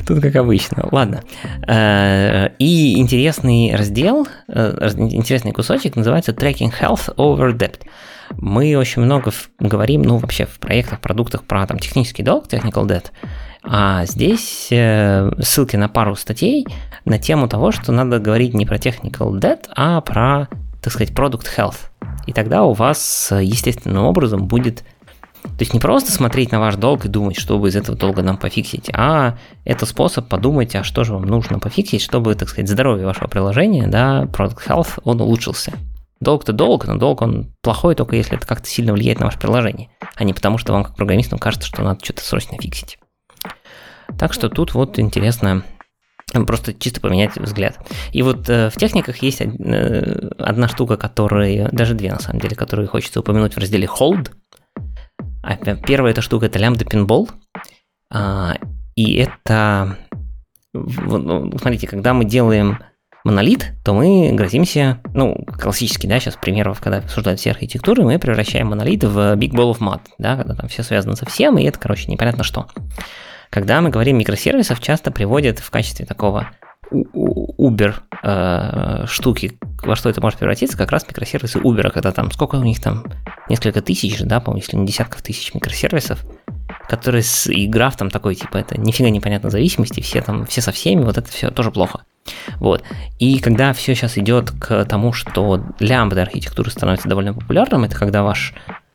[0.06, 0.88] Тут как обычно.
[0.94, 1.24] Ладно.
[1.68, 7.82] Э, и интересный раздел, э, интересный кусочек называется Tracking Health Over Debt.
[8.38, 13.07] Мы очень много говорим, ну, вообще в проектах, продуктах про там технический долг, technical debt,
[13.69, 16.65] а здесь э, ссылки на пару статей
[17.06, 20.48] на тему того, что надо говорить не про technical debt, а про,
[20.81, 21.77] так сказать, product health.
[22.26, 24.84] И тогда у вас естественным образом будет
[25.44, 28.22] то есть не просто смотреть на ваш долг и думать, что бы из этого долга
[28.22, 32.69] нам пофиксить, а это способ подумать, а что же вам нужно пофиксить, чтобы, так сказать,
[32.69, 35.73] здоровье вашего приложения, да, product health, он улучшился.
[36.19, 39.89] Долг-то долг, но долг он плохой только если это как-то сильно влияет на ваше приложение,
[40.15, 42.98] а не потому, что вам как программистам кажется, что надо что-то срочно фиксить.
[44.17, 45.63] Так что тут вот интересно
[46.45, 47.79] просто чисто поменять взгляд.
[48.11, 52.55] И вот э, в техниках есть э, одна штука, которая, даже две на самом деле,
[52.55, 54.31] которые хочется упомянуть в разделе Hold.
[55.41, 57.29] А, первая эта штука это лямбда пинбол.
[58.11, 58.57] А,
[58.95, 59.97] и это,
[60.73, 62.79] ну, смотрите, когда мы делаем
[63.23, 68.67] монолит, то мы грозимся, ну, классический, да, сейчас примеров, когда обсуждают все архитектуры, мы превращаем
[68.67, 71.77] монолит в big ball of mud, да, когда там все связано со всем, и это,
[71.77, 72.67] короче, непонятно что.
[73.49, 76.49] Когда мы говорим микросервисов, часто приводят в качестве такого
[76.91, 82.56] Uber э, штуки, во что это может превратиться, как раз микросервисы Uber, когда там, сколько
[82.56, 83.06] у них там,
[83.49, 86.24] несколько тысяч, да, по-моему, если не десятков тысяч микросервисов,
[86.88, 90.72] которые с и граф там такой, типа, это нифига непонятно зависимости, все там, все со
[90.72, 92.03] всеми, вот это все тоже плохо.
[92.60, 92.84] Вот.
[93.19, 98.24] И когда все сейчас идет к тому, что лямбда архитектуры становится довольно популярным, это когда
[98.24, 98.53] ваш,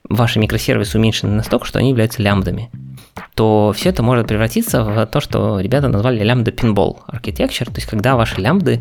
[0.09, 2.71] ваши микросервисы уменьшены настолько, что они являются лямбдами
[3.35, 7.87] то все это может превратиться в то, что ребята назвали лямбда pinball architecture, то есть
[7.87, 8.81] когда ваши лямбды,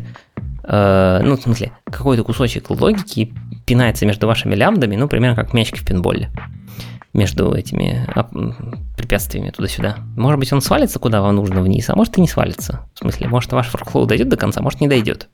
[0.64, 3.32] э, ну, в смысле, какой-то кусочек логики
[3.66, 6.30] пинается между вашими лямбдами, ну, примерно как мячики в пинболе
[7.12, 8.06] между этими
[8.96, 9.98] препятствиями туда-сюда.
[10.16, 12.86] Может быть, он свалится куда вам нужно вниз, а может и не свалится.
[12.94, 15.28] В смысле, может ваш workflow дойдет до конца, может не дойдет.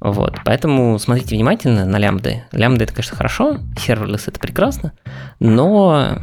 [0.00, 2.44] Вот, поэтому смотрите внимательно на лямбды.
[2.52, 4.92] Лямбды это, конечно, хорошо, серверлесс это прекрасно,
[5.40, 6.16] но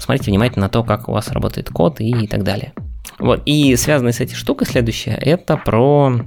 [0.00, 2.72] смотрите внимательно на то, как у вас работает код и так далее.
[3.20, 6.20] Вот, и связанная с этой штукой следующая, это про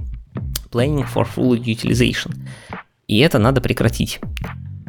[0.70, 2.34] planning for full utilization.
[3.06, 4.20] И это надо прекратить.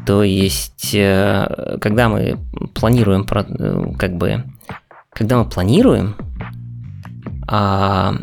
[0.05, 2.39] То есть, э, когда мы
[2.73, 4.45] планируем, э, как бы,
[5.11, 6.15] когда мы планируем
[7.49, 8.13] а,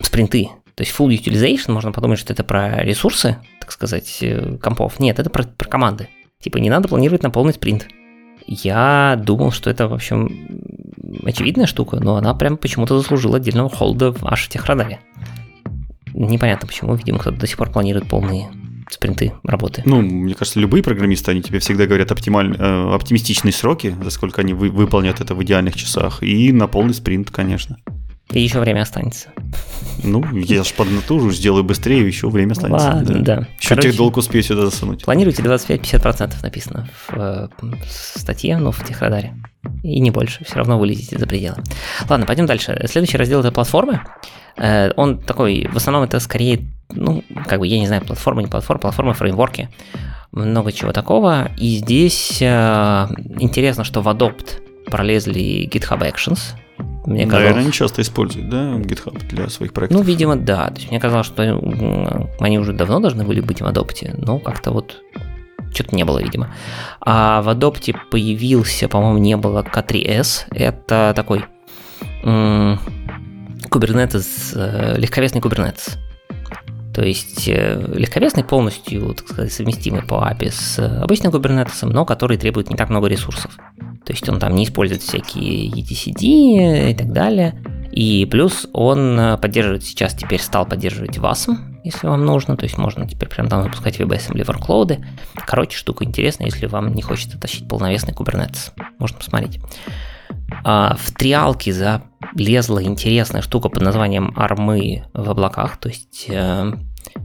[0.00, 4.98] спринты, то есть full utilization, можно подумать, что это про ресурсы, так сказать, э, компов.
[4.98, 6.08] Нет, это про, про команды.
[6.40, 7.88] Типа не надо планировать на полный спринт.
[8.46, 10.60] Я думал, что это, в общем,
[11.24, 15.00] очевидная штука, но она прям почему-то заслужила отдельного холда в аж техрадаре.
[16.14, 18.50] Непонятно почему, видимо, кто-то до сих пор планирует полные
[18.90, 19.82] спринты работы.
[19.84, 24.42] Ну, мне кажется, любые программисты, они тебе всегда говорят оптималь, э, оптимистичные сроки, за сколько
[24.42, 27.78] они вы, выполнят это в идеальных часах, и на полный спринт, конечно.
[28.32, 29.28] И еще время останется.
[30.02, 32.88] Ну, я ж поднатужу, сделаю быстрее, еще время останется.
[32.88, 33.36] Ладно, да.
[33.36, 33.48] да.
[33.58, 35.04] Еще Короче, долг успею сюда засунуть.
[35.04, 39.34] Планируйте 25-50% написано в, э, в статье, ну, в техрадаре.
[39.82, 41.58] И не больше, все равно вылезете за пределы.
[42.08, 42.80] Ладно, пойдем дальше.
[42.88, 44.00] Следующий раздел это платформы.
[44.56, 48.48] Э, он такой, в основном это скорее, ну, как бы, я не знаю, платформа, не
[48.48, 49.68] платформа, платформа, фреймворки.
[50.32, 51.50] Много чего такого.
[51.58, 53.06] И здесь э,
[53.38, 56.54] интересно, что в Adopt пролезли GitHub Actions.
[57.06, 57.42] Мне казалось...
[57.42, 59.98] Наверное, они часто используют, да, GitHub для своих проектов?
[59.98, 60.68] Ну, видимо, да.
[60.68, 61.42] То есть мне казалось, что
[62.38, 65.02] они уже давно должны были быть в Adopt, но как-то вот
[65.74, 66.54] что-то не было, видимо.
[67.00, 70.46] А в Adopt появился, по-моему, не было K3S.
[70.50, 71.44] Это такой
[73.70, 75.98] Kubernetes, э, легковесный Kubernetes.
[76.94, 82.36] То есть э, легковесный полностью, так сказать, совместимый по API с обычным Kubernetes, но который
[82.36, 83.56] требует не так много ресурсов.
[84.04, 87.54] То есть он там не использует всякие etcd и так далее.
[87.92, 92.56] И плюс он э, поддерживает сейчас, теперь стал поддерживать WASM, если вам нужно.
[92.56, 95.04] То есть можно теперь прям там запускать WebAssembly workload.
[95.46, 98.72] Короче, штука интересная, если вам не хочется тащить полновесный Kubernetes.
[98.98, 99.60] Можно посмотреть.
[100.64, 105.76] А в триалке залезла интересная штука под названием армы в облаках.
[105.78, 106.72] То есть э,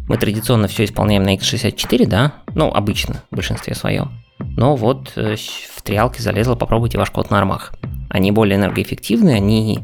[0.07, 2.34] мы традиционно все исполняем на x64, да?
[2.55, 4.11] Ну, обычно, в большинстве своем.
[4.39, 5.35] Но вот э,
[5.75, 7.73] в триалке залезла, попробуйте ваш код на армах.
[8.09, 9.79] Они более энергоэффективны, они,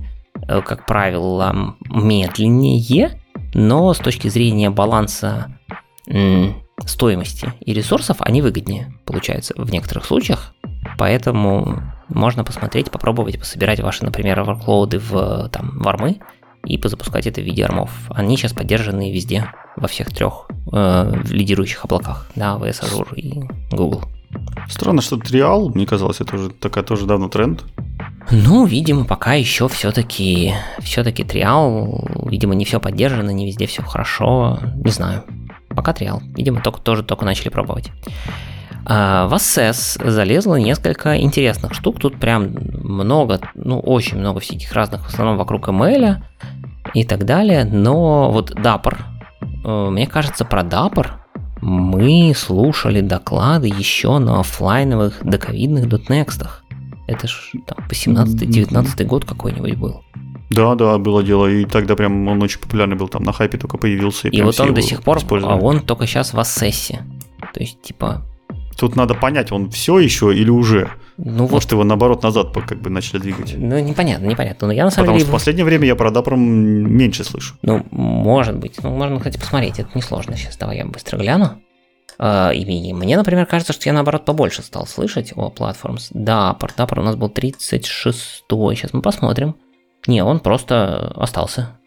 [0.48, 3.22] э, как правило, медленнее,
[3.54, 5.58] но с точки зрения баланса
[6.86, 10.54] стоимости и ресурсов они выгоднее, получается, в некоторых случаях.
[10.98, 11.82] Поэтому
[12.14, 16.20] можно посмотреть, попробовать пособирать ваши, например, workload в, там, в армы
[16.66, 17.92] и позапускать это в виде армов.
[18.10, 23.42] Они сейчас поддержаны везде, во всех трех э, лидирующих облаках, да, AWS, Azure и
[23.72, 24.04] Google.
[24.70, 27.64] Странно, что Триал, мне казалось, это уже такая тоже давно тренд.
[28.32, 34.60] Ну, видимо, пока еще все-таки все-таки Триал, видимо, не все поддержано, не везде все хорошо,
[34.84, 35.24] не знаю.
[35.70, 37.92] Пока Триал, видимо, только, тоже только начали пробовать.
[38.86, 42.00] А, в Assess залезло несколько интересных штук.
[42.00, 42.54] Тут прям
[42.84, 46.18] много, ну, очень много всяких разных, в основном вокруг ML
[46.94, 47.64] и так далее.
[47.64, 48.98] Но вот Dapper,
[49.64, 51.08] э, мне кажется, про Dapper
[51.62, 56.64] мы слушали доклады еще на офлайновых доковидных дотнекстах.
[57.08, 60.04] Это ж там по 17-19 год какой-нибудь был.
[60.50, 61.48] Да, да, было дело.
[61.48, 64.28] И тогда прям он очень популярный был, там на хайпе только появился.
[64.28, 67.06] И, и вот он до сих пор, а он только сейчас в Ассессе.
[67.54, 68.26] То есть, типа,
[68.78, 70.90] Тут надо понять, он все еще или уже?
[71.18, 71.72] Ну, Может, вот...
[71.72, 73.54] его наоборот назад как бы начали двигать?
[73.56, 74.68] Ну, непонятно, непонятно.
[74.68, 75.26] Но я на самом Потому деле...
[75.26, 77.56] что в последнее время я про Дапром меньше слышу.
[77.62, 78.82] Ну, может быть.
[78.84, 79.80] Ну, можно, кстати, посмотреть.
[79.80, 80.36] Это несложно.
[80.36, 81.62] Сейчас давай я быстро гляну.
[82.18, 86.10] А, и мне, например, кажется, что я наоборот побольше стал слышать о платформс.
[86.12, 89.56] Да, Дапр у нас был 36 Сейчас мы посмотрим.
[90.08, 91.78] Не, он просто остался.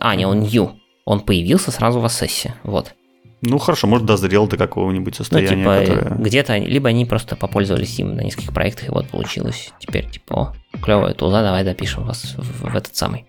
[0.00, 0.72] А, не, он new.
[1.04, 2.54] Он появился сразу в Ассессе.
[2.64, 2.94] Вот.
[3.42, 5.56] Ну хорошо, может дозрел до какого-нибудь ну, состояния.
[5.56, 6.18] Ну, типа, которое...
[6.18, 9.72] где-то, либо они просто попользовались им на нескольких проектах, и вот получилось.
[9.78, 13.26] Теперь, типа, о, клевая тулза, давай допишем вас в, в этот самый.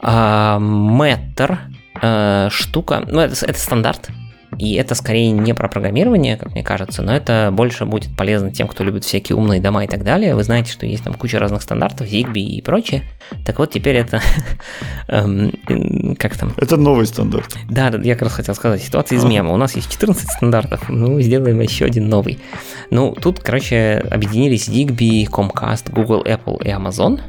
[0.00, 1.58] А, Matter
[1.94, 4.10] а, штука, ну это, это стандарт,
[4.58, 8.68] и это скорее не про программирование, как мне кажется, но это больше будет полезно тем,
[8.68, 10.34] кто любит всякие умные дома и так далее.
[10.34, 13.02] Вы знаете, что есть там куча разных стандартов, Zigbee и прочее.
[13.46, 14.20] Так вот, теперь это...
[15.08, 15.52] Эм,
[16.18, 16.52] как там?
[16.56, 17.56] Это новый стандарт.
[17.70, 19.52] Да, я как раз хотел сказать, ситуация из мема.
[19.52, 22.38] У нас есть 14 стандартов, ну, сделаем еще один новый.
[22.90, 27.20] Ну, тут, короче, объединились Zigbee, Comcast, Google, Apple и Amazon,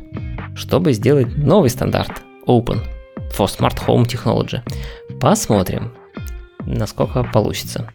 [0.56, 2.80] чтобы сделать новый стандарт, Open,
[3.36, 4.62] for Smart Home Technology.
[5.20, 5.94] Посмотрим,
[6.65, 7.90] насколько получится.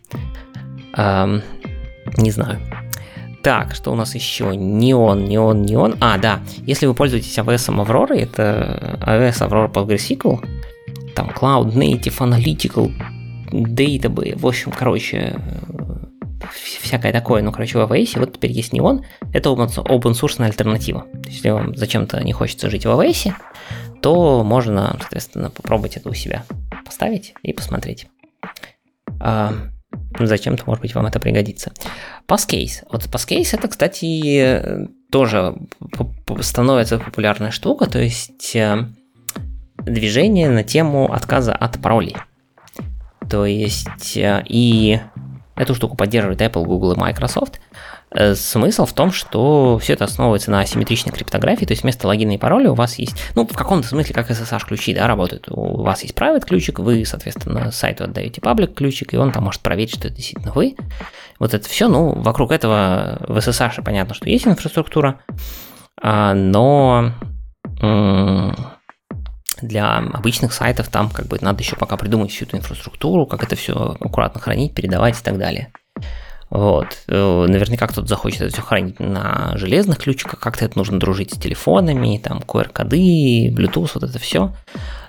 [0.96, 1.42] Эм,
[2.16, 2.60] не знаю.
[3.42, 4.56] Так, что у нас еще?
[4.56, 5.96] Неон, неон, неон.
[6.00, 6.40] А, да.
[6.66, 10.44] Если вы пользуетесь AWS Aurora, это AWS Aurora PostgreSQL,
[11.14, 12.92] там Cloud Native Analytical
[13.50, 15.40] Database, в общем, короче,
[16.82, 21.06] всякое такое, ну, короче, в AWS, вот теперь есть Neon, это open source альтернатива.
[21.26, 23.32] Если вам зачем-то не хочется жить в AWS,
[24.02, 26.44] то можно, соответственно, попробовать это у себя
[26.84, 28.08] поставить и посмотреть.
[29.20, 29.52] А,
[30.18, 31.72] ну, зачем-то, может быть, вам это пригодится.
[32.26, 32.84] Passcase.
[32.90, 35.54] Вот Passcase это, кстати, тоже
[36.40, 38.84] становится популярная штука, то есть э,
[39.78, 42.16] движение на тему отказа от паролей.
[43.28, 45.00] То есть э, и
[45.58, 47.60] Эту штуку поддерживает Apple, Google и Microsoft.
[48.10, 52.32] Э, смысл в том, что все это основывается на асимметричной криптографии, то есть вместо логина
[52.32, 55.46] и пароля у вас есть, ну, в каком-то смысле, как SSH-ключи, да, работают.
[55.50, 59.60] У вас есть private ключик, вы, соответственно, сайту отдаете public ключик, и он там может
[59.60, 60.76] проверить, что это действительно вы.
[61.38, 65.20] Вот это все, ну, вокруг этого в SSH понятно, что есть инфраструктура,
[66.00, 67.12] а, но
[69.60, 73.56] для обычных сайтов там как бы надо еще пока придумать всю эту инфраструктуру, как это
[73.56, 75.72] все аккуратно хранить, передавать и так далее.
[76.50, 77.02] Вот.
[77.08, 81.38] Э, наверняка кто-то захочет это все хранить на железных ключиках, как-то это нужно дружить с
[81.38, 84.52] телефонами, там QR-коды, Bluetooth, вот это все.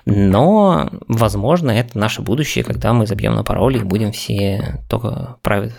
[0.04, 5.72] Но, возможно, это наше будущее, когда мы забьем на пароли и будем все только private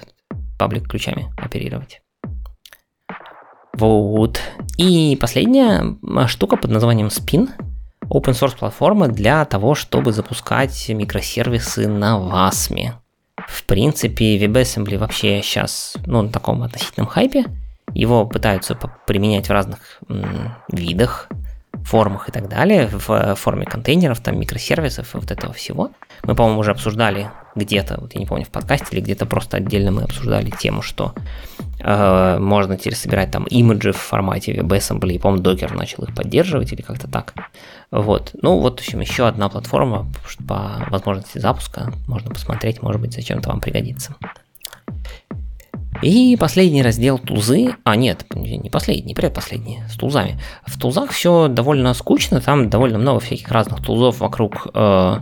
[0.57, 2.01] паблик ключами оперировать.
[3.73, 4.39] Вот.
[4.77, 5.97] И последняя
[6.27, 7.49] штука под названием Spin–
[8.11, 13.00] open source платформа для того, чтобы запускать микросервисы на WASM.
[13.47, 17.45] В принципе, WebAssembly вообще сейчас ну, на таком относительном хайпе.
[17.93, 21.27] Его пытаются применять в разных м, видах,
[21.84, 25.91] формах и так далее, в форме контейнеров, там микросервисов и вот этого всего.
[26.23, 29.91] Мы, по-моему, уже обсуждали где-то, вот я не помню, в подкасте или где-то просто отдельно
[29.91, 31.13] мы обсуждали тему, что
[31.59, 36.81] э, можно теперь собирать там имиджи в формате WebAssembly, по-моему, Docker начал их поддерживать или
[36.81, 37.33] как-то так.
[37.91, 38.31] Вот.
[38.41, 40.07] Ну, вот, в общем, еще одна платформа
[40.47, 41.91] по возможности запуска.
[42.07, 44.15] Можно посмотреть, может быть, зачем-то вам пригодится.
[46.01, 50.39] И последний раздел тулзы, а нет, не последний, предпоследний, с тулзами.
[50.65, 55.17] В тулзах все довольно скучно, там довольно много всяких разных тулзов вокруг э,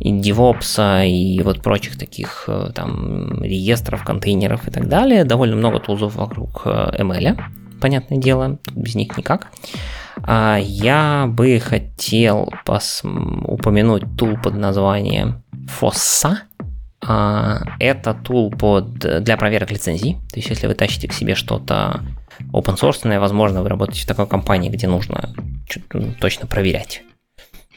[0.00, 5.24] и DevOps, и вот прочих таких э, там реестров, контейнеров и так далее.
[5.24, 7.38] Довольно много тулзов вокруг э, ML,
[7.80, 9.48] понятное дело, без них никак.
[10.22, 13.06] А я бы хотел пос-
[13.46, 15.42] упомянуть тул под названием
[15.80, 16.38] Fossa.
[17.02, 20.14] А, это тул под, для проверок лицензий.
[20.32, 22.00] То есть, если вы тащите к себе что-то
[22.52, 25.34] open source, возможно, вы работаете в такой компании, где нужно
[25.92, 27.02] ну, точно проверять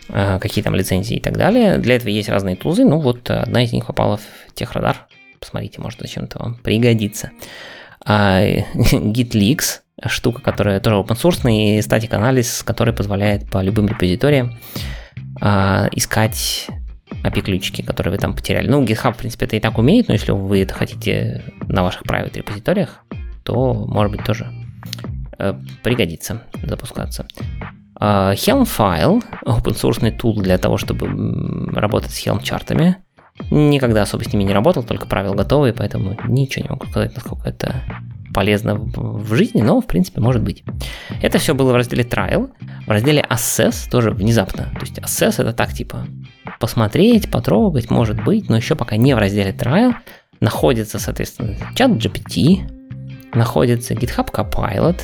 [0.07, 1.77] какие там лицензии и так далее.
[1.77, 2.83] Для этого есть разные тулзы.
[2.83, 5.07] Ну вот одна из них попала в техрадар.
[5.39, 7.31] Посмотрите, может зачем-то вам пригодится.
[8.05, 8.41] А,
[8.75, 14.57] GitLeaks штука, которая тоже open source, и статик анализ, который позволяет по любым репозиториям
[15.41, 16.67] а, искать
[17.23, 18.67] API-ключики, которые вы там потеряли.
[18.67, 22.03] Ну, GitHub, в принципе, это и так умеет, но если вы это хотите на ваших
[22.03, 23.03] private репозиториях,
[23.43, 24.51] то, может быть, тоже
[25.37, 25.53] э,
[25.83, 27.27] пригодится запускаться.
[28.03, 31.07] Uh, Helm File, open source tool для того, чтобы
[31.73, 32.97] работать с Helm чартами.
[33.49, 37.47] Никогда особо с ними не работал, только правил готовые, поэтому ничего не могу сказать, насколько
[37.47, 37.81] это
[38.33, 40.65] полезно в жизни, но в принципе может быть.
[41.21, 42.51] Это все было в разделе Trial.
[42.85, 44.65] В разделе Assess тоже внезапно.
[44.73, 46.05] То есть Assess это так типа
[46.59, 49.93] посмотреть, потрогать, может быть, но еще пока не в разделе Trial.
[50.41, 52.69] Находится, соответственно, чат GPT,
[53.33, 54.99] находится GitHub Copilot,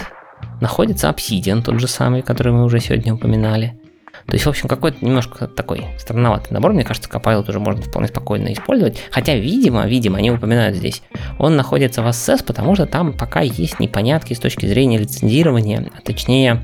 [0.61, 3.79] находится Obsidian, тот же самый, который мы уже сегодня упоминали.
[4.25, 6.73] То есть, в общем, какой-то немножко такой странноватый набор.
[6.73, 9.01] Мне кажется, Copilot уже можно вполне спокойно использовать.
[9.09, 11.01] Хотя, видимо, видимо, они упоминают здесь,
[11.39, 16.01] он находится в Access, потому что там пока есть непонятки с точки зрения лицензирования, а
[16.01, 16.61] точнее,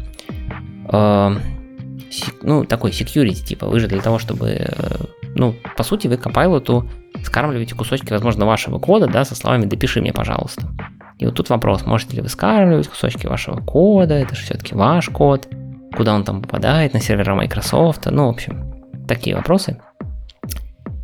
[0.92, 1.38] э,
[2.44, 4.96] ну, такой security, типа, вы же для того, чтобы, э,
[5.34, 6.88] ну, по сути, вы Copilot
[7.24, 10.68] скармливаете кусочки, возможно, вашего кода, да, со словами «допиши мне, пожалуйста».
[11.18, 15.10] И вот тут вопрос, можете ли вы скармливать кусочки вашего кода, это же все-таки ваш
[15.10, 15.48] код–
[15.96, 18.06] куда он там попадает, на сервера Microsoft.
[18.06, 19.82] Ну, в общем, такие вопросы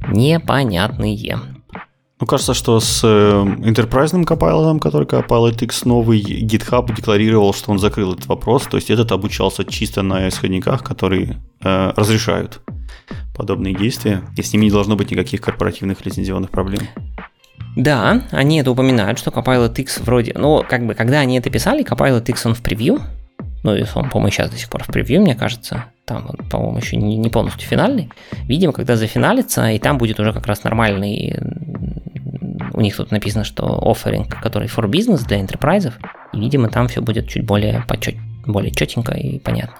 [0.07, 1.39] непонятные.
[2.19, 8.13] Ну, кажется, что с Enterprise Copilot, который Copilot X новый, GitHub декларировал, что он закрыл
[8.13, 8.63] этот вопрос.
[8.63, 12.61] То есть этот обучался чисто на исходниках, которые э, разрешают
[13.35, 16.81] подобные действия, и с ними не должно быть никаких корпоративных лицензионных проблем.
[17.75, 20.33] Да, они это упоминают, что Copilot X вроде...
[20.35, 22.99] Ну, как бы, когда они это писали, Copilot X он в превью,
[23.63, 25.85] ну, и он, по-моему, сейчас до сих пор в превью, мне кажется.
[26.05, 28.09] Там по-моему, еще не, не полностью финальный.
[28.47, 31.37] Видимо, когда зафиналится, и там будет уже как раз нормальный...
[32.73, 35.93] У них тут написано, что offering, который for business для enterprise,
[36.33, 38.15] И, видимо, там все будет чуть более, почет,
[38.45, 39.75] более четенько и понятно.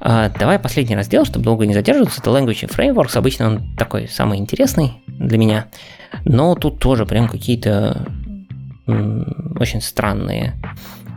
[0.00, 2.20] А, давай последний раздел, чтобы долго не задерживаться.
[2.20, 3.16] Это Language Frameworks.
[3.16, 5.66] Обычно он такой самый интересный для меня.
[6.24, 8.06] Но тут тоже прям какие-то
[8.86, 10.54] очень странные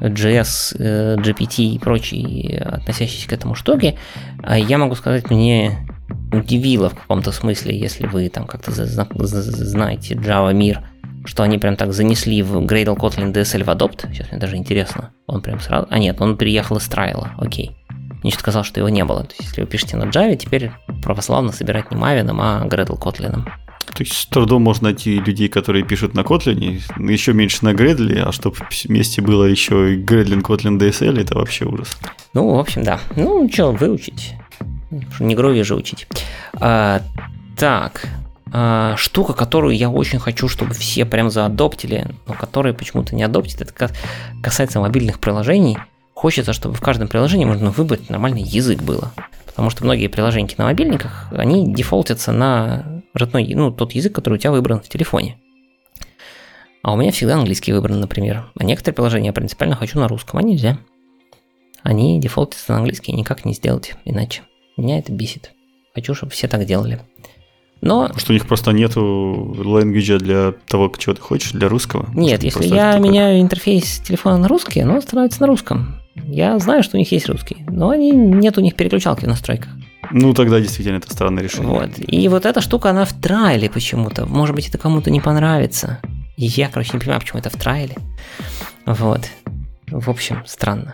[0.01, 3.97] JS, э, GPT и прочие относящиеся к этому штуки.
[4.43, 5.77] А я могу сказать, мне
[6.33, 10.81] удивило в каком-то смысле, если вы там как-то знаете Java мир,
[11.25, 14.11] что они прям так занесли в Gradle Kotlin DSL в Adopt.
[14.11, 15.11] Сейчас мне даже интересно.
[15.27, 15.87] Он прям сразу...
[15.89, 17.77] А нет, он приехал из Трайла, окей.
[18.23, 19.23] Мне сказал, что его не было.
[19.23, 20.71] То есть, если вы пишете на Java, теперь
[21.01, 23.43] православно собирать не Maven, а Gradle Kotlin.
[23.93, 28.19] То есть с трудом можно найти людей, которые пишут на Kotlin, еще меньше на Gradle,
[28.19, 31.97] а чтобы вместе было еще и Gradle Kotlin DSL, это вообще ужас.
[32.33, 32.99] Ну, в общем, да.
[33.15, 34.35] Ну, что, выучить.
[35.19, 36.07] Не грови же учить.
[36.53, 37.01] А,
[37.57, 38.07] так,
[38.53, 43.61] а, штука, которую я очень хочу, чтобы все прям заадоптили, но которые почему-то не адоптят,
[43.61, 43.91] это
[44.43, 45.77] касается мобильных приложений.
[46.21, 49.11] Хочется, чтобы в каждом приложении можно выбрать нормальный язык было.
[49.47, 54.37] Потому что многие приложения на мобильниках, они дефолтятся на родной, ну, тот язык, который у
[54.37, 55.39] тебя выбран в телефоне.
[56.83, 58.45] А у меня всегда английский выбран, например.
[58.55, 60.77] А некоторые приложения я принципиально хочу на русском, а нельзя.
[61.81, 64.43] Они дефолтятся на английский, никак не сделать иначе.
[64.77, 65.53] Меня это бесит.
[65.95, 67.01] Хочу, чтобы все так делали.
[67.81, 68.11] Но...
[68.15, 72.07] Что у них просто нету language для того, чего ты хочешь, для русского?
[72.13, 73.09] Нет, если я такое...
[73.09, 75.95] меняю интерфейс телефона на русский, оно становится на русском.
[76.15, 79.69] Я знаю, что у них есть русский, но они, нет у них переключалки в настройках.
[80.11, 81.71] Ну, тогда действительно это странное решение.
[81.71, 81.91] Вот.
[81.97, 84.25] И вот эта штука, она в трайле почему-то.
[84.25, 85.99] Может быть, это кому-то не понравится.
[86.37, 87.95] Я, короче, не понимаю, почему это в трайле.
[88.85, 89.21] Вот.
[89.87, 90.93] В общем, странно.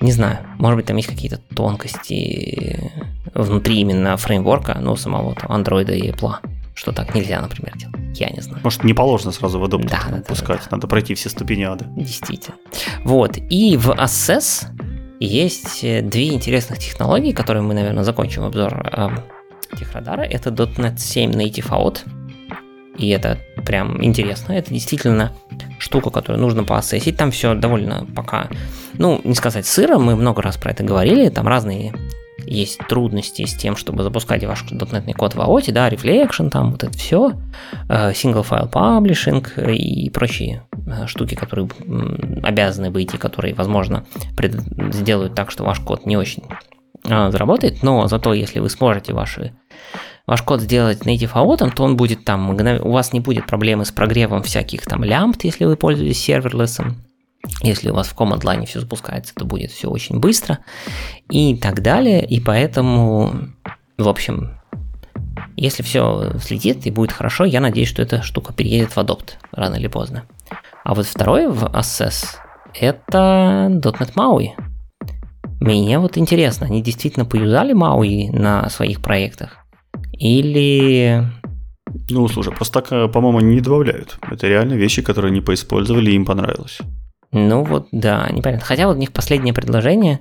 [0.00, 2.90] Не знаю, может быть, там есть какие-то тонкости
[3.34, 6.36] внутри именно фреймворка, ну, самого там, Android и Apple,
[6.74, 7.96] что так нельзя, например, делать.
[8.18, 8.60] Я не знаю.
[8.64, 10.76] Может, не положено сразу в Adobe да, да, пускать, да, да.
[10.76, 11.84] надо пройти все ступени ада.
[11.96, 12.56] Действительно.
[13.04, 14.66] Вот, и в Assess
[15.20, 19.08] есть э, две интересных технологии, которые мы, наверное, закончим обзор э,
[19.78, 20.22] техрадара.
[20.22, 21.98] Это .NET 7 Native Out,
[22.96, 24.52] и это прям интересно.
[24.52, 25.32] Это действительно
[25.78, 27.16] штука, которую нужно поассесить.
[27.16, 28.48] Там все довольно пока,
[28.94, 31.94] ну, не сказать сыро, мы много раз про это говорили, там разные
[32.46, 36.82] есть трудности с тем, чтобы запускать ваш .NET код в AOT, да, Reflection, там вот
[36.82, 37.32] это все,
[37.88, 41.68] э, Single File Publishing и прочие э, штуки, которые
[42.42, 44.04] обязаны быть и которые, возможно,
[44.92, 46.42] сделают так, что ваш код не очень
[47.08, 49.52] э, заработает, но зато если вы сможете ваши
[50.30, 53.90] ваш код сделать native AOT, то он будет там, у вас не будет проблемы с
[53.90, 57.02] прогревом всяких там лямбд, если вы пользуетесь серверлессом,
[57.62, 60.58] если у вас в command line все запускается, то будет все очень быстро
[61.30, 62.24] и так далее.
[62.24, 63.32] И поэтому,
[63.98, 64.60] в общем,
[65.56, 69.74] если все слетит и будет хорошо, я надеюсь, что эта штука переедет в Adopt рано
[69.74, 70.26] или поздно.
[70.84, 72.36] А вот второе в Assess
[72.80, 74.50] это .NET MAUI.
[75.58, 79.59] Мне вот интересно, они действительно поюзали MAUI на своих проектах?
[80.20, 81.24] Или
[82.08, 84.18] ну, слушай, просто так, э, по-моему, они не добавляют.
[84.30, 86.78] Это реально вещи, которые они поиспользовали и им понравилось.
[87.32, 88.66] Ну вот, да, непонятно.
[88.66, 90.20] Хотя вот у них последнее предложение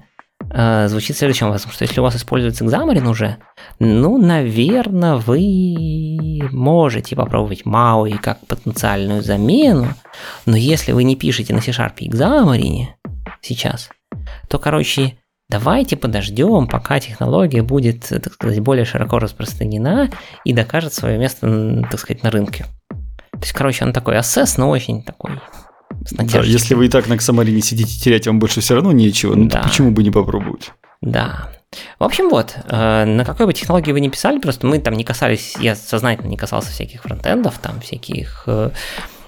[0.51, 3.37] э, звучит следующим образом, что если у вас используется Xamarin уже,
[3.79, 9.87] ну, наверное, вы можете попробовать MAUI как потенциальную замену,
[10.45, 12.87] но если вы не пишете на C-Sharp и Xamarin
[13.41, 13.89] сейчас,
[14.47, 15.17] то, короче,
[15.49, 20.09] давайте подождем, пока технология будет, так сказать, более широко распространена
[20.43, 22.65] и докажет свое место, так сказать, на рынке.
[23.31, 25.39] То есть, короче, он такой assess, но очень такой
[26.11, 29.47] да, если вы и так на Ксамарине сидите, терять вам больше все равно нечего, ну
[29.47, 29.63] да.
[29.63, 30.71] почему бы не попробовать?
[31.01, 31.49] Да.
[31.99, 35.03] В общем, вот, э, на какой бы технологии вы ни писали, просто мы там не
[35.03, 38.71] касались, я сознательно не касался всяких фронтендов, там всяких э,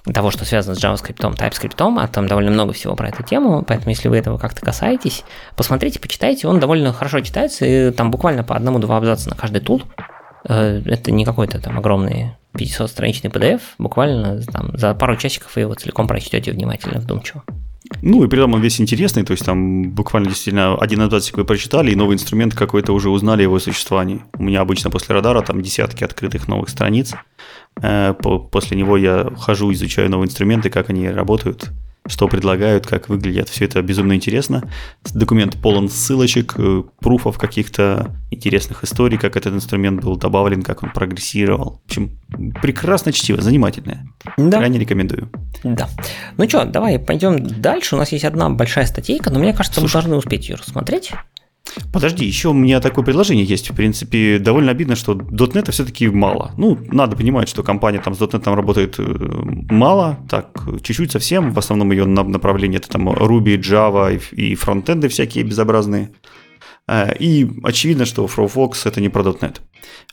[0.05, 3.89] того, что связано с JavaScript, TypeScript, а там довольно много всего про эту тему, поэтому
[3.89, 5.23] если вы этого как-то касаетесь,
[5.55, 9.83] посмотрите, почитайте, он довольно хорошо читается, и там буквально по одному-два абзаца на каждый тул,
[10.47, 15.73] э, это не какой-то там огромный 500-страничный PDF, буквально там, за пару часиков вы его
[15.75, 17.43] целиком прочтете внимательно, вдумчиво.
[18.01, 21.45] Ну и при этом он весь интересный, то есть там буквально действительно один абзацик вы
[21.45, 24.21] прочитали, и новый инструмент какой-то уже узнали его существовании.
[24.37, 27.13] У меня обычно после радара там десятки открытых новых страниц.
[27.81, 28.13] Э,
[28.51, 31.69] после него я хожу, изучаю новые инструменты, как они работают,
[32.07, 33.49] что предлагают, как выглядят.
[33.49, 34.63] Все это безумно интересно.
[35.13, 40.91] Документ полон ссылочек, э, пруфов каких-то интересных историй, как этот инструмент был добавлен, как он
[40.91, 41.79] прогрессировал.
[41.83, 42.19] В общем,
[42.61, 44.07] прекрасно чтиво, занимательное.
[44.37, 44.57] Да.
[44.57, 45.29] Крайне рекомендую.
[45.63, 45.89] Да.
[46.37, 47.95] Ну что, давай пойдем дальше.
[47.95, 51.13] У нас есть одна большая статейка, но мне кажется, Слушай, мы должны успеть ее рассмотреть.
[51.91, 53.69] Подожди, еще у меня такое предложение есть.
[53.69, 56.51] В принципе, довольно обидно, что .NET все-таки мало.
[56.57, 59.03] Ну, надо понимать, что компания там с .NET работает э,
[59.69, 61.51] мало, так, чуть-чуть совсем.
[61.51, 66.11] В основном ее направление это там Ruby, Java и фронтенды всякие безобразные.
[66.87, 69.57] Э, и очевидно, что Firefox это не про .NET.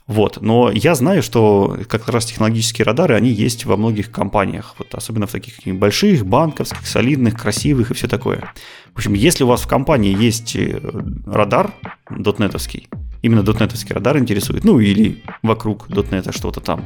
[0.08, 0.38] Вот.
[0.40, 4.74] Но я знаю, что как раз технологические радары, они есть во многих компаниях.
[4.78, 8.52] Вот особенно в таких больших, банковских, солидных, красивых и все такое.
[8.94, 10.80] В общем, если у вас в компании есть э,
[11.26, 11.72] радар
[12.10, 12.88] дотнетовский,
[13.20, 16.84] именно дотнетовский радар интересует, ну или вокруг дотнета что-то там,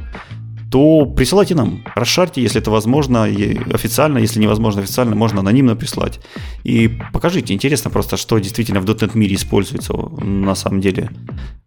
[0.73, 6.19] то присылайте нам, расшарьте, если это возможно, официально, если невозможно официально, можно анонимно прислать.
[6.63, 11.11] И покажите, интересно просто, что действительно в .NET мире используется на самом деле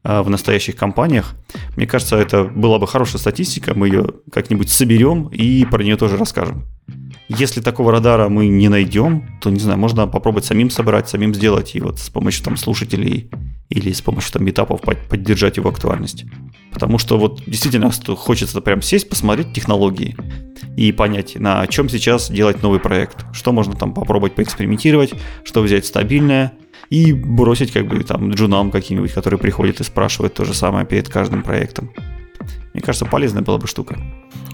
[0.02, 1.36] а, в настоящих компаниях.
[1.76, 6.16] Мне кажется, это была бы хорошая статистика, мы ее как-нибудь соберем и про нее тоже
[6.16, 6.64] расскажем.
[7.28, 11.74] Если такого радара мы не найдем, то, не знаю, можно попробовать самим собрать, самим сделать
[11.74, 13.30] и вот с помощью там слушателей
[13.68, 16.24] или с помощью там метапов поддержать его актуальность.
[16.72, 20.16] Потому что вот действительно хочется прям сесть, посмотреть технологии
[20.76, 23.24] и понять, на чем сейчас делать новый проект.
[23.32, 25.12] Что можно там попробовать поэкспериментировать,
[25.42, 26.52] что взять стабильное
[26.90, 31.08] и бросить как бы там джунам каким-нибудь, которые приходят и спрашивают то же самое перед
[31.08, 31.90] каждым проектом.
[32.76, 33.96] Мне кажется, полезная была бы штука.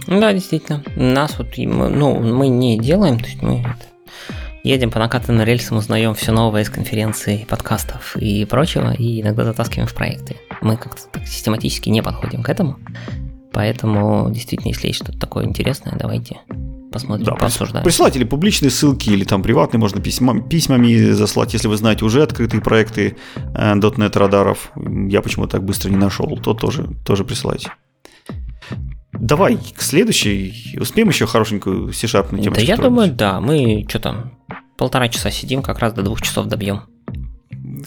[0.06, 0.84] Да, действительно.
[0.94, 3.66] Нас вот, ну, мы не делаем, то есть мы
[4.62, 9.88] едем по накатанным рельсам, узнаем все новое из конференций, подкастов и прочего, и иногда затаскиваем
[9.88, 10.36] в проекты.
[10.60, 12.78] Мы как-то так систематически не подходим к этому,
[13.52, 16.38] поэтому действительно, если есть что-то такое интересное, давайте
[16.92, 17.82] посмотрим, да, пообсуждаем.
[17.82, 22.22] Присылать или публичные ссылки, или там приватные можно письма, письмами заслать, если вы знаете уже
[22.22, 24.70] открытые проекты э, .NET радаров.
[25.08, 27.72] Я почему так быстро не нашел, то тоже, тоже присылайте.
[29.12, 30.76] Давай к следующей.
[30.80, 32.54] Успеем еще хорошенькую C-Sharp тему?
[32.54, 33.40] Да я думаю, да.
[33.40, 34.38] Мы что там,
[34.76, 36.82] полтора часа сидим, как раз до двух часов добьем.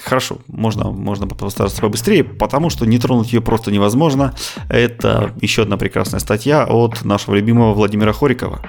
[0.04, 4.34] Хорошо, можно, можно постараться побыстрее, потому что не тронуть ее просто невозможно.
[4.70, 8.62] Это еще одна прекрасная статья от нашего любимого Владимира Хорикова.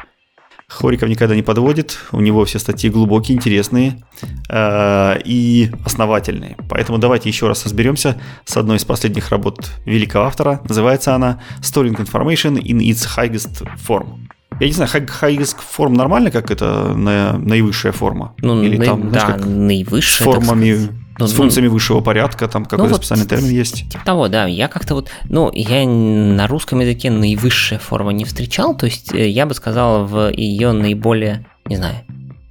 [0.69, 4.03] Хориков никогда не подводит, у него все статьи глубокие, интересные
[4.49, 6.57] э, и основательные.
[6.69, 10.61] Поэтому давайте еще раз разберемся с одной из последних работ великого автора.
[10.69, 14.27] Называется она Storing Information in its Highest Form.
[14.59, 18.35] Я не знаю, highest form нормально, как это наивысшая форма?
[18.41, 20.89] Ну, Или на, там, знаешь, да, как наивысшая, формами
[21.19, 23.89] ну, с ну, функциями высшего порядка, там какой-то ну, вот специальный термин есть.
[23.89, 24.47] Типа того, да.
[24.47, 29.29] Я как-то вот, ну, я на русском языке наивысшая форма не встречал, то есть э,
[29.29, 31.97] я бы сказал в ее наиболее, не знаю,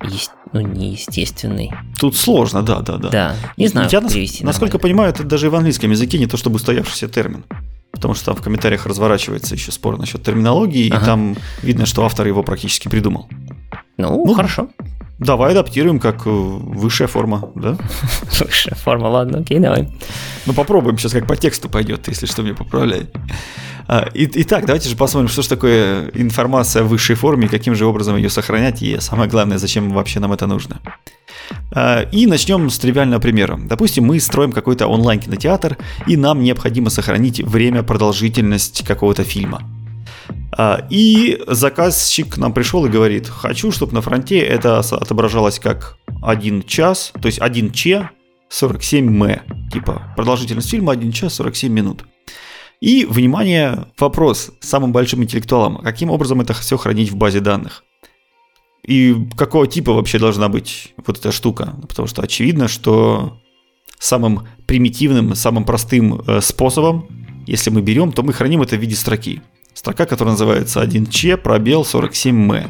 [0.03, 1.71] есть, ну, неестественный.
[1.99, 3.09] Тут сложно, да, да, да.
[3.09, 6.55] Да, не знаю, я, перевести Насколько понимаю, это даже в английском языке не то чтобы
[6.55, 7.45] устоявшийся термин.
[7.91, 11.01] Потому что там в комментариях разворачивается еще спор насчет терминологии, ага.
[11.01, 13.29] и там видно, что автор его практически придумал.
[13.97, 14.67] Ну, ну хорошо.
[15.19, 17.77] Давай адаптируем как э, высшая форма, да?
[18.39, 19.87] Высшая форма, ладно, окей, давай.
[20.45, 23.07] Ну попробуем сейчас, как по тексту пойдет, если что, мне поправляй.
[23.87, 28.17] А, итак, давайте же посмотрим, что же такое информация в высшей форме, каким же образом
[28.17, 30.81] ее сохранять, и самое главное, зачем вообще нам это нужно.
[31.71, 33.57] А, и начнем с тривиального примера.
[33.61, 35.77] Допустим, мы строим какой-то онлайн-кинотеатр,
[36.07, 39.61] и нам необходимо сохранить время, продолжительность какого-то фильма.
[40.57, 46.63] А, и заказчик нам пришел и говорит, хочу, чтобы на фронте это отображалось как 1
[46.63, 48.09] час, то есть 1 ч
[48.49, 49.69] 47 м.
[49.71, 52.05] Типа продолжительность фильма 1 час 47 минут.
[52.81, 55.77] И, внимание, вопрос самым большим интеллектуалом.
[55.77, 57.83] Каким образом это все хранить в базе данных?
[58.85, 61.75] И какого типа вообще должна быть вот эта штука?
[61.87, 63.41] Потому что очевидно, что
[63.97, 67.07] самым примитивным, самым простым э, способом,
[67.47, 69.41] если мы берем, то мы храним это в виде строки.
[69.75, 72.69] Строка, которая называется 1Ч, пробел 47М.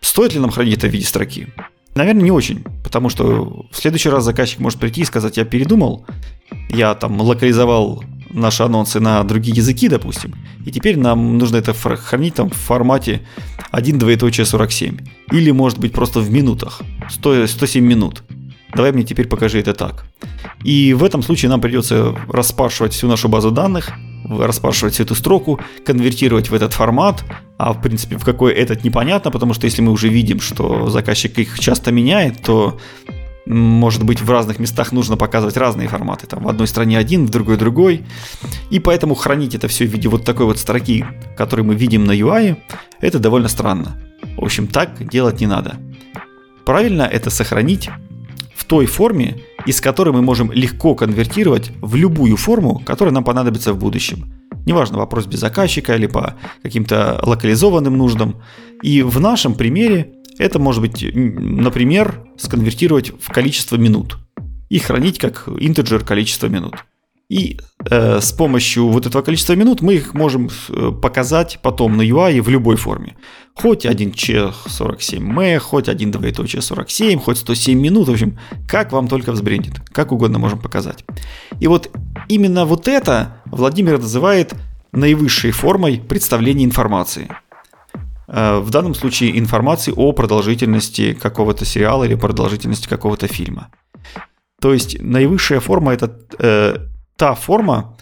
[0.00, 1.48] Стоит ли нам хранить это в виде строки?
[1.96, 6.06] Наверное, не очень, потому что в следующий раз заказчик может прийти и сказать, я передумал,
[6.68, 10.32] я там локализовал наши анонсы на другие языки, допустим,
[10.64, 13.26] и теперь нам нужно это хранить там в формате
[13.72, 14.96] 1 двоеточие 47.
[15.32, 16.80] Или, может быть, просто в минутах,
[17.10, 18.22] 100, 107 минут.
[18.72, 20.06] Давай мне теперь покажи это так.
[20.62, 23.90] И в этом случае нам придется распашивать всю нашу базу данных,
[24.38, 27.24] распрашивать эту строку, конвертировать в этот формат,
[27.58, 31.38] а в принципе в какой этот непонятно, потому что если мы уже видим, что заказчик
[31.38, 32.78] их часто меняет, то
[33.46, 36.26] может быть в разных местах нужно показывать разные форматы.
[36.26, 38.04] Там в одной стране один, в другой другой.
[38.70, 41.04] И поэтому хранить это все в виде вот такой вот строки,
[41.36, 42.56] которую мы видим на UI,
[43.00, 44.00] это довольно странно.
[44.36, 45.76] В общем, так делать не надо.
[46.64, 47.90] Правильно это сохранить
[48.54, 53.72] в той форме, из которой мы можем легко конвертировать в любую форму, которая нам понадобится
[53.72, 54.32] в будущем.
[54.66, 58.42] Неважно, вопрос без заказчика или по каким-то локализованным нуждам.
[58.82, 64.18] И в нашем примере это может быть, например, сконвертировать в количество минут.
[64.70, 66.84] и хранить как интеджер количество минут.
[67.30, 72.02] И э, с помощью вот этого количества минут мы их можем э, показать потом на
[72.02, 73.16] UI в любой форме.
[73.54, 78.36] Хоть 1 ч 47 м, хоть 1 двоеточие 47, хоть 107 минут, в общем,
[78.68, 81.04] как вам только взбрендит, как угодно можем показать.
[81.60, 81.96] И вот
[82.28, 84.54] именно вот это Владимир называет
[84.90, 87.28] наивысшей формой представления информации.
[88.26, 93.68] Э, в данном случае информации о продолжительности какого-то сериала или продолжительности какого-то фильма.
[94.60, 96.89] То есть наивысшая форма это э,
[97.20, 97.96] та форма,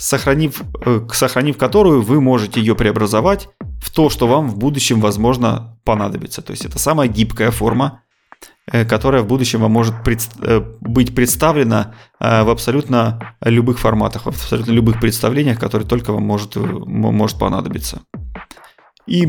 [0.00, 3.48] сохранив, э, сохранив которую вы можете ее преобразовать
[3.82, 6.40] в то, что вам в будущем, возможно, понадобится.
[6.42, 8.00] То есть это самая гибкая форма,
[8.72, 14.72] э, которая в будущем вам может э, быть представлена в абсолютно любых форматах, в абсолютно
[14.72, 18.00] любых представлениях, которые только вам может, может понадобиться.
[19.06, 19.26] И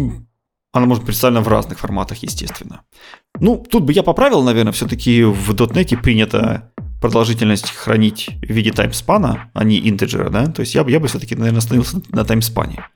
[0.72, 2.82] она может быть представлена в разных форматах, естественно.
[3.42, 6.72] Ну, тут бы я поправил, наверное, все-таки в .NET принято
[7.04, 10.46] продолжительность хранить в виде таймспана, а не интеджера, да?
[10.46, 12.88] То есть я, я бы все-таки, наверное, остановился на таймспане.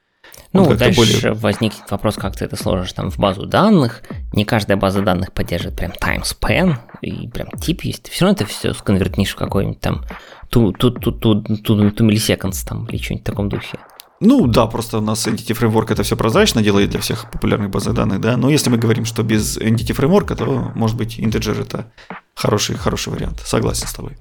[0.54, 1.34] Ну, вот дальше более...
[1.34, 4.04] возникнет вопрос, как ты это сложишь там в базу данных.
[4.32, 8.04] Не каждая база данных поддерживает прям timespan, и прям тип есть.
[8.04, 10.06] Ты все равно это все сконвертнишь в какой-нибудь там
[10.50, 13.78] ту, ту, ту, ту, ту, ту milliseconds там или что-нибудь в таком духе.
[14.20, 17.86] Ну да, просто у нас Entity Framework это все прозрачно делает для всех популярных баз
[17.86, 18.38] данных, да.
[18.38, 21.92] Но если мы говорим, что без Entity Framework, то, может быть, integer это
[22.34, 23.42] хороший, хороший вариант.
[23.46, 24.18] Согласен с тобой.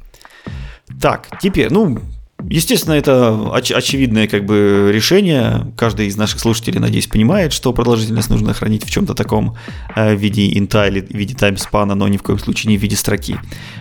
[1.00, 1.98] Так, теперь, ну,
[2.44, 5.72] Естественно, это оч- очевидное как бы решение.
[5.76, 9.56] Каждый из наших слушателей, надеюсь, понимает, что продолжительность нужно хранить в чем-то таком
[9.94, 12.82] э, в виде инта или в виде таймспана, но ни в коем случае не в
[12.82, 13.36] виде строки.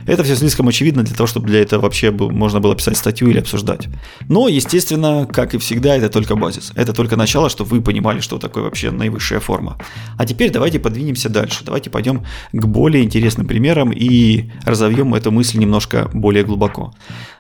[0.08, 3.40] Это все слишком очевидно для того, чтобы для этого вообще можно было писать статью или
[3.40, 3.88] обсуждать.
[4.30, 6.72] Но, естественно, как и всегда, это только базис.
[6.76, 9.78] Это только начало, чтобы вы понимали, что такое вообще наивысшая форма.
[10.18, 11.66] А теперь давайте подвинемся дальше.
[11.66, 12.24] Давайте пойдем
[12.54, 16.94] к более интересным примерам и разовьем эту мысль немножко более глубоко.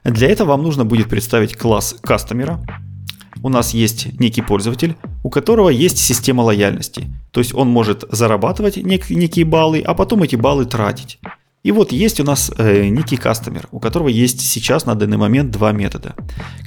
[0.03, 2.61] Для этого вам нужно будет представить класс кастомера.
[3.43, 7.03] У нас есть некий пользователь, у которого есть система лояльности.
[7.31, 11.19] То есть он может зарабатывать нек- некие баллы, а потом эти баллы тратить.
[11.63, 15.49] И вот есть у нас э, некий кастомер, у которого есть сейчас на данный момент
[15.49, 16.13] два метода.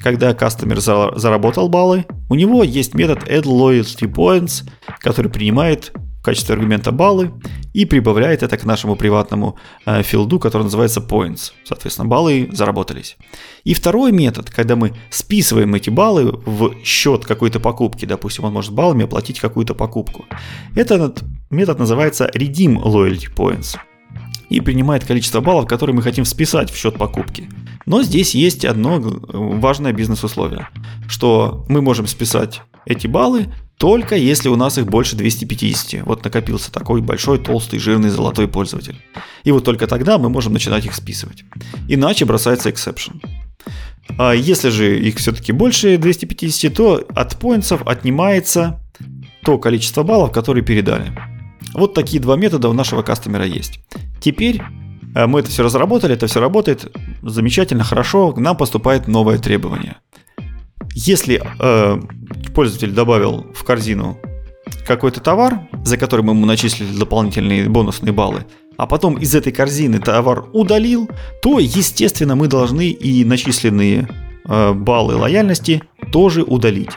[0.03, 6.21] Когда кастомер за, заработал баллы, у него есть метод add loyalty points, который принимает в
[6.21, 7.31] качестве аргумента баллы
[7.73, 11.51] и прибавляет это к нашему приватному э, филду, который называется points.
[11.63, 13.17] Соответственно, баллы заработались.
[13.63, 18.73] И второй метод, когда мы списываем эти баллы в счет какой-то покупки, допустим, он может
[18.73, 20.25] баллами оплатить какую-то покупку.
[20.75, 23.77] Этот метод называется redeem loyalty points
[24.49, 27.47] и принимает количество баллов, которые мы хотим списать в счет покупки.
[27.85, 30.67] Но здесь есть одно важное бизнес-условие,
[31.07, 33.47] что мы можем списать эти баллы
[33.79, 36.05] только если у нас их больше 250.
[36.05, 39.01] Вот накопился такой большой, толстый, жирный, золотой пользователь.
[39.45, 41.45] И вот только тогда мы можем начинать их списывать.
[41.87, 43.21] Иначе бросается exception.
[44.17, 48.81] А если же их все-таки больше 250, то от поинтсов отнимается
[49.43, 51.17] то количество баллов, которые передали.
[51.73, 53.79] Вот такие два метода у нашего кастомера есть.
[54.19, 54.61] Теперь
[55.15, 56.91] э, мы это все разработали, это все работает
[57.21, 59.95] замечательно, хорошо, к нам поступает новое требование.
[61.05, 62.01] Если э,
[62.53, 64.17] пользователь добавил в корзину
[64.85, 68.45] какой-то товар, за который мы ему начислили дополнительные бонусные баллы,
[68.75, 71.09] а потом из этой корзины товар удалил,
[71.41, 74.09] то, естественно, мы должны и начисленные
[74.43, 76.91] э, баллы лояльности тоже удалить.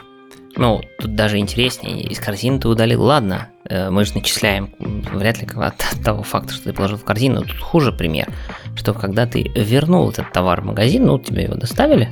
[0.57, 4.73] Ну, тут даже интереснее, из корзины ты удалил, ладно, э, мы же начисляем,
[5.13, 8.27] вряд ли от того факта, что ты положил в корзину, тут хуже пример,
[8.75, 12.11] что когда ты вернул этот товар в магазин, ну, тебе его доставили,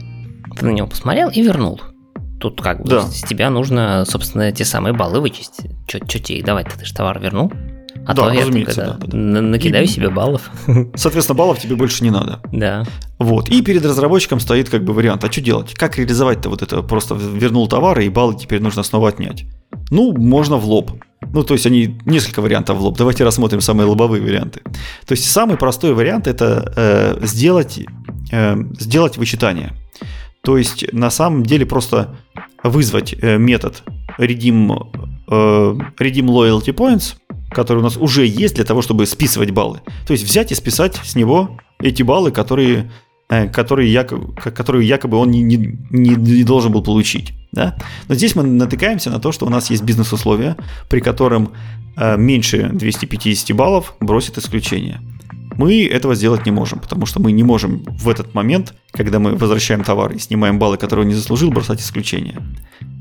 [0.57, 1.81] ты на него посмотрел и вернул.
[2.39, 3.01] Тут как бы да.
[3.03, 5.61] с тебя нужно, собственно, те самые баллы вычесть.
[5.87, 7.51] Че тебе их давать-то, ты же товар вернул?
[8.05, 9.17] А да, то я да, да.
[9.17, 10.49] накидаю и, себе баллов.
[10.95, 12.39] Соответственно, баллов тебе больше не надо.
[12.51, 12.83] Да.
[13.19, 13.49] Вот.
[13.49, 15.23] И перед разработчиком стоит как бы вариант.
[15.23, 15.75] А что делать?
[15.75, 16.81] Как реализовать-то вот это?
[16.81, 19.45] Просто вернул товар, и баллы теперь нужно снова отнять.
[19.91, 20.91] Ну, можно в лоб.
[21.33, 22.97] Ну, то есть они несколько вариантов в лоб.
[22.97, 24.61] Давайте рассмотрим самые лобовые варианты.
[25.05, 27.79] То есть самый простой вариант это э, сделать,
[28.31, 29.73] э, сделать вычитание.
[30.43, 32.15] То есть на самом деле просто
[32.63, 33.83] вызвать э, метод
[34.17, 34.87] redeem,
[35.27, 37.15] э, redeem loyalty points,
[37.51, 39.81] который у нас уже есть для того, чтобы списывать баллы.
[40.07, 42.91] То есть взять и списать с него эти баллы, которые,
[43.29, 45.59] э, которые, якобы, которые якобы он не, не,
[45.89, 47.33] не должен был получить.
[47.51, 47.77] Да?
[48.07, 50.55] Но здесь мы натыкаемся на то, что у нас есть бизнес-условия,
[50.89, 51.51] при котором
[51.97, 55.01] меньше 250 баллов бросит исключение.
[55.57, 59.35] Мы этого сделать не можем, потому что мы не можем в этот момент, когда мы
[59.35, 62.41] возвращаем товар и снимаем баллы, которые он не заслужил, бросать исключения.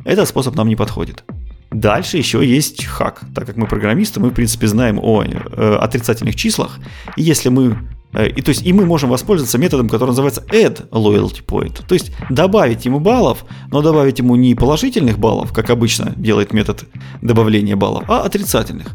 [0.05, 1.24] Этот способ нам не подходит.
[1.70, 3.22] Дальше еще есть хак.
[3.35, 6.78] Так как мы программисты, мы, в принципе, знаем о э, отрицательных числах.
[7.16, 7.77] И если мы
[8.12, 11.85] Э, и, то есть, и мы можем воспользоваться методом, который называется add loyalty point.
[11.86, 16.85] То есть добавить ему баллов, но добавить ему не положительных баллов, как обычно делает метод
[17.22, 18.89] добавления баллов, а отрицательных.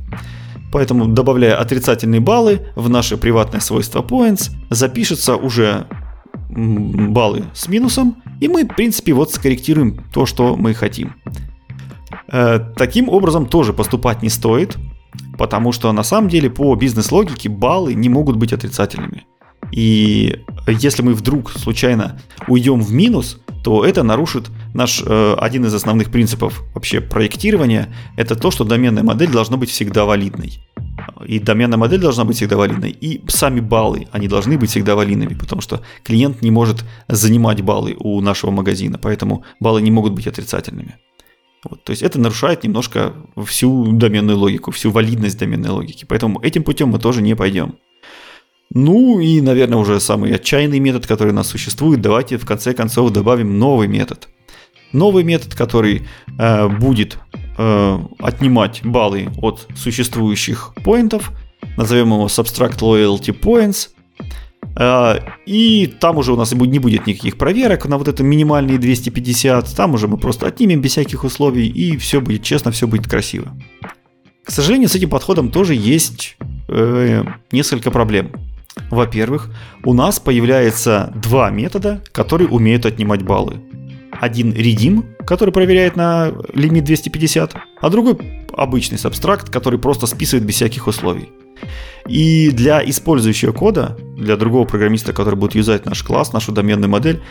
[0.71, 5.87] Поэтому, добавляя отрицательные баллы в наше приватное свойство points, запишется уже
[6.49, 11.15] баллы с минусом, и мы, в принципе, вот скорректируем то, что мы хотим.
[12.31, 14.77] Э, таким образом тоже поступать не стоит,
[15.37, 19.25] потому что на самом деле по бизнес-логике баллы не могут быть отрицательными.
[19.71, 25.73] И если мы вдруг случайно уйдем в минус, то это нарушит наш э, один из
[25.73, 27.91] основных принципов вообще проектирования.
[28.15, 30.59] Это то, что доменная модель должна быть всегда валидной.
[31.25, 32.91] И доменная модель должна быть всегда валидной.
[32.91, 37.95] И сами баллы, они должны быть всегда валидными, потому что клиент не может занимать баллы
[37.99, 40.97] у нашего магазина, поэтому баллы не могут быть отрицательными.
[41.67, 43.13] Вот, то есть это нарушает немножко
[43.47, 46.05] всю доменную логику, всю валидность доменной логики.
[46.07, 47.79] Поэтому этим путем мы тоже не пойдем.
[48.75, 52.01] Ну и, наверное, уже самый отчаянный метод, который у нас существует.
[52.01, 54.27] Давайте в конце концов добавим новый метод.
[54.91, 56.05] Новый метод, который
[56.37, 57.17] э, будет
[57.57, 61.31] э, отнимать баллы от существующих поинтов.
[61.77, 63.91] Назовем его Subtract Loyalty Points.
[64.77, 69.73] А, и там уже у нас не будет никаких проверок на вот это минимальные 250.
[69.73, 73.53] Там уже мы просто отнимем без всяких условий, и все будет честно, все будет красиво.
[74.43, 76.35] К сожалению, с этим подходом тоже есть
[76.67, 77.23] э,
[77.53, 78.33] несколько проблем.
[78.89, 79.49] Во-первых,
[79.83, 83.61] у нас появляется два метода, которые умеют отнимать баллы.
[84.11, 90.55] Один redeem, который проверяет на лимит 250, а другой обычный сабстракт, который просто списывает без
[90.55, 91.29] всяких условий.
[92.07, 97.21] И для использующего кода, для другого программиста, который будет юзать наш класс, нашу доменную модель,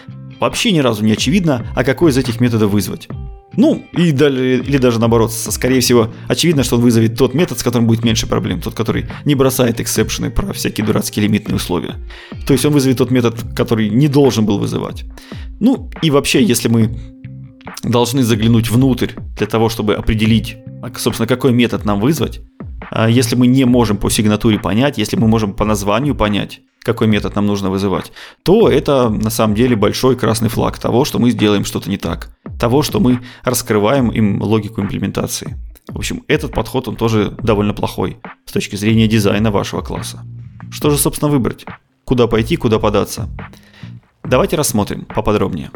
[0.41, 3.09] вообще ни разу не очевидно, а какой из этих методов вызвать.
[3.57, 7.63] Ну, и далее, или даже наоборот, скорее всего, очевидно, что он вызовет тот метод, с
[7.63, 11.95] которым будет меньше проблем, тот, который не бросает эксепшены про всякие дурацкие лимитные условия.
[12.47, 15.05] То есть он вызовет тот метод, который не должен был вызывать.
[15.61, 16.91] Ну, и вообще, если мы
[17.83, 22.41] должны заглянуть внутрь для того, чтобы определить, а, собственно, какой метод нам вызвать,
[22.91, 27.07] а если мы не можем по сигнатуре понять, если мы можем по названию понять, какой
[27.07, 28.13] метод нам нужно вызывать,
[28.43, 32.37] то это на самом деле большой красный флаг того, что мы сделаем что-то не так,
[32.61, 35.59] того, что мы раскрываем им логику имплементации.
[35.89, 40.23] В общем, этот подход, он тоже довольно плохой с точки зрения дизайна вашего класса.
[40.71, 41.65] Что же, собственно, выбрать?
[42.05, 43.29] Куда пойти, куда податься?
[44.23, 45.71] Давайте рассмотрим поподробнее.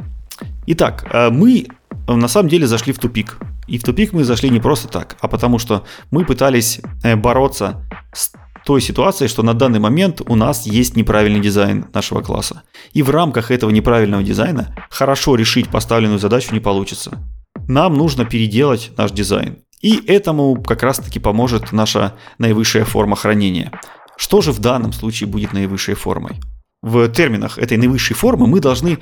[0.71, 1.67] Итак, э, мы
[2.07, 3.39] на самом деле зашли в тупик.
[3.67, 7.87] И в тупик мы зашли не просто так, а потому что мы пытались э, бороться
[8.13, 8.33] с
[8.67, 12.65] той ситуацией, что на данный момент у нас есть неправильный дизайн нашего класса.
[12.93, 17.19] И в рамках этого неправильного дизайна хорошо решить поставленную задачу не получится.
[17.67, 19.61] Нам нужно переделать наш дизайн.
[19.81, 23.73] И этому как раз таки поможет наша наивысшая форма хранения.
[24.19, 26.39] Что же в данном случае будет наивысшей формой?
[26.83, 28.97] В терминах этой наивысшей формы мы должны э,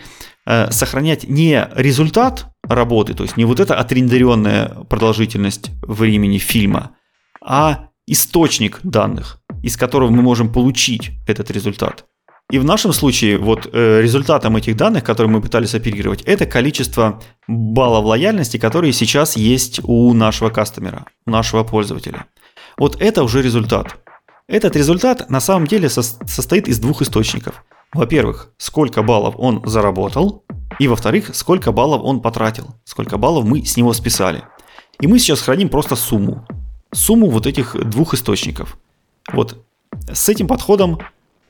[0.70, 6.92] сохранять не результат работы, то есть не вот эта отрендеренная продолжительность времени фильма,
[7.42, 12.04] а источник данных, из которого мы можем получить этот результат.
[12.50, 17.20] И в нашем случае вот э, результатом этих данных, которые мы пытались оперировать, это количество
[17.48, 22.26] баллов лояльности, которые сейчас есть у нашего кастомера, у нашего пользователя.
[22.78, 23.96] Вот это уже результат.
[24.46, 27.64] Этот результат на самом деле со- состоит из двух источников.
[27.92, 30.44] Во-первых, сколько баллов он заработал,
[30.78, 34.42] и во-вторых, сколько баллов он потратил, сколько баллов мы с него списали.
[35.00, 36.46] И мы сейчас храним просто сумму.
[36.92, 38.78] Сумму вот этих двух источников.
[39.32, 39.64] Вот
[40.12, 40.98] с этим подходом,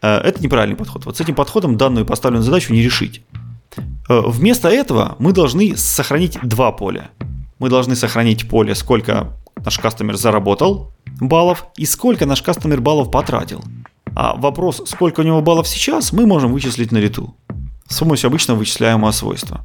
[0.02, 3.22] э, это неправильный подход, вот с этим подходом данную поставленную задачу не решить.
[4.08, 7.10] Э, вместо этого мы должны сохранить два поля.
[7.58, 9.32] Мы должны сохранить поле, сколько
[9.64, 13.62] наш кастомер заработал баллов и сколько наш кастомер баллов потратил.
[14.16, 17.36] А вопрос, сколько у него баллов сейчас, мы можем вычислить на лету
[17.86, 19.60] с помощью обычного вычисляемого свойства.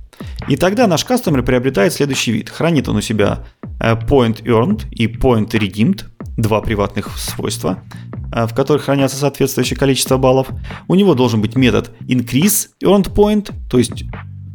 [0.50, 2.50] И тогда наш кастомер приобретает следующий вид.
[2.50, 3.46] Хранит он у себя
[3.80, 6.04] э, point earned и point redeemed,
[6.36, 7.82] два приватных свойства,
[8.36, 10.50] э, в которых хранятся соответствующее количество баллов.
[10.90, 14.04] У него должен быть метод increase earned point, то есть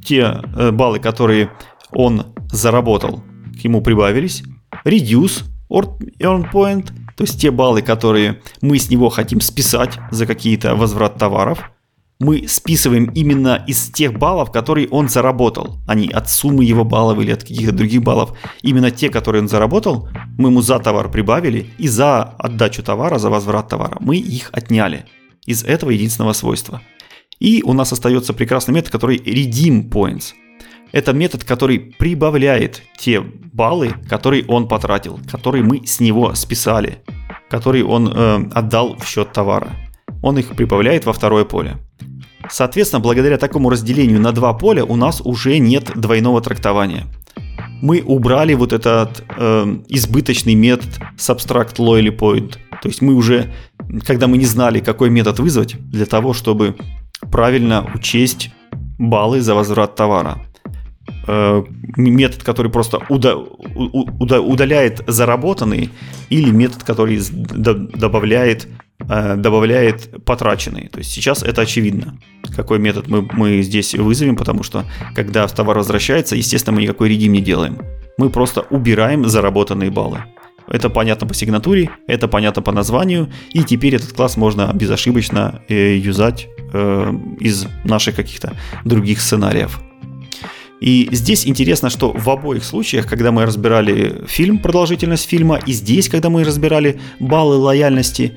[0.05, 1.51] те э, баллы, которые
[1.91, 3.25] он заработал,
[3.59, 4.43] к нему прибавились.
[4.85, 10.75] Reduce earned point, то есть те баллы, которые мы с него хотим списать за какие-то
[10.75, 11.71] возврат товаров–
[12.19, 17.19] мы списываем именно из тех баллов, которые он заработал, а не от суммы его баллов
[17.21, 18.33] или от каких-то других баллов.
[18.63, 23.29] Именно те, которые он заработал, мы ему за товар прибавили, и за отдачу товара, за
[23.29, 25.05] возврат товара мы их отняли
[25.45, 26.81] из этого единственного свойства.
[27.39, 30.33] И у нас остается прекрасный метод, который redeem points.
[30.97, 36.99] Это метод, который прибавляет те баллы, которые он потратил, которые мы с него списали,
[37.51, 39.77] которые он э, отдал в счет товара
[40.27, 41.77] он их прибавляет во второе поле.
[42.51, 47.07] Соответственно, благодаря такому разделению на два поля у нас уже нет двойного трактования.
[47.83, 52.57] Мы убрали вот этот э, избыточный метод subtract loyalty point.
[52.83, 53.53] То есть мы уже,
[54.05, 56.77] когда мы не знали, какой метод вызвать для того, чтобы
[57.31, 58.51] правильно учесть
[58.99, 60.39] баллы за возврат товара.
[61.29, 61.65] Э,
[61.97, 65.91] метод, который просто уда, уда, удаляет заработанные,
[66.31, 68.69] или метод, который добавляет,
[69.01, 70.89] э, добавляет потраченные.
[70.89, 72.19] То есть сейчас это очевидно,
[72.55, 74.85] какой метод мы, мы здесь вызовем, потому что
[75.17, 77.79] когда товар возвращается, естественно, мы никакой редим не делаем.
[78.19, 80.23] Мы просто убираем заработанные баллы.
[80.69, 85.97] Это понятно по сигнатуре, это понятно по названию, и теперь этот класс можно безошибочно э,
[85.97, 86.49] юзать
[87.41, 88.55] из наших каких-то
[88.85, 89.81] других сценариев.
[90.81, 96.09] И здесь интересно, что в обоих случаях, когда мы разбирали фильм, продолжительность фильма, и здесь,
[96.09, 98.35] когда мы разбирали баллы лояльности,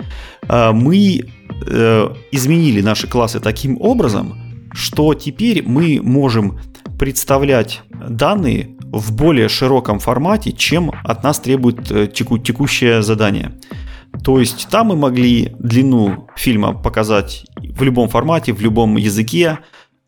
[0.48, 1.26] э, мы
[1.68, 4.38] э, изменили наши классы таким образом,
[4.74, 6.60] что теперь мы можем
[6.98, 13.60] представлять данные в более широком формате, чем от нас требует э, теку, текущее задание.
[14.24, 19.60] То есть там мы могли длину фильма показать в любом формате, в любом языке,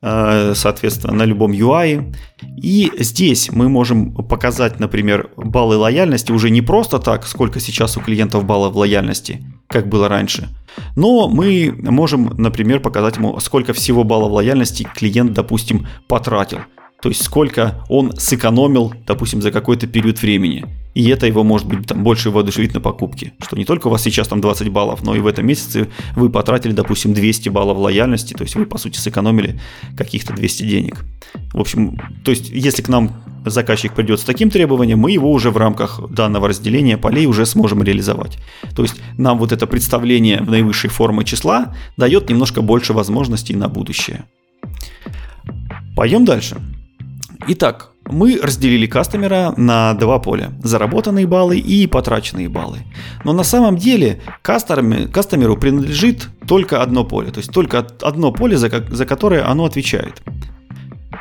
[0.01, 2.15] соответственно, на любом UI.
[2.57, 8.01] И здесь мы можем показать, например, баллы лояльности уже не просто так, сколько сейчас у
[8.01, 10.49] клиентов баллов лояльности, как было раньше,
[10.95, 16.59] но мы можем, например, показать ему, сколько всего баллов лояльности клиент, допустим, потратил.
[17.01, 20.65] То есть сколько он сэкономил, допустим, за какой-то период времени.
[20.93, 23.33] И это его может быть там больше воодушевить на покупки.
[23.41, 26.29] Что не только у вас сейчас там 20 баллов, но и в этом месяце вы
[26.29, 28.33] потратили, допустим, 200 баллов лояльности.
[28.33, 29.59] То есть вы, по сути, сэкономили
[29.97, 31.05] каких-то 200 денег.
[31.53, 35.49] В общем, то есть если к нам заказчик придет с таким требованием, мы его уже
[35.49, 38.37] в рамках данного разделения полей уже сможем реализовать.
[38.75, 43.69] То есть нам вот это представление в наивысшей формы числа дает немножко больше возможностей на
[43.69, 44.25] будущее.
[45.95, 46.61] Пойдем дальше.
[47.47, 50.51] Итак, мы разделили кастомера на два поля.
[50.63, 52.79] Заработанные баллы и потраченные баллы.
[53.23, 57.31] Но на самом деле кастомеру принадлежит только одно поле.
[57.31, 58.69] То есть только одно поле, за,
[59.05, 60.21] которое оно отвечает.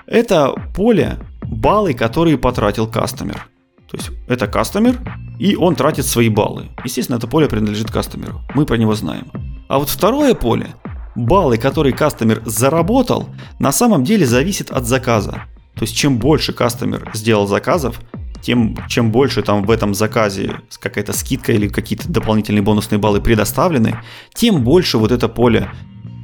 [0.06, 3.46] Это поле баллы, которые потратил кастомер.
[3.90, 4.98] То есть это кастомер,
[5.38, 6.68] и он тратит свои баллы.
[6.84, 8.40] Естественно, это поле принадлежит кастомеру.
[8.54, 9.26] Мы про него знаем.
[9.68, 10.68] А вот второе поле,
[11.16, 13.28] баллы, которые кастомер заработал,
[13.58, 15.44] на самом деле зависит от заказа.
[15.80, 18.02] То есть чем больше кастомер сделал заказов,
[18.42, 23.96] тем чем больше там в этом заказе какая-то скидка или какие-то дополнительные бонусные баллы предоставлены,
[24.34, 25.70] тем больше вот это поле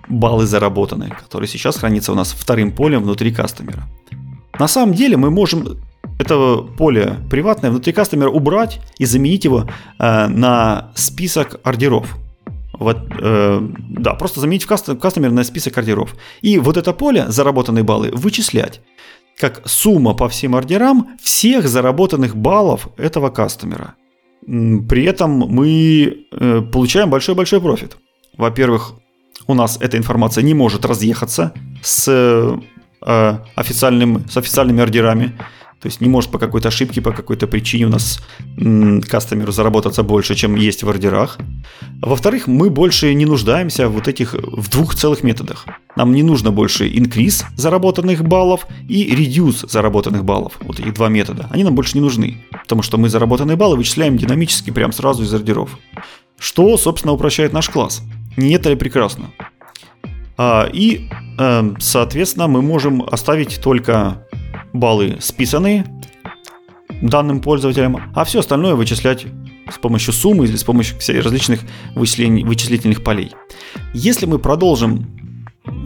[0.09, 3.89] баллы заработаны, которые сейчас хранится у нас вторым полем внутри кастомера.
[4.59, 5.79] На самом деле мы можем
[6.19, 12.15] это поле приватное внутри кастомера убрать и заменить его э, на список ордеров.
[12.75, 16.15] Вот, э, да, просто заменить в кастомер на список ордеров.
[16.43, 18.83] И вот это поле, заработанные баллы, вычислять
[19.39, 23.95] как сумма по всем ордерам всех заработанных баллов этого кастомера.
[24.47, 27.97] При этом мы э, получаем большой-большой профит.
[28.39, 28.95] Во-первых,
[29.47, 31.53] у нас эта информация не может разъехаться
[31.83, 35.33] с, э, официальным, с официальными ордерами.
[35.81, 38.21] То есть не может по какой-то ошибке, по какой-то причине у нас
[39.09, 41.39] кастомеру заработаться больше, чем есть в ордерах.
[42.01, 45.67] Во-вторых, мы больше не нуждаемся в вот этих в двух целых методах.
[45.95, 50.55] Нам не нужно больше increase заработанных баллов и reduce заработанных баллов.
[50.61, 51.49] Вот эти два метода.
[51.51, 55.35] Они нам больше не нужны, потому что мы заработанные баллы вычисляем динамически прямо сразу из
[55.35, 55.79] ордеров.
[56.39, 58.03] Что, собственно, упрощает наш класс.
[58.37, 59.31] Не это ли прекрасно?
[60.39, 61.09] А, и,
[61.39, 64.26] э, соответственно, мы можем оставить только
[64.77, 65.85] баллы списанные
[67.03, 69.27] данным пользователям, а все остальное вычислять
[69.71, 71.61] с помощью суммы или с помощью различных
[71.95, 73.33] вычислительных полей.
[73.93, 75.07] Если мы продолжим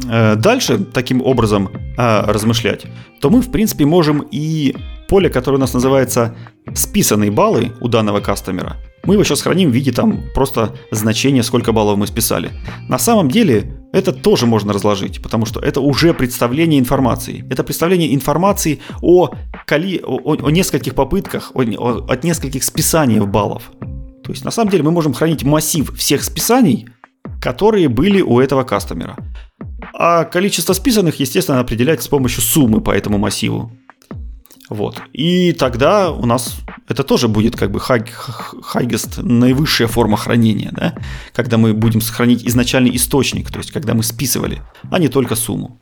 [0.09, 2.87] э, дальше таким образом э, размышлять,
[3.21, 4.77] то мы в принципе можем и
[5.09, 6.37] поле, которое у нас называется
[6.75, 11.73] списанные баллы у данного кастомера, мы его сейчас храним в виде там просто значения, сколько
[11.73, 12.51] баллов мы списали.
[12.89, 17.45] На самом деле это тоже можно разложить, потому что это уже представление информации.
[17.51, 19.31] Это представление информации о,
[19.67, 23.71] коли, о, о нескольких попытках, о, о, от нескольких списаний баллов.
[24.23, 26.89] То есть на самом деле мы можем хранить массив всех списаний,
[27.41, 29.17] которые были у этого кастомера.
[29.95, 33.73] А количество списанных, естественно, определяется с помощью суммы по этому массиву.
[34.71, 35.03] Вот.
[35.13, 40.95] И тогда у нас это тоже будет как бы хайгест, наивысшая форма хранения, да?
[41.35, 45.81] когда мы будем сохранить изначальный источник, то есть когда мы списывали, а не только сумму.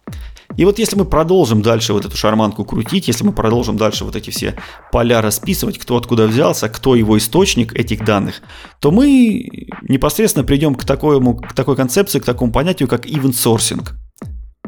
[0.57, 4.17] И вот если мы продолжим дальше вот эту шарманку крутить, если мы продолжим дальше вот
[4.17, 4.55] эти все
[4.91, 8.41] поля расписывать, кто откуда взялся, кто его источник этих данных,
[8.81, 9.47] то мы
[9.83, 13.87] непосредственно придем к, такому, к такой концепции, к такому понятию, как event sourcing.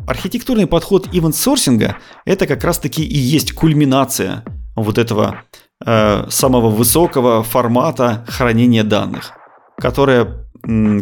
[0.06, 1.94] Архитектурный подход sourcing
[2.24, 4.44] это как раз-таки и есть кульминация
[4.77, 5.43] вот этого
[5.85, 9.32] э, самого высокого формата хранения данных,
[9.77, 10.48] которая,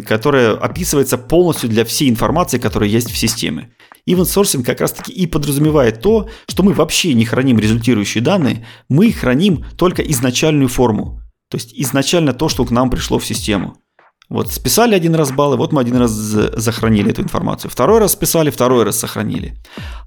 [0.05, 3.71] которая описывается полностью для всей информации, которая есть в системе.
[4.07, 9.65] Sourcing как раз-таки и подразумевает то, что мы вообще не храним результирующие данные, мы храним
[9.77, 13.77] только изначальную форму, то есть изначально то, что к нам пришло в систему.
[14.29, 17.71] Вот списали один раз баллы, вот мы один раз захоронили эту информацию.
[17.71, 19.55] Второй раз списали, второй раз сохранили.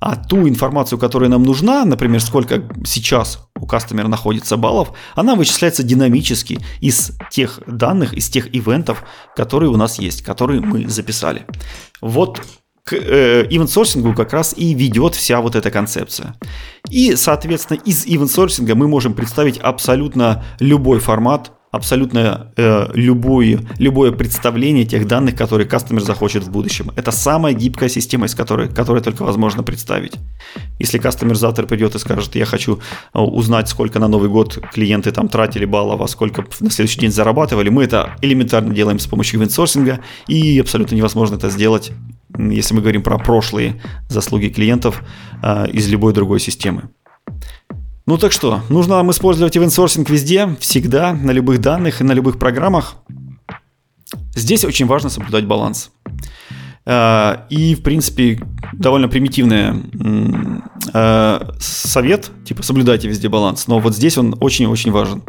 [0.00, 5.82] А ту информацию, которая нам нужна, например, сколько сейчас у кастомера находится баллов, она вычисляется
[5.82, 9.02] динамически из тех данных, из тех ивентов,
[9.34, 11.44] которые у нас есть, которые мы записали.
[12.00, 12.40] Вот
[12.84, 16.34] к э, как раз и ведет вся вот эта концепция.
[16.88, 24.84] И, соответственно, из ивент-сорсинга мы можем представить абсолютно любой формат, абсолютно э, любое, любое представление
[24.84, 26.92] тех данных, которые кастомер захочет в будущем.
[26.96, 30.12] Это самая гибкая система, из которой, которой только возможно представить.
[30.78, 32.78] Если кастомер завтра придет и скажет, я хочу
[33.14, 37.10] э, узнать, сколько на Новый год клиенты там тратили баллов, а сколько на следующий день
[37.10, 41.92] зарабатывали, мы это элементарно делаем с помощью ивент-сорсинга, и абсолютно невозможно это сделать,
[42.38, 43.80] если мы говорим про прошлые
[44.10, 45.02] заслуги клиентов
[45.42, 46.90] э, из любой другой системы.
[48.12, 52.38] Ну так что, нужно нам использовать sourcing везде, всегда, на любых данных и на любых
[52.38, 52.96] программах.
[54.34, 55.90] Здесь очень важно соблюдать баланс.
[56.84, 58.40] Э, и, в принципе,
[58.72, 59.82] довольно примитивный
[60.92, 65.22] э, совет, типа соблюдайте везде баланс, но вот здесь он очень-очень важен.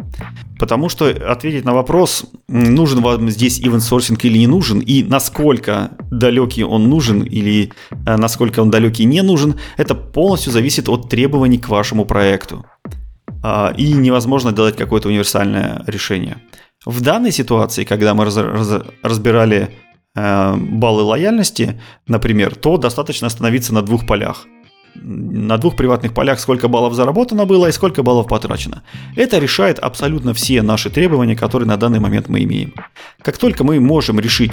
[0.58, 6.64] Потому что ответить на вопрос, нужен вам здесь sourcing или не нужен, и насколько далекий
[6.64, 11.68] он нужен или э, насколько он далекий не нужен, это полностью зависит от требований к
[11.68, 12.64] вашему проекту.
[13.46, 16.38] А, и невозможно дать какое-то универсальное решение.
[16.86, 19.70] В данной ситуации, когда мы раз, раз, разбирали
[20.14, 24.46] баллы лояльности, например, то достаточно остановиться на двух полях
[24.96, 28.82] на двух приватных полях, сколько баллов заработано было и сколько баллов потрачено.
[29.16, 32.74] Это решает абсолютно все наши требования, которые на данный момент мы имеем.
[33.22, 34.52] Как только мы можем решить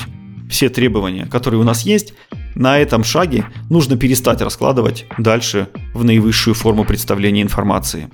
[0.49, 2.13] все требования, которые у нас есть,
[2.55, 8.09] на этом шаге нужно перестать раскладывать дальше в наивысшую форму представления информации.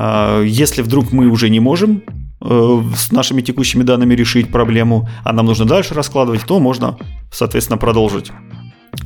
[0.00, 2.04] А, если вдруг мы уже не можем
[2.40, 6.96] э, с нашими текущими данными решить проблему, а нам нужно дальше раскладывать, то можно,
[7.32, 8.30] соответственно, продолжить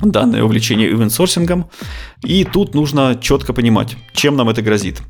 [0.03, 1.65] данное увлечение ивент-сорсингом.
[2.23, 5.01] И тут нужно четко понимать, чем нам это грозит.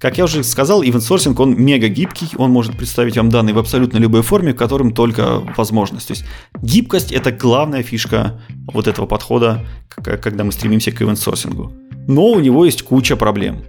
[0.00, 3.98] Как я уже сказал, ивент-сорсинг, он мега гибкий, он может представить вам данные в абсолютно
[3.98, 6.08] любой форме, в котором только возможность.
[6.08, 6.24] То есть
[6.62, 8.40] гибкость– это главная фишка
[8.72, 11.72] вот этого подхода, когда мы стремимся к ивент-сорсингу.
[12.08, 13.62] Но у него есть куча проблем.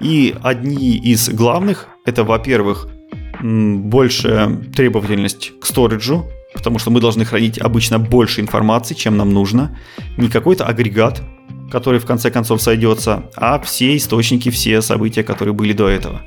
[0.00, 2.88] И одни из главных– это, во-первых,
[3.42, 9.78] большая требовательность к сториджу, потому что мы должны хранить обычно больше информации, чем нам нужно.
[10.16, 11.22] Не какой-то агрегат,
[11.70, 16.22] который в конце концов сойдется, а все источники, все события, которые были до этого.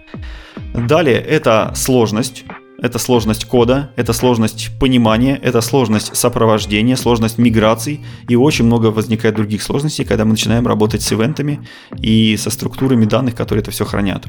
[0.73, 2.43] Далее это сложность,
[2.81, 9.35] это сложность кода, это сложность понимания, это сложность сопровождения, сложность миграций и очень много возникает
[9.35, 11.59] других сложностей, когда мы начинаем работать с ивентами
[11.99, 14.25] и со структурами данных, которые это все хранят.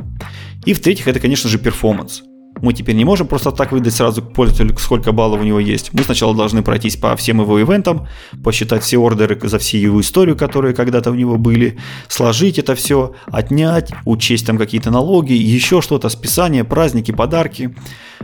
[0.65, 2.23] И в-третьих, это, конечно же, перформанс.
[2.63, 5.93] Мы теперь не можем просто так выдать сразу пользователю, сколько баллов у него есть.
[5.93, 8.09] Мы сначала должны пройтись по всем его ивентам,
[8.43, 11.79] посчитать все ордеры за всю его историю, которые когда-то у него были,
[12.09, 17.75] сложить это все, отнять, учесть там какие-то налоги, еще что-то, списание, праздники, подарки.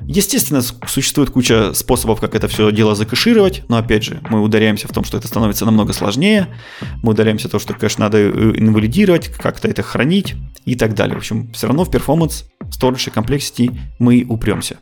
[0.06, 4.92] Естественно, существует куча способов, как это все дело закэшировать, но опять же, мы ударяемся в
[4.92, 6.48] том, что это становится намного сложнее,
[7.02, 10.34] мы ударяемся в то, что кэш надо э, инвалидировать, как-то это хранить
[10.64, 11.14] и так далее.
[11.14, 12.44] В общем, все равно в перформанс
[12.78, 14.78] storage и complexity мы упремся.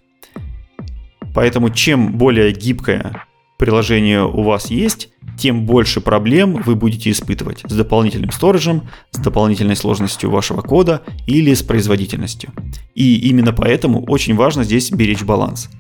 [1.35, 3.25] Поэтому чем более гибкое
[3.59, 9.77] приложение у вас есть, тем больше проблем вы будете испытывать с дополнительным сториджем, с дополнительной
[9.77, 12.51] сложностью вашего кода или с производительностью.
[12.95, 15.71] И именно поэтому очень важно здесь беречь баланс.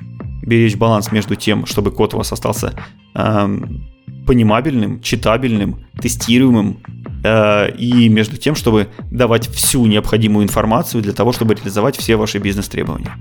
[0.43, 2.73] Беречь баланс между тем, чтобы код у вас остался
[3.15, 3.87] эм,
[4.27, 6.79] понимабельным, читабельным, тестируемым,
[7.25, 12.39] э, и между тем, чтобы давать всю необходимую информацию для того, чтобы реализовать все ваши
[12.39, 13.13] бизнес-требования.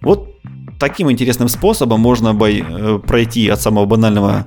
[0.00, 0.34] Вот
[0.78, 4.46] таким интересным способом можно э, пройти от самого банального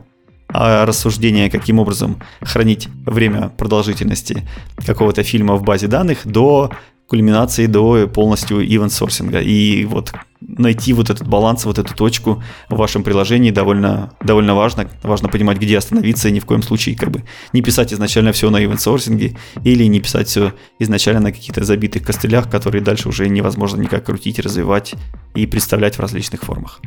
[0.49, 4.47] а, рассуждения, каким образом хранить время продолжительности
[4.85, 6.71] какого-то фильма в базе данных, до
[7.07, 9.39] кульминации до полностью ивент-сорсинга.
[9.39, 14.89] И вот найти вот этот баланс, вот эту точку в вашем приложении довольно, довольно важно.
[15.03, 17.23] Важно понимать, где остановиться, и ни в коем случае как бы
[17.53, 22.49] не писать изначально все на ивент-сорсинге или не писать все изначально на каких-то забитых костылях,
[22.49, 24.93] которые дальше уже невозможно никак крутить, развивать
[25.33, 26.81] и представлять в различных формах.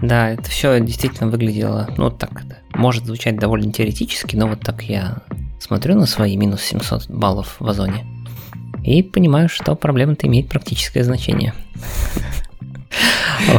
[0.00, 5.18] Да, это все действительно выглядело, ну так, может звучать довольно теоретически, но вот так я
[5.58, 8.06] смотрю на свои минус 700 баллов в Озоне
[8.84, 11.54] и понимаю, что проблема-то имеет практическое значение.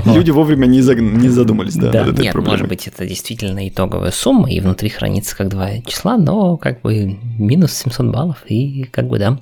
[0.05, 2.49] Люди вовремя не, за, не задумались, да, да нет, проблемой.
[2.49, 7.17] может быть, это действительно итоговая сумма, и внутри хранится как два числа, но как бы
[7.39, 9.39] минус 700 баллов, и как бы да,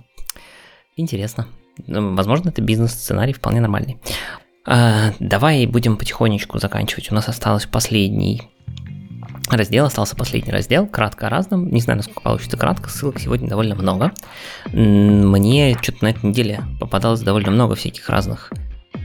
[0.96, 1.48] интересно.
[1.88, 3.98] Ну, возможно, это бизнес-сценарий вполне нормальный.
[4.66, 7.12] А, давай будем потихонечку заканчивать.
[7.12, 8.44] У нас осталось последний
[9.58, 11.70] раздел, остался последний раздел, кратко о разном.
[11.70, 14.12] Не знаю, насколько получится кратко, ссылок сегодня довольно много.
[14.72, 18.52] Мне что-то на этой неделе попадалось довольно много всяких разных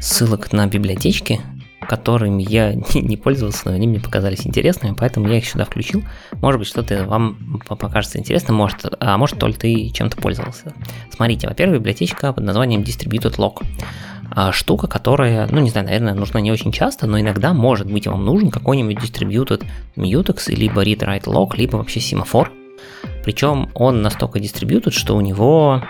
[0.01, 1.41] ссылок на библиотечки,
[1.89, 6.03] которыми я не пользовался, но они мне показались интересными, поэтому я их сюда включил.
[6.33, 10.73] Может быть, что-то вам покажется интересным, может, а может, только ты чем-то пользовался.
[11.15, 13.63] Смотрите, во-первых, библиотечка под названием Distributed Log.
[14.31, 18.07] А, штука, которая, ну не знаю, наверное, нужна не очень часто, но иногда может быть
[18.07, 19.65] вам нужен какой-нибудь distributed
[19.97, 22.53] mutex, либо read-write log, либо вообще семафор.
[23.25, 25.83] Причем он настолько distributed, что у него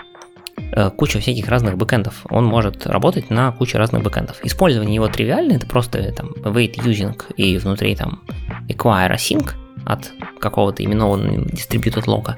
[0.57, 2.25] э, куча всяких разных бэкэндов.
[2.29, 4.43] Он может работать на куче разных бэкэндов.
[4.43, 8.21] Использование его тривиально, это просто там wait using и внутри там
[8.69, 9.53] acquire async–
[9.85, 12.37] от какого-то именованного distributed лога,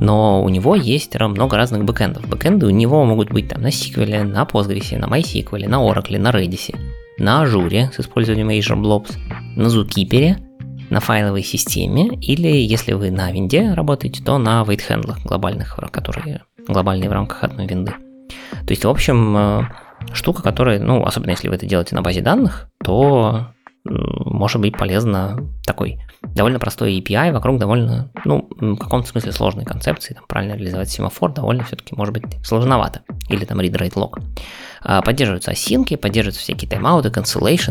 [0.00, 2.28] но у него есть много разных бэкэндов.
[2.28, 6.30] Бэкэнды у него могут быть там на SQL, на Postgres, на MySQL, на Oracle, на
[6.30, 6.74] Redis,
[7.18, 9.16] на Azure с использованием Azure Blobs,
[9.56, 10.36] на Zookeeper,
[10.90, 14.82] на файловой системе, или если вы на винде работаете, то на wait
[15.24, 17.94] глобальных, которые глобальные в рамках одной винды.
[18.66, 19.62] То есть, в общем, э,
[20.12, 23.48] штука, которая, ну, особенно если вы это делаете на базе данных, то
[23.84, 30.14] может быть полезно такой довольно простой API вокруг довольно, ну, в каком-то смысле сложной концепции,
[30.14, 34.22] там, правильно реализовать семафор довольно все-таки может быть сложновато, или там read-write log.
[34.82, 37.10] А, поддерживаются осинки, поддерживаются всякие тайм-ауты,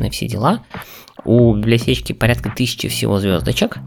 [0.05, 0.63] и все дела.
[1.25, 3.79] У библиотечки порядка тысячи всего звездочек,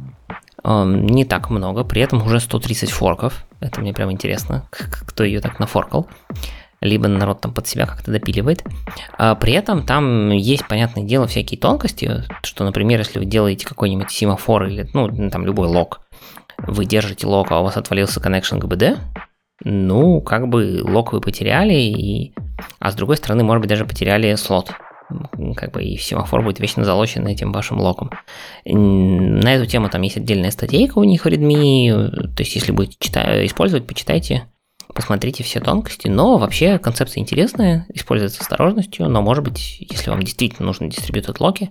[0.64, 5.60] не так много, при этом уже 130 форков, это мне прям интересно, кто ее так
[5.60, 6.08] нафоркал
[6.80, 8.64] либо народ там под себя как-то допиливает.
[9.18, 14.10] А при этом там есть, понятное дело, всякие тонкости, что, например, если вы делаете какой-нибудь
[14.10, 16.00] семафор или, ну, там, любой лог,
[16.58, 18.98] вы держите лог, а у вас отвалился connection GBD,
[19.64, 22.34] ну, как бы лог вы потеряли, и...
[22.78, 24.70] а с другой стороны, может быть, даже потеряли слот,
[25.56, 28.10] как бы и семафор будет вечно залочен этим вашим локом.
[28.64, 32.96] На эту тему там есть отдельная статейка у них в Redmi, то есть если будете
[32.98, 34.46] читать, использовать, почитайте,
[34.96, 40.22] посмотрите все тонкости, но вообще концепция интересная, используется с осторожностью, но может быть, если вам
[40.22, 41.70] действительно нужны дистрибьютор локи,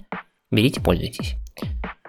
[0.51, 1.35] берите, пользуйтесь.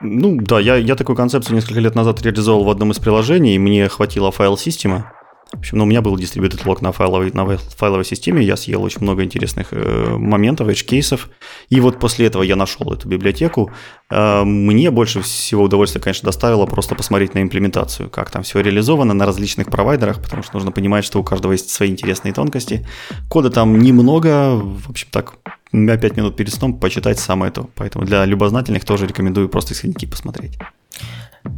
[0.02, 3.88] Ну да, я, я такую концепцию несколько лет назад реализовал в одном из приложений, мне
[3.88, 5.10] хватило файл-системы,
[5.52, 8.82] в общем, ну, у меня был distributed лог на файловой, на файловой системе, я съел
[8.82, 11.28] очень много интересных э, моментов, edge-кейсов,
[11.68, 13.70] и вот после этого я нашел эту библиотеку.
[14.10, 19.14] Э, мне больше всего удовольствия, конечно, доставило просто посмотреть на имплементацию, как там все реализовано
[19.14, 22.84] на различных провайдерах, потому что нужно понимать, что у каждого есть свои интересные тонкости.
[23.28, 25.34] Кода там немного, в общем, так,
[25.70, 30.06] на 5 минут перед сном почитать сам это, поэтому для любознательных тоже рекомендую просто исходники
[30.06, 30.58] посмотреть.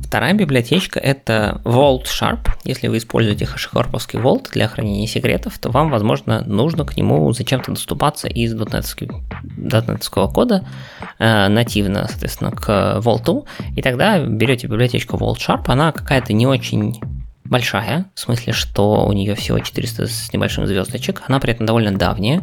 [0.05, 2.49] Вторая библиотечка– это Vault Sharp.
[2.65, 7.73] Если вы используете хэшкорповский Vault для хранения секретов, то вам, возможно, нужно к нему зачем-то
[7.73, 10.67] доступаться из дотнетского кода
[11.19, 13.47] э, нативно, соответственно, к Vault.
[13.77, 17.01] И тогда берете библиотечку Vault Sharp, она какая-то не очень
[17.45, 21.93] большая, в смысле, что у нее всего 400 с небольшим звездочек, она при этом довольно
[21.97, 22.43] давняя,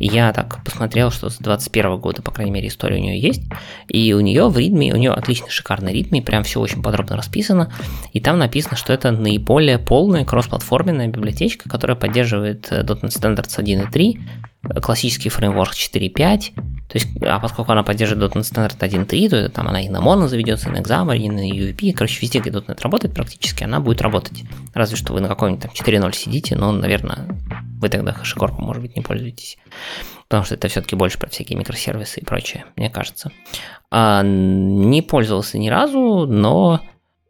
[0.00, 3.42] я так посмотрел, что с 21 года, по крайней мере, история у нее есть.
[3.88, 7.72] И у нее в ритме, у нее отличный шикарный ритме, прям все очень подробно расписано.
[8.12, 14.20] И там написано, что это наиболее полная кроссплатформенная библиотечка, которая поддерживает .NET Standards 1.3,
[14.82, 16.54] классический фреймворк 4.5,
[16.94, 19.98] то есть, а поскольку она поддерживает .NET Standard 1.3, то это, там она и на
[19.98, 23.80] Mono заведется, и на Xamarin, и на UVP, короче, везде, где .NET работает практически, она
[23.80, 24.44] будет работать.
[24.74, 27.26] Разве что вы на каком-нибудь там 4.0 сидите, но, наверное,
[27.80, 29.58] вы тогда хэшикорпом, может быть, не пользуетесь.
[30.28, 33.32] Потому что это все-таки больше про всякие микросервисы и прочее, мне кажется.
[33.90, 36.80] А, не пользовался ни разу, но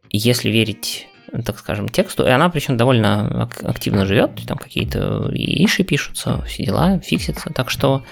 [0.09, 1.07] если верить
[1.45, 6.99] так скажем, тексту, и она причем довольно активно живет, там какие-то иши пишутся, все дела
[6.99, 8.03] фиксятся, так что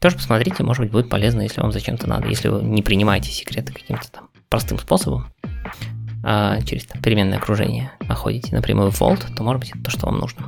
[0.00, 3.72] тоже посмотрите, может быть, будет полезно, если вам зачем-то надо, если вы не принимаете секреты
[3.72, 5.26] каким-то там простым способом,
[6.24, 10.06] а через там, переменное окружение находите напрямую в Vault, то может быть это то, что
[10.06, 10.46] вам нужно.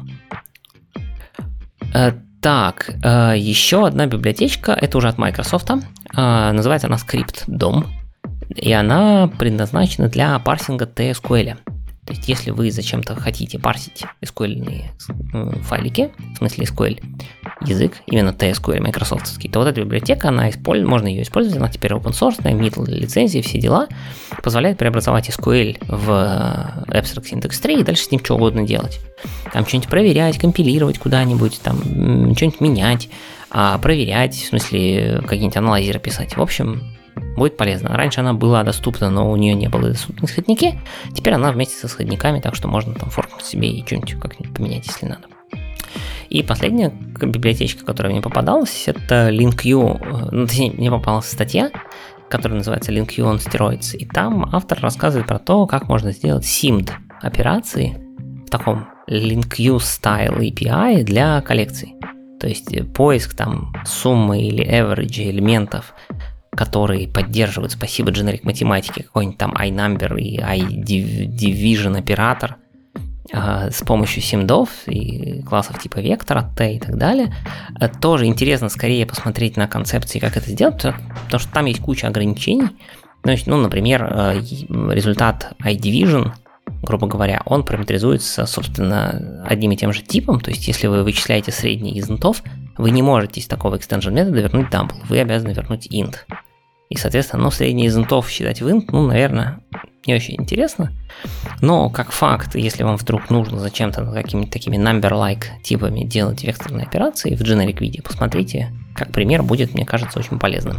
[2.43, 2.91] Так,
[3.37, 5.71] еще одна библиотечка, это уже от Microsoft,
[6.15, 7.45] называется она Script
[8.57, 11.57] и она предназначена для парсинга TSQL.
[12.11, 14.82] То есть, если вы зачем-то хотите парсить SQL
[15.62, 17.01] файлики, в смысле SQL
[17.65, 20.85] язык, именно TSQL майкрософтовский, то вот эта библиотека, она использ...
[20.85, 23.87] можно ее использовать, она теперь open source, MIT лицензии, все дела,
[24.43, 28.99] позволяет преобразовать SQL в э, Abstract Syntax 3 и дальше с ним что угодно делать.
[29.53, 33.09] Там что-нибудь проверять, компилировать куда-нибудь, там что-нибудь менять,
[33.53, 36.37] а проверять, в смысле какие-нибудь анализеры писать.
[36.37, 36.82] В общем,
[37.37, 37.91] будет полезно.
[37.91, 40.81] Раньше она была доступна, но у нее не было доступны исходники.
[41.15, 44.87] Теперь она вместе со исходниками, так что можно там форкнуть себе и что-нибудь как-нибудь поменять,
[44.87, 45.23] если надо.
[46.29, 50.31] И последняя библиотечка, которая мне попадалась, это LinkU.
[50.31, 51.71] Ну, точнее, мне попалась статья,
[52.29, 53.97] которая называется LinkU on Steroids.
[53.97, 56.91] И там автор рассказывает про то, как можно сделать SIMD
[57.21, 57.99] операции
[58.47, 61.95] в таком LinkU Style API для коллекций.
[62.39, 65.95] То есть поиск там суммы или average элементов
[66.51, 72.56] которые поддерживают, спасибо Generic математике, какой-нибудь там iNumber и iDivision оператор
[73.32, 77.32] э, с помощью симдов и классов типа вектора, t и так далее.
[77.81, 82.09] Э, тоже интересно скорее посмотреть на концепции, как это сделать, потому что там есть куча
[82.09, 82.68] ограничений.
[83.24, 84.40] Есть, ну, например, э,
[84.93, 86.32] результат iDivision,
[86.82, 90.40] грубо говоря, он параметризуется, собственно, одним и тем же типом.
[90.40, 92.43] То есть, если вы вычисляете средний из интов,
[92.79, 96.17] вы не можете из такого extension метода вернуть double, вы обязаны вернуть int.
[96.89, 99.61] И, соответственно, ну, средний из интов считать в int, ну, наверное,
[100.07, 100.93] не очень интересно.
[101.61, 107.37] Но как факт, если вам вдруг нужно зачем-то какими-то такими number-like типами делать векторные операции
[107.37, 110.79] в generic виде, посмотрите, как пример будет, мне кажется, очень полезным.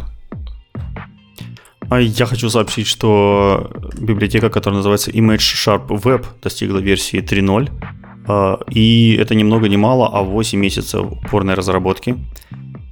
[1.88, 7.70] А я хочу сообщить, что библиотека, которая называется Image Sharp Web, достигла версии 3.0.
[8.26, 12.16] А, и это ни много ни мало, а 8 месяцев упорной разработки.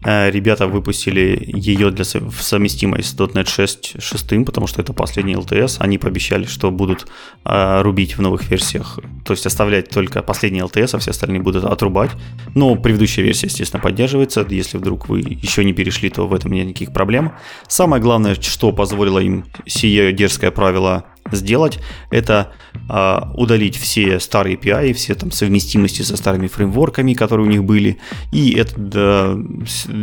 [0.02, 5.77] Э, ребята выпустили ее для совместимой с .NET 6, 6, потому что это последний LTS.
[5.78, 7.07] Они пообещали, что будут
[7.44, 11.65] э, рубить в новых версиях, то есть оставлять только последний LTS, а все остальные будут
[11.65, 12.11] отрубать.
[12.55, 14.47] Но предыдущая версия, естественно, поддерживается.
[14.48, 17.32] Если вдруг вы еще не перешли, то в этом нет никаких проблем.
[17.69, 21.79] Самое главное, что позволило им сие дерзкое правило сделать,
[22.11, 22.53] это
[22.89, 27.99] э, удалить все старые API, все там совместимости со старыми фреймворками, которые у них были,
[28.33, 29.39] и это, да,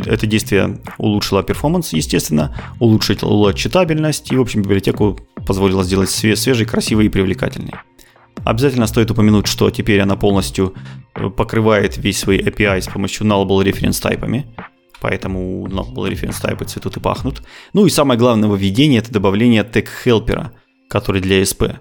[0.05, 7.05] это действие улучшило перформанс, естественно, улучшило читабельность, и, в общем, библиотеку позволило сделать свежей, красивой
[7.05, 7.73] и привлекательной.
[8.43, 10.73] Обязательно стоит упомянуть, что теперь она полностью
[11.15, 14.45] э, покрывает весь свой API с помощью nullable reference тайпами,
[15.01, 17.41] поэтому nullable reference тайпы цветут и пахнут.
[17.73, 20.53] Ну и самое главное нововведение– это добавление тег-хелпера–
[20.87, 21.75] который для SP.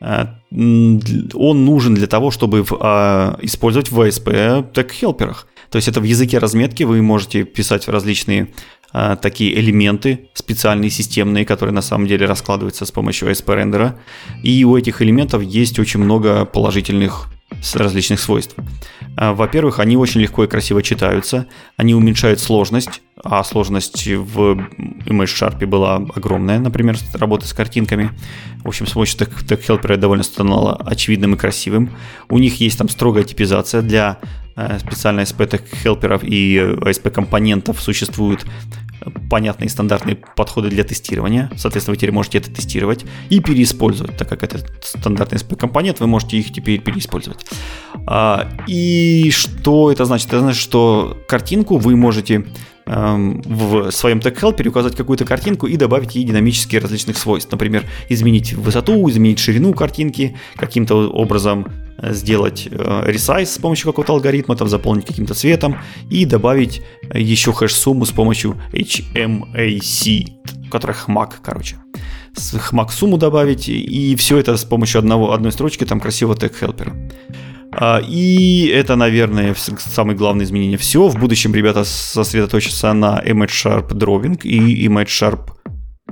[0.00, 5.46] Э, он нужен для того, чтобы а, использовать в ASP тег-хелперах.
[5.70, 8.48] То есть это в языке разметки вы можете писать различные
[8.92, 13.98] а, такие элементы специальные, системные, которые на самом деле раскладываются с помощью ASP рендера.
[14.42, 17.28] И у этих элементов есть очень много положительных
[17.74, 18.54] различных свойств.
[19.16, 21.46] А, во-первых, они очень легко и красиво читаются,
[21.76, 24.52] они уменьшают сложность, а сложность в
[25.06, 28.10] Image Sharp была огромная, например, работа с картинками.
[28.64, 31.90] В общем, с помощью Tech Helper довольно стало очевидным и красивым.
[32.28, 34.18] У них есть там строгая типизация для
[34.56, 38.46] э, специально ASP Helper и ASP компонентов существуют
[39.28, 41.50] понятные стандартные подходы для тестирования.
[41.56, 46.38] Соответственно, вы теперь можете это тестировать и переиспользовать, так как это стандартный SP-компонент, вы можете
[46.38, 47.46] их теперь переиспользовать.
[48.06, 50.28] А, и что это значит?
[50.28, 52.46] Это значит, что картинку вы можете
[52.90, 57.52] в своем тег-хелпере указать какую-то картинку и добавить ей динамические различных свойств.
[57.52, 61.66] Например, изменить высоту, изменить ширину картинки, каким-то образом
[62.02, 65.76] сделать э, ресайз с помощью какого-то алгоритма, там заполнить каким-то цветом
[66.10, 70.26] и добавить еще хэш-сумму с помощью HMAC,
[70.70, 71.76] которая HMAC, короче.
[72.36, 76.96] HMAC сумму добавить, и все это с помощью одного, одной строчки, там красиво тег хелпера.
[78.08, 80.76] И это, наверное, самое главное изменение.
[80.76, 81.08] Все.
[81.08, 85.50] В будущем ребята сосредоточатся на Image Sharp Drawing и Image Sharp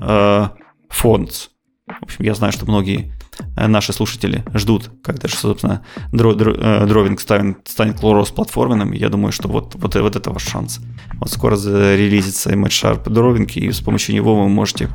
[0.00, 0.48] э,
[0.90, 1.48] Fonts.
[1.86, 3.12] В общем, я знаю, что многие
[3.56, 5.82] Э, наши слушатели ждут, когда же, собственно,
[6.12, 8.92] дровинг станет, станет кросс-платформенным.
[8.92, 10.80] Я думаю, что вот, вот, вот это ваш шанс.
[11.14, 14.88] Вот скоро релизится Image Sharp Drawing, и с помощью него вы можете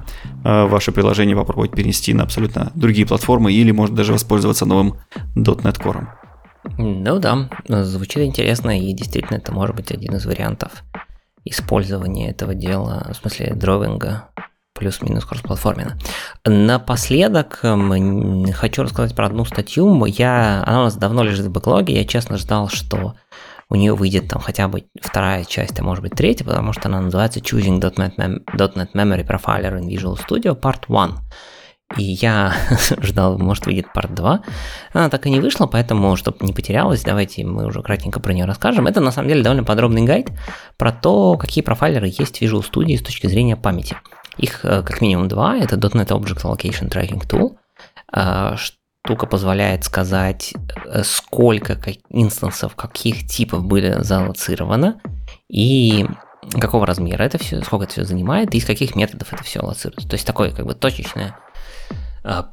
[0.44, 4.96] э, ваше приложение попробовать перенести на абсолютно другие платформы или, может, даже воспользоваться новым
[5.36, 6.08] .NET Core.
[6.78, 7.50] Ну да,
[7.84, 10.84] звучит интересно, и действительно это может быть один из вариантов
[11.46, 14.30] использования этого дела, в смысле дровинга
[14.74, 15.98] плюс-минус кроссплатформенно.
[16.46, 17.62] Напоследок
[18.54, 20.06] хочу рассказать про одну статью.
[20.06, 21.96] Я, она у нас давно лежит в бэклоге.
[21.96, 23.16] Я честно ждал, что
[23.70, 27.02] у нее выйдет там хотя бы вторая часть, а может быть третья, потому что она
[27.02, 31.18] называется Choosing.NET, Mem- .NET Memory Profiler in Visual Studio Part 1.
[31.98, 32.54] И я
[33.02, 34.42] ждал, может, выйдет part 2.
[34.94, 38.46] Она так и не вышла, поэтому, чтобы не потерялась, давайте мы уже кратенько про нее
[38.46, 38.88] расскажем.
[38.88, 40.30] Это, на самом деле, довольно подробный гайд
[40.78, 43.98] про то, какие профайлеры есть в Visual Studio с точки зрения памяти.
[44.38, 45.58] Их э, как минимум два.
[45.58, 47.56] Это .NET Object Allocation Tracking Tool.
[48.16, 50.54] Э, штука позволяет сказать,
[50.86, 51.78] э, сколько
[52.10, 55.00] инстансов каких типов были залоцировано
[55.50, 56.06] и
[56.60, 60.08] какого размера это все, сколько это все занимает и из каких методов это все аллоцируется.
[60.08, 61.38] То есть такое как бы точечное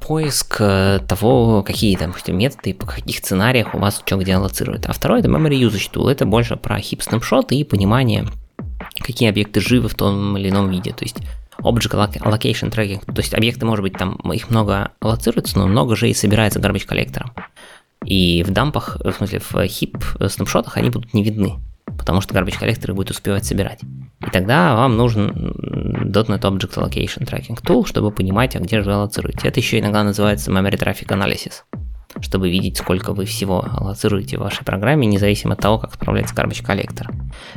[0.01, 4.87] поиск э, того, какие там методы, по каких сценариях у вас что где аллоцирует.
[4.87, 8.27] А второй это Memory Usage Tool, это больше про heap snapshot и понимание,
[8.99, 10.93] какие объекты живы в том или ином виде.
[10.93, 11.19] То есть
[11.59, 16.11] Object Allocation Tracking, то есть объекты, может быть, там их много аллоцируется, но много же
[16.11, 17.33] и собирается garbage коллектором.
[18.05, 21.59] И в дампах, в смысле в heap снапшотах они будут не видны
[21.99, 23.81] потому что garbage коллекторы будет успевать собирать.
[24.27, 28.93] И тогда вам нужен .NET Object Allocation Tracking Tool, чтобы понимать, а где же вы
[28.93, 29.49] аллоцируете.
[29.49, 31.63] Это еще иногда называется Memory Traffic Analysis,
[32.21, 36.63] чтобы видеть, сколько вы всего аллоцируете в вашей программе, независимо от того, как справляется garbage
[36.63, 37.11] коллектор.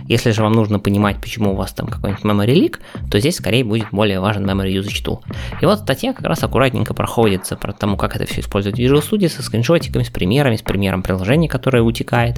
[0.07, 2.79] Если же вам нужно понимать, почему у вас там какой-нибудь memory leak,
[3.11, 5.19] то здесь скорее будет более важен memory usage tool.
[5.61, 9.03] И вот статья как раз аккуратненько проходится про тому, как это все использовать в Visual
[9.03, 12.37] Studio со скриншотиками, с примерами, с примером приложения, которое утекает,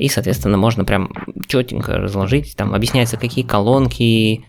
[0.00, 1.12] и, соответственно, можно прям
[1.46, 4.46] четенько разложить, там объясняется, какие колонки,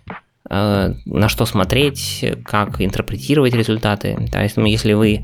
[0.49, 4.29] э, на что смотреть, как интерпретировать результаты.
[4.31, 5.23] То есть, ну, если вы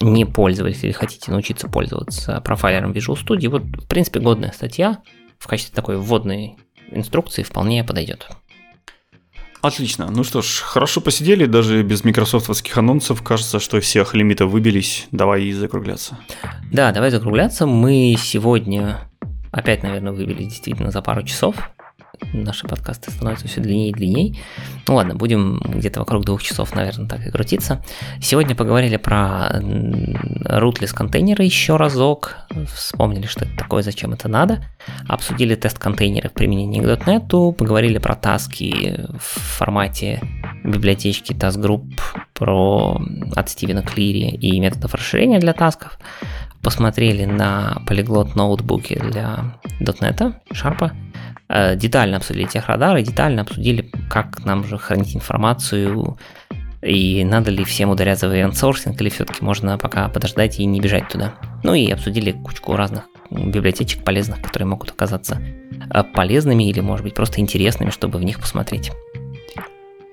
[0.00, 4.98] не пользовались или хотите научиться пользоваться профайлером Visual Studio, вот, в принципе, годная статья
[5.38, 6.56] в качестве такой вводной
[6.90, 8.28] инструкции вполне подойдет.
[9.62, 10.08] Отлично.
[10.10, 13.22] Ну что ж, хорошо посидели, даже без микрософтовских анонсов.
[13.22, 15.08] Кажется, что всех лимитов выбились.
[15.10, 16.18] Давай закругляться.
[16.70, 17.66] Да, давай закругляться.
[17.66, 18.98] Мы сегодня
[19.56, 21.56] опять, наверное, вывели действительно за пару часов.
[22.32, 24.36] Наши подкасты становятся все длиннее и длиннее.
[24.88, 27.84] Ну ладно, будем где-то вокруг двух часов, наверное, так и крутиться.
[28.20, 29.50] Сегодня поговорили про
[30.44, 32.36] rootless контейнеры еще разок.
[32.74, 34.64] Вспомнили, что это такое, зачем это надо.
[35.06, 37.52] Обсудили тест контейнеров в применении к .NET.
[37.52, 40.22] Поговорили про таски в формате
[40.64, 42.00] библиотечки task group
[42.32, 43.00] про
[43.34, 45.98] от Стивена Клири и методов расширения для тасков
[46.66, 50.90] посмотрели на полиглот ноутбуки для .NET, Sharp,
[51.48, 56.18] э, детально обсудили техрадары, детально обсудили, как нам же хранить информацию,
[56.82, 61.08] и надо ли всем ударяться в event или все-таки можно пока подождать и не бежать
[61.08, 61.34] туда.
[61.62, 65.40] Ну и обсудили кучку разных библиотечек полезных, которые могут оказаться
[65.94, 68.90] э, полезными или, может быть, просто интересными, чтобы в них посмотреть.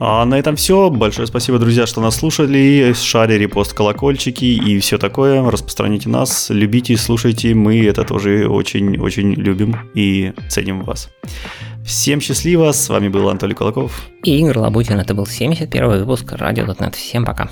[0.05, 0.89] А на этом все.
[0.89, 2.93] Большое спасибо, друзья, что нас слушали.
[2.93, 5.49] Шаре, репост, колокольчики и все такое.
[5.49, 7.53] Распространите нас, любите, слушайте.
[7.53, 11.09] Мы это тоже очень-очень любим и ценим вас.
[11.85, 12.73] Всем счастливо.
[12.73, 14.09] С вами был Анатолий Колоков.
[14.25, 14.99] И Игорь Лабутин.
[14.99, 16.95] Это был 71 выпуск Радио.нет.
[16.95, 17.49] Всем пока.